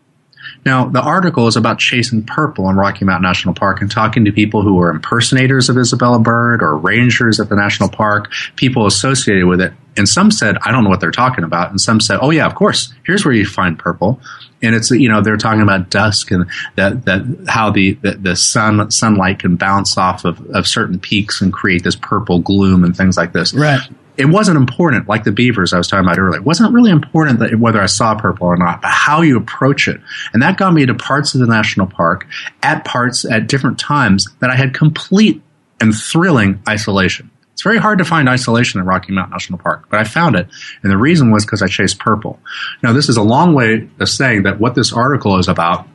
now, 0.67 0.85
the 0.85 1.01
article 1.01 1.47
is 1.47 1.55
about 1.55 1.79
chasing 1.79 2.23
purple 2.23 2.69
in 2.69 2.75
Rocky 2.75 3.05
Mountain 3.05 3.23
National 3.23 3.53
Park 3.53 3.79
and 3.79 3.89
talking 3.89 4.25
to 4.25 4.33
people 4.33 4.63
who 4.63 4.81
are 4.81 4.89
impersonators 4.89 5.69
of 5.69 5.77
Isabella 5.77 6.19
Bird 6.19 6.61
or 6.61 6.75
rangers 6.75 7.39
at 7.39 7.47
the 7.47 7.55
national 7.55 7.87
park, 7.87 8.29
people 8.57 8.85
associated 8.85 9.45
with 9.45 9.61
it. 9.61 9.71
And 9.95 10.09
some 10.09 10.29
said, 10.29 10.57
I 10.65 10.73
don't 10.73 10.83
know 10.83 10.89
what 10.89 10.99
they're 10.99 11.09
talking 11.09 11.45
about. 11.45 11.69
And 11.69 11.79
some 11.79 12.01
said, 12.01 12.19
oh, 12.21 12.31
yeah, 12.31 12.45
of 12.45 12.53
course. 12.53 12.93
Here's 13.05 13.23
where 13.23 13.33
you 13.33 13.45
find 13.45 13.79
purple. 13.79 14.19
And 14.61 14.75
it's, 14.75 14.91
you 14.91 15.07
know, 15.07 15.21
they're 15.21 15.37
talking 15.37 15.61
about 15.61 15.89
dusk 15.89 16.31
and 16.31 16.47
that, 16.75 17.05
that 17.05 17.45
how 17.47 17.71
the, 17.71 17.93
the, 17.93 18.11
the 18.15 18.35
sun, 18.35 18.91
sunlight 18.91 19.39
can 19.39 19.55
bounce 19.55 19.97
off 19.97 20.25
of, 20.25 20.45
of 20.47 20.67
certain 20.67 20.99
peaks 20.99 21.39
and 21.39 21.53
create 21.53 21.85
this 21.85 21.95
purple 21.95 22.39
gloom 22.39 22.83
and 22.83 22.95
things 22.95 23.15
like 23.15 23.31
this. 23.31 23.53
Right 23.53 23.79
it 24.17 24.25
wasn't 24.25 24.57
important, 24.57 25.07
like 25.07 25.23
the 25.23 25.31
beavers 25.31 25.73
I 25.73 25.77
was 25.77 25.87
talking 25.87 26.05
about 26.05 26.17
earlier. 26.17 26.39
It 26.39 26.45
wasn't 26.45 26.73
really 26.73 26.91
important 26.91 27.39
that 27.39 27.59
whether 27.59 27.81
I 27.81 27.85
saw 27.85 28.15
purple 28.15 28.47
or 28.47 28.57
not, 28.57 28.81
but 28.81 28.91
how 28.91 29.21
you 29.21 29.37
approach 29.37 29.87
it. 29.87 30.01
And 30.33 30.41
that 30.41 30.57
got 30.57 30.73
me 30.73 30.85
to 30.85 30.93
parts 30.95 31.35
of 31.35 31.41
the 31.41 31.47
national 31.47 31.87
park 31.87 32.25
at 32.63 32.83
parts 32.83 33.25
at 33.25 33.47
different 33.47 33.79
times 33.79 34.27
that 34.39 34.49
I 34.49 34.55
had 34.55 34.73
complete 34.73 35.41
and 35.79 35.93
thrilling 35.93 36.61
isolation. 36.67 37.29
It's 37.53 37.63
very 37.63 37.77
hard 37.77 37.97
to 37.99 38.05
find 38.05 38.29
isolation 38.29 38.79
in 38.79 38.85
Rocky 38.85 39.11
Mountain 39.13 39.31
National 39.31 39.57
Park, 39.57 39.87
but 39.89 39.99
I 39.99 40.03
found 40.03 40.35
it. 40.35 40.47
And 40.83 40.91
the 40.91 40.97
reason 40.97 41.31
was 41.31 41.43
because 41.43 41.63
I 41.63 41.67
chased 41.67 41.97
purple. 41.97 42.39
Now, 42.83 42.93
this 42.93 43.09
is 43.09 43.17
a 43.17 43.23
long 43.23 43.55
way 43.55 43.89
of 43.99 44.09
saying 44.09 44.43
that 44.43 44.59
what 44.59 44.75
this 44.75 44.93
article 44.93 45.39
is 45.39 45.47
about 45.47 45.87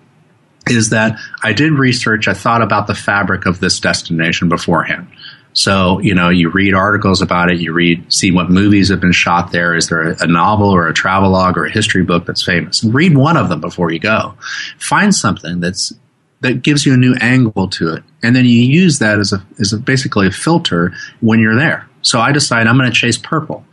is 0.67 0.91
that 0.91 1.19
I 1.43 1.53
did 1.53 1.73
research, 1.73 2.29
I 2.29 2.35
thought 2.35 2.63
about 2.63 2.87
the 2.87 2.95
fabric 2.95 3.47
of 3.47 3.61
this 3.61 3.81
destination 3.81 4.49
beforehand. 4.49 5.09
So, 5.55 5.99
you 6.01 6.15
know, 6.15 6.31
you 6.31 6.49
read 6.51 6.75
articles 6.75 7.21
about 7.21 7.51
it, 7.51 7.61
you 7.61 7.73
read, 7.73 8.11
see 8.13 8.31
what 8.31 8.51
movies 8.51 8.89
have 8.89 9.01
been 9.01 9.13
shot 9.13 9.53
there. 9.53 9.75
Is 9.75 9.89
there 9.89 10.13
a, 10.13 10.27
novel 10.27 10.71
or 10.71 10.89
a 10.89 10.95
travelogue 10.95 11.59
or 11.59 11.67
a 11.67 11.71
history 11.71 12.03
book 12.03 12.25
that's 12.25 12.43
famous? 12.43 12.83
Read 12.83 13.17
one 13.17 13.37
of 13.37 13.49
them 13.51 13.61
before 13.61 13.93
you 13.93 13.99
go. 13.99 14.35
Find 14.79 15.15
something 15.15 15.61
that's, 15.61 15.93
that 16.41 16.63
gives 16.63 16.87
you 16.87 16.95
a 16.95 16.97
new 16.97 17.15
angle 17.21 17.69
to 17.69 17.95
it. 17.95 18.03
And 18.23 18.35
then 18.35 18.47
you 18.47 18.63
use 18.63 18.99
that 19.01 19.19
as 19.19 19.33
a, 19.33 19.45
as 19.61 19.73
a, 19.73 19.79
basically 19.79 20.27
a 20.27 20.31
filter 20.31 20.93
when 21.21 21.39
you're 21.39 21.57
there. 21.57 21.89
So 22.01 22.19
I 22.19 22.33
decide 22.33 22.67
I'm 22.67 22.79
going 22.79 22.91
to 22.91 22.97
chase 22.97 23.19
purple. 23.19 23.65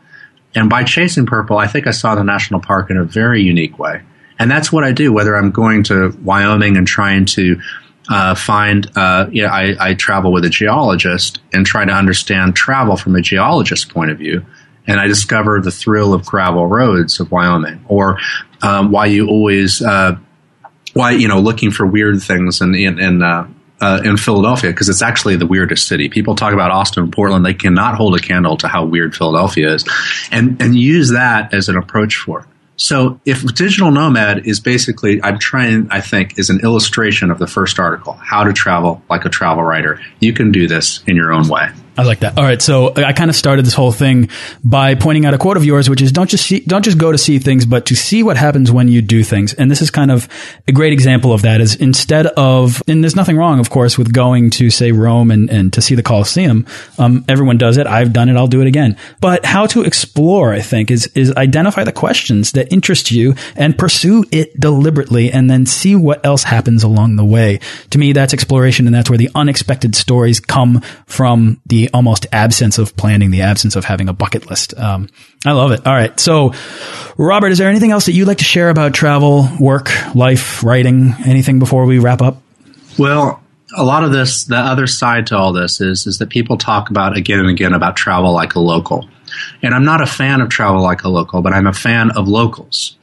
And 0.55 0.69
by 0.69 0.83
chasing 0.83 1.25
purple, 1.25 1.57
I 1.57 1.67
think 1.67 1.87
I 1.87 1.91
saw 1.91 2.15
the 2.15 2.23
national 2.23 2.59
park 2.59 2.89
in 2.89 2.97
a 2.97 3.03
very 3.03 3.41
unique 3.41 3.79
way. 3.79 4.01
And 4.37 4.49
that's 4.49 4.71
what 4.71 4.83
I 4.83 4.91
do, 4.91 5.13
whether 5.13 5.35
I'm 5.35 5.51
going 5.51 5.83
to 5.85 6.17
Wyoming 6.23 6.77
and 6.77 6.87
trying 6.87 7.25
to 7.25 7.61
uh, 8.09 8.33
find, 8.33 8.89
uh, 8.97 9.27
you 9.31 9.43
know, 9.43 9.49
I, 9.49 9.75
I, 9.79 9.93
travel 9.93 10.31
with 10.31 10.43
a 10.43 10.49
geologist 10.49 11.39
and 11.53 11.63
try 11.63 11.85
to 11.85 11.91
understand 11.91 12.55
travel 12.55 12.97
from 12.97 13.15
a 13.15 13.21
geologist's 13.21 13.85
point 13.85 14.09
of 14.09 14.17
view. 14.17 14.45
And 14.87 14.99
I 14.99 15.05
discover 15.05 15.61
the 15.61 15.69
thrill 15.69 16.15
of 16.15 16.25
gravel 16.25 16.65
roads 16.65 17.19
of 17.19 17.31
Wyoming, 17.31 17.85
or 17.87 18.19
um, 18.63 18.91
why 18.91 19.05
you 19.05 19.27
always, 19.27 19.83
uh, 19.83 20.17
why 20.93 21.11
you 21.11 21.27
know, 21.27 21.39
looking 21.39 21.69
for 21.69 21.85
weird 21.85 22.23
things 22.23 22.61
in 22.61 22.73
in, 22.73 22.99
in, 22.99 23.21
uh, 23.21 23.47
uh, 23.81 24.01
in 24.03 24.17
Philadelphia 24.17 24.71
because 24.71 24.89
it's 24.89 25.03
actually 25.03 25.35
the 25.35 25.45
weirdest 25.45 25.87
city. 25.87 26.09
People 26.09 26.35
talk 26.35 26.53
about 26.53 26.71
Austin 26.71 27.03
and 27.03 27.13
Portland; 27.13 27.45
they 27.45 27.53
cannot 27.53 27.95
hold 27.95 28.15
a 28.15 28.19
candle 28.19 28.57
to 28.57 28.67
how 28.67 28.85
weird 28.85 29.15
Philadelphia 29.15 29.73
is, 29.73 29.85
and 30.31 30.59
and 30.61 30.75
use 30.75 31.11
that 31.11 31.53
as 31.53 31.69
an 31.69 31.77
approach 31.77 32.17
for 32.17 32.41
it. 32.41 32.45
So 32.79 33.19
if 33.25 33.43
digital 33.55 33.91
nomad 33.91 34.47
is 34.47 34.61
basically, 34.61 35.21
I'm 35.21 35.37
trying, 35.37 35.89
I 35.91 35.99
think, 35.99 36.39
is 36.39 36.49
an 36.49 36.61
illustration 36.61 37.29
of 37.29 37.37
the 37.37 37.45
first 37.45 37.77
article, 37.77 38.13
how 38.13 38.45
to 38.45 38.53
travel 38.53 39.03
like 39.09 39.25
a 39.25 39.29
travel 39.29 39.63
writer. 39.63 39.99
You 40.21 40.31
can 40.31 40.53
do 40.53 40.65
this 40.65 41.03
in 41.05 41.17
your 41.17 41.33
own 41.33 41.49
way. 41.49 41.69
I 41.99 42.03
like 42.03 42.21
that. 42.21 42.37
All 42.37 42.45
right, 42.45 42.61
so 42.61 42.93
I 42.95 43.11
kind 43.11 43.29
of 43.29 43.35
started 43.35 43.65
this 43.65 43.73
whole 43.73 43.91
thing 43.91 44.29
by 44.63 44.95
pointing 44.95 45.25
out 45.25 45.33
a 45.33 45.37
quote 45.37 45.57
of 45.57 45.65
yours, 45.65 45.89
which 45.89 46.01
is 46.01 46.13
"Don't 46.13 46.29
just 46.29 46.45
see, 46.45 46.61
don't 46.61 46.83
just 46.83 46.97
go 46.97 47.11
to 47.11 47.17
see 47.17 47.39
things, 47.39 47.65
but 47.65 47.87
to 47.87 47.95
see 47.95 48.23
what 48.23 48.37
happens 48.37 48.71
when 48.71 48.87
you 48.87 49.01
do 49.01 49.21
things." 49.21 49.53
And 49.53 49.69
this 49.69 49.81
is 49.81 49.91
kind 49.91 50.09
of 50.09 50.29
a 50.65 50.71
great 50.71 50.93
example 50.93 51.33
of 51.33 51.41
that. 51.41 51.59
Is 51.59 51.75
instead 51.75 52.27
of, 52.27 52.81
and 52.87 53.03
there's 53.03 53.17
nothing 53.17 53.35
wrong, 53.35 53.59
of 53.59 53.69
course, 53.69 53.97
with 53.97 54.13
going 54.13 54.49
to 54.51 54.69
say 54.69 54.93
Rome 54.93 55.29
and, 55.29 55.49
and 55.49 55.73
to 55.73 55.81
see 55.81 55.93
the 55.93 56.01
Colosseum. 56.01 56.65
Um, 56.97 57.25
everyone 57.27 57.57
does 57.57 57.75
it. 57.75 57.85
I've 57.85 58.13
done 58.13 58.29
it. 58.29 58.37
I'll 58.37 58.47
do 58.47 58.61
it 58.61 58.67
again. 58.67 58.95
But 59.19 59.43
how 59.43 59.65
to 59.67 59.83
explore, 59.83 60.53
I 60.53 60.61
think, 60.61 60.91
is 60.91 61.07
is 61.15 61.33
identify 61.35 61.83
the 61.83 61.91
questions 61.91 62.53
that 62.53 62.71
interest 62.71 63.11
you 63.11 63.35
and 63.57 63.77
pursue 63.77 64.23
it 64.31 64.57
deliberately, 64.57 65.33
and 65.33 65.49
then 65.49 65.65
see 65.65 65.97
what 65.97 66.25
else 66.25 66.43
happens 66.43 66.81
along 66.81 67.17
the 67.17 67.25
way. 67.25 67.59
To 67.89 67.97
me, 67.97 68.13
that's 68.13 68.33
exploration, 68.33 68.87
and 68.87 68.95
that's 68.95 69.09
where 69.09 69.17
the 69.17 69.29
unexpected 69.35 69.95
stories 69.95 70.39
come 70.39 70.81
from. 71.05 71.59
The 71.65 71.88
almost 71.93 72.27
absence 72.31 72.77
of 72.77 72.95
planning, 72.95 73.31
the 73.31 73.41
absence 73.41 73.75
of 73.75 73.85
having 73.85 74.09
a 74.09 74.13
bucket 74.13 74.49
list. 74.49 74.77
Um, 74.77 75.09
I 75.45 75.51
love 75.51 75.71
it. 75.71 75.85
All 75.85 75.93
right. 75.93 76.17
So, 76.19 76.53
Robert, 77.17 77.51
is 77.51 77.57
there 77.57 77.69
anything 77.69 77.91
else 77.91 78.05
that 78.05 78.13
you'd 78.13 78.27
like 78.27 78.39
to 78.39 78.43
share 78.43 78.69
about 78.69 78.93
travel, 78.93 79.47
work, 79.59 79.89
life, 80.15 80.63
writing, 80.63 81.13
anything 81.25 81.59
before 81.59 81.85
we 81.85 81.99
wrap 81.99 82.21
up? 82.21 82.41
Well, 82.97 83.41
a 83.75 83.83
lot 83.83 84.03
of 84.03 84.11
this, 84.11 84.45
the 84.45 84.57
other 84.57 84.87
side 84.87 85.27
to 85.27 85.37
all 85.37 85.53
this 85.53 85.79
is, 85.81 86.07
is 86.07 86.17
that 86.17 86.29
people 86.29 86.57
talk 86.57 86.89
about 86.89 87.15
again 87.15 87.39
and 87.39 87.49
again 87.49 87.73
about 87.73 87.95
travel 87.95 88.33
like 88.33 88.55
a 88.55 88.59
local. 88.59 89.07
And 89.61 89.73
I'm 89.73 89.85
not 89.85 90.01
a 90.01 90.07
fan 90.07 90.41
of 90.41 90.49
travel 90.49 90.81
like 90.81 91.03
a 91.03 91.09
local, 91.09 91.41
but 91.41 91.53
I'm 91.53 91.67
a 91.67 91.73
fan 91.73 92.11
of 92.11 92.27
locals. 92.27 92.97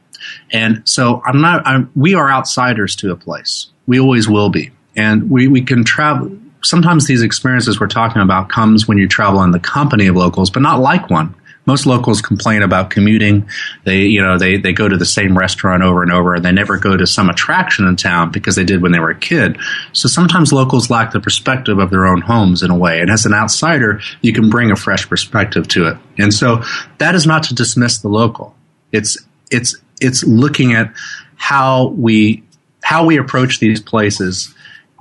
And 0.51 0.83
so 0.89 1.23
I'm 1.25 1.41
not, 1.41 1.67
I'm, 1.67 1.91
we 1.95 2.15
are 2.15 2.31
outsiders 2.31 2.97
to 2.97 3.13
a 3.13 3.17
place. 3.17 3.69
We 3.87 4.01
always 4.01 4.29
will 4.29 4.51
be. 4.51 4.73
And 4.97 5.31
we, 5.31 5.47
we 5.47 5.63
can 5.63 5.85
travel, 5.85 6.37
sometimes 6.67 7.07
these 7.07 7.23
experiences 7.23 7.81
we're 7.81 7.87
talking 7.87 8.23
about 8.23 8.49
comes 8.49 8.89
when 8.89 8.99
you 8.99 9.09
travel 9.09 9.43
in 9.43 9.53
the 9.53 9.61
company 9.61 10.07
of 10.07 10.17
locals, 10.17 10.51
but 10.51 10.63
not 10.63 10.81
like 10.81 11.09
one. 11.09 11.35
Most 11.65 11.85
locals 11.85 12.23
complain 12.23 12.63
about 12.63 12.91
commuting. 12.91 13.49
They, 13.83 14.03
you 14.03 14.23
know, 14.23 14.39
they, 14.39 14.57
they 14.57 14.73
go 14.73 14.89
to 14.89 14.97
the 14.97 15.05
same 15.05 15.37
restaurant 15.37 15.83
over 15.83 16.03
and 16.03 16.13
over 16.13 16.35
and 16.35 16.45
they 16.45 16.53
never 16.53 16.79
go 16.79 16.97
to 16.97 17.07
some 17.09 17.29
attraction 17.29 17.89
in 17.89 17.97
town 17.97 18.31
because 18.31 18.55
they 18.55 18.63
did 18.63 18.83
when 18.83 18.93
they 18.93 19.01
were 19.01 19.11
a 19.11 19.19
kid. 19.19 19.59
So 19.93 20.09
sometimes 20.09 20.53
locals 20.53 20.91
lack 20.91 21.11
the 21.11 21.21
perspective 21.21 21.79
of 21.81 21.91
their 21.91 22.07
own 22.07 22.21
homes 22.21 22.63
in 22.63 22.71
a 22.71 22.77
way. 22.77 23.01
And 23.01 23.11
as 23.11 23.27
an 23.27 23.35
outsider, 23.35 24.01
you 24.23 24.33
can 24.33 24.49
bring 24.49 24.71
a 24.71 24.77
fresh 24.77 25.09
perspective 25.09 25.67
to 25.69 25.89
it. 25.89 25.97
And 26.19 26.33
so 26.33 26.63
that 26.99 27.17
is 27.17 27.27
not 27.27 27.43
to 27.45 27.55
dismiss 27.55 27.99
the 27.99 28.09
local. 28.09 28.55
It's, 28.93 29.19
it's, 29.51 29.77
it's 30.01 30.23
looking 30.23 30.73
at 30.73 30.95
how 31.35 31.89
we, 31.89 32.45
how 32.81 33.05
we 33.05 33.19
approach 33.19 33.59
these 33.59 33.83
places 33.83 34.55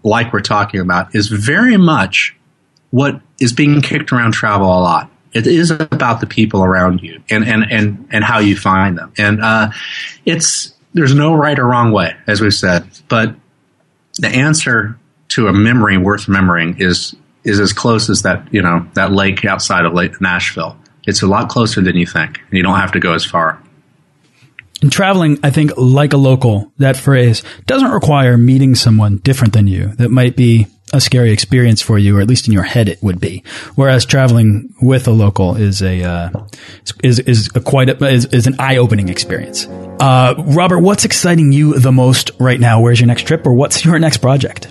like 0.05 0.31
we're 0.31 0.39
talking 0.39 0.79
about, 0.79 1.13
is 1.13 1.27
very 1.27 1.75
much 1.75 2.35
what 2.91 3.19
is 3.39 3.51
being 3.51 3.81
kicked 3.81 4.13
around 4.13 4.31
travel 4.31 4.67
a 4.67 4.79
lot. 4.79 5.11
It 5.33 5.47
is 5.47 5.69
about 5.69 6.21
the 6.21 6.27
people 6.27 6.63
around 6.63 7.01
you 7.01 7.21
and, 7.29 7.43
and, 7.43 7.65
and, 7.69 8.07
and 8.11 8.23
how 8.23 8.39
you 8.39 8.55
find 8.55 8.97
them. 8.97 9.11
And 9.17 9.41
uh, 9.41 9.71
it's 10.23 10.73
there's 10.93 11.13
no 11.13 11.35
right 11.35 11.59
or 11.59 11.65
wrong 11.65 11.91
way, 11.91 12.15
as 12.25 12.39
we've 12.39 12.53
said, 12.53 12.87
but 13.09 13.35
the 14.17 14.29
answer 14.29 14.97
to 15.29 15.47
a 15.47 15.53
memory 15.53 15.97
worth 15.97 16.27
remembering 16.27 16.77
is 16.79 17.15
is 17.43 17.59
as 17.59 17.73
close 17.73 18.09
as 18.09 18.21
that 18.21 18.51
you 18.53 18.61
know 18.61 18.87
that 18.93 19.11
lake 19.11 19.43
outside 19.43 19.85
of 19.85 19.93
Lake 19.93 20.21
Nashville. 20.21 20.77
It's 21.05 21.21
a 21.21 21.27
lot 21.27 21.49
closer 21.49 21.81
than 21.81 21.95
you 21.95 22.05
think. 22.05 22.39
And 22.39 22.57
you 22.57 22.63
don't 22.63 22.79
have 22.79 22.93
to 22.93 22.99
go 22.99 23.13
as 23.13 23.25
far. 23.25 23.61
And 24.85 24.91
traveling, 24.91 25.39
I 25.41 25.49
think, 25.49 25.71
like 25.77 26.13
a 26.13 26.17
local, 26.17 26.71
that 26.77 26.95
phrase 26.95 27.41
doesn't 27.65 27.89
require 27.89 28.37
meeting 28.37 28.75
someone 28.75 29.17
different 29.17 29.53
than 29.53 29.65
you 29.65 29.87
that 29.95 30.11
might 30.11 30.35
be 30.35 30.67
a 30.93 31.01
scary 31.01 31.31
experience 31.31 31.81
for 31.81 31.97
you, 31.97 32.15
or 32.15 32.21
at 32.21 32.27
least 32.27 32.45
in 32.45 32.53
your 32.53 32.61
head 32.61 32.87
it 32.87 33.01
would 33.01 33.19
be. 33.19 33.43
Whereas 33.73 34.05
traveling 34.05 34.75
with 34.83 35.07
a 35.07 35.11
local 35.11 35.55
is 35.55 35.81
a 35.81 36.03
uh, 36.03 36.29
is 37.03 37.17
is 37.17 37.49
a 37.55 37.61
quite 37.61 37.89
a, 37.89 38.05
is, 38.05 38.25
is 38.25 38.45
an 38.45 38.57
eye 38.59 38.77
opening 38.77 39.09
experience. 39.09 39.65
Uh, 39.99 40.35
Robert, 40.37 40.81
what's 40.81 41.03
exciting 41.03 41.51
you 41.51 41.79
the 41.79 41.91
most 41.91 42.29
right 42.39 42.59
now? 42.59 42.79
Where's 42.79 42.99
your 42.99 43.07
next 43.07 43.23
trip, 43.23 43.47
or 43.47 43.53
what's 43.55 43.83
your 43.83 43.97
next 43.97 44.17
project? 44.17 44.67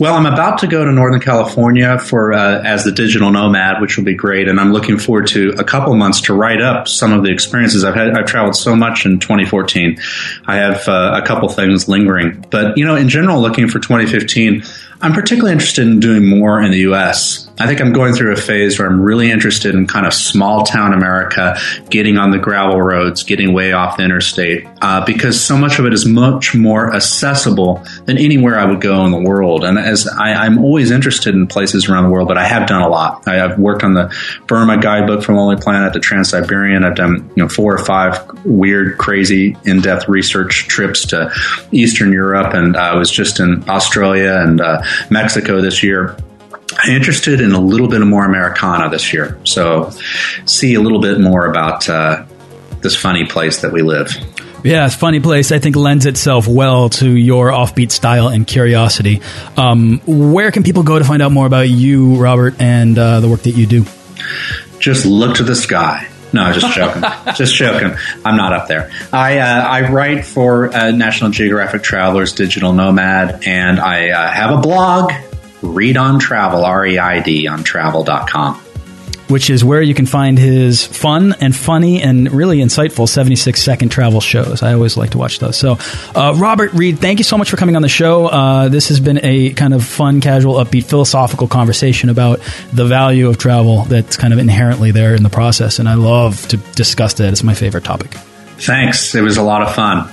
Well, 0.00 0.14
I'm 0.14 0.24
about 0.24 0.60
to 0.60 0.66
go 0.66 0.82
to 0.82 0.90
Northern 0.90 1.20
California 1.20 1.98
for 1.98 2.32
uh, 2.32 2.62
as 2.62 2.84
the 2.84 2.90
digital 2.90 3.30
nomad, 3.30 3.82
which 3.82 3.98
will 3.98 4.04
be 4.04 4.14
great, 4.14 4.48
and 4.48 4.58
I'm 4.58 4.72
looking 4.72 4.96
forward 4.96 5.26
to 5.26 5.50
a 5.58 5.62
couple 5.62 5.94
months 5.94 6.22
to 6.22 6.32
write 6.32 6.62
up 6.62 6.88
some 6.88 7.12
of 7.12 7.22
the 7.22 7.30
experiences 7.30 7.84
I've 7.84 7.94
had. 7.94 8.16
I've 8.16 8.24
traveled 8.24 8.56
so 8.56 8.74
much 8.74 9.04
in 9.04 9.18
2014. 9.18 10.00
I 10.46 10.56
have 10.56 10.88
uh, 10.88 11.20
a 11.22 11.26
couple 11.26 11.50
things 11.50 11.86
lingering, 11.86 12.46
but 12.48 12.78
you 12.78 12.86
know, 12.86 12.96
in 12.96 13.10
general, 13.10 13.42
looking 13.42 13.68
for 13.68 13.78
2015. 13.78 14.62
I'm 15.02 15.12
particularly 15.12 15.52
interested 15.52 15.86
in 15.86 16.00
doing 16.00 16.26
more 16.26 16.62
in 16.62 16.70
the 16.70 16.78
U.S. 16.78 17.49
I 17.60 17.66
think 17.66 17.82
I'm 17.82 17.92
going 17.92 18.14
through 18.14 18.32
a 18.32 18.36
phase 18.36 18.78
where 18.78 18.88
I'm 18.88 19.02
really 19.02 19.30
interested 19.30 19.74
in 19.74 19.86
kind 19.86 20.06
of 20.06 20.14
small 20.14 20.64
town 20.64 20.94
America, 20.94 21.58
getting 21.90 22.16
on 22.16 22.30
the 22.30 22.38
gravel 22.38 22.80
roads, 22.80 23.22
getting 23.22 23.52
way 23.52 23.72
off 23.72 23.98
the 23.98 24.02
interstate, 24.02 24.66
uh, 24.80 25.04
because 25.04 25.38
so 25.38 25.58
much 25.58 25.78
of 25.78 25.84
it 25.84 25.92
is 25.92 26.06
much 26.06 26.54
more 26.54 26.94
accessible 26.94 27.84
than 28.06 28.16
anywhere 28.16 28.58
I 28.58 28.64
would 28.64 28.80
go 28.80 29.04
in 29.04 29.12
the 29.12 29.20
world. 29.20 29.62
And 29.62 29.78
as 29.78 30.08
I, 30.08 30.46
am 30.46 30.58
always 30.58 30.90
interested 30.90 31.34
in 31.34 31.46
places 31.48 31.86
around 31.86 32.04
the 32.04 32.10
world, 32.10 32.28
but 32.28 32.38
I 32.38 32.46
have 32.46 32.66
done 32.66 32.80
a 32.80 32.88
lot. 32.88 33.28
I, 33.28 33.34
have 33.34 33.58
worked 33.58 33.84
on 33.84 33.92
the 33.92 34.10
Burma 34.46 34.78
guidebook 34.78 35.22
from 35.22 35.36
Lonely 35.36 35.60
Planet, 35.60 35.92
the 35.92 36.00
Trans 36.00 36.30
Siberian. 36.30 36.82
I've 36.82 36.94
done 36.94 37.30
you 37.36 37.42
know 37.42 37.48
four 37.48 37.74
or 37.74 37.84
five 37.84 38.42
weird, 38.46 38.96
crazy, 38.96 39.54
in 39.66 39.82
depth 39.82 40.08
research 40.08 40.66
trips 40.66 41.04
to 41.08 41.30
Eastern 41.72 42.10
Europe, 42.10 42.54
and 42.54 42.74
I 42.74 42.94
was 42.94 43.10
just 43.10 43.38
in 43.38 43.68
Australia 43.68 44.40
and 44.40 44.62
uh, 44.62 44.82
Mexico 45.10 45.60
this 45.60 45.82
year. 45.82 46.16
I'm 46.78 46.94
interested 46.94 47.40
in 47.40 47.52
a 47.52 47.60
little 47.60 47.88
bit 47.88 48.00
more 48.00 48.24
Americana 48.24 48.88
this 48.90 49.12
year. 49.12 49.38
So, 49.44 49.90
see 50.44 50.74
a 50.74 50.80
little 50.80 51.00
bit 51.00 51.20
more 51.20 51.46
about 51.46 51.88
uh, 51.88 52.24
this 52.80 52.96
funny 52.96 53.26
place 53.26 53.62
that 53.62 53.72
we 53.72 53.82
live. 53.82 54.12
Yeah, 54.62 54.84
it's 54.86 54.94
funny 54.94 55.20
place. 55.20 55.52
I 55.52 55.58
think 55.58 55.74
lends 55.74 56.04
itself 56.04 56.46
well 56.46 56.90
to 56.90 57.10
your 57.10 57.48
offbeat 57.50 57.90
style 57.90 58.28
and 58.28 58.46
curiosity. 58.46 59.22
Um, 59.56 60.00
where 60.06 60.50
can 60.50 60.64
people 60.64 60.82
go 60.82 60.98
to 60.98 61.04
find 61.04 61.22
out 61.22 61.32
more 61.32 61.46
about 61.46 61.68
you, 61.68 62.16
Robert, 62.16 62.60
and 62.60 62.98
uh, 62.98 63.20
the 63.20 63.28
work 63.28 63.42
that 63.42 63.52
you 63.52 63.66
do? 63.66 63.86
Just 64.78 65.06
look 65.06 65.36
to 65.36 65.44
the 65.44 65.56
sky. 65.56 66.08
No, 66.32 66.52
just 66.52 66.74
joking. 66.74 67.02
just 67.34 67.54
joking. 67.54 67.96
I'm 68.24 68.36
not 68.36 68.52
up 68.52 68.68
there. 68.68 68.90
I 69.12 69.38
uh, 69.38 69.62
I 69.62 69.90
write 69.90 70.24
for 70.24 70.72
uh, 70.72 70.90
National 70.90 71.30
Geographic 71.30 71.82
Travelers 71.82 72.34
Digital 72.34 72.72
Nomad, 72.72 73.44
and 73.46 73.80
I 73.80 74.10
uh, 74.10 74.30
have 74.30 74.58
a 74.58 74.60
blog, 74.60 75.12
Reid 75.62 75.96
on 75.96 76.18
Travel, 76.18 76.64
R 76.64 76.86
E 76.86 76.98
I 76.98 77.20
D 77.20 77.46
on 77.46 77.64
travel.com 77.64 78.60
which 79.30 79.48
is 79.48 79.64
where 79.64 79.80
you 79.80 79.94
can 79.94 80.06
find 80.06 80.38
his 80.38 80.84
fun 80.84 81.34
and 81.40 81.54
funny 81.54 82.02
and 82.02 82.30
really 82.32 82.58
insightful 82.58 83.08
76 83.08 83.62
second 83.62 83.90
travel 83.90 84.20
shows. 84.20 84.62
I 84.62 84.74
always 84.74 84.96
like 84.96 85.10
to 85.10 85.18
watch 85.18 85.38
those. 85.38 85.56
So, 85.56 85.78
uh, 86.14 86.34
Robert 86.36 86.72
Reid, 86.72 86.98
thank 86.98 87.20
you 87.20 87.24
so 87.24 87.38
much 87.38 87.48
for 87.48 87.56
coming 87.56 87.76
on 87.76 87.82
the 87.82 87.88
show. 87.88 88.26
Uh, 88.26 88.68
this 88.68 88.88
has 88.88 88.98
been 88.98 89.20
a 89.22 89.50
kind 89.50 89.72
of 89.72 89.84
fun, 89.84 90.20
casual, 90.20 90.54
upbeat, 90.54 90.84
philosophical 90.84 91.46
conversation 91.46 92.08
about 92.10 92.40
the 92.72 92.84
value 92.84 93.28
of 93.28 93.38
travel 93.38 93.84
that's 93.84 94.16
kind 94.16 94.32
of 94.32 94.40
inherently 94.40 94.90
there 94.90 95.14
in 95.14 95.22
the 95.22 95.30
process. 95.30 95.78
And 95.78 95.88
I 95.88 95.94
love 95.94 96.46
to 96.48 96.56
discuss 96.56 97.14
that. 97.14 97.32
It's 97.32 97.44
my 97.44 97.54
favorite 97.54 97.84
topic. 97.84 98.14
Thanks. 98.58 99.14
It 99.14 99.22
was 99.22 99.36
a 99.36 99.42
lot 99.42 99.62
of 99.62 99.72
fun. 99.74 100.12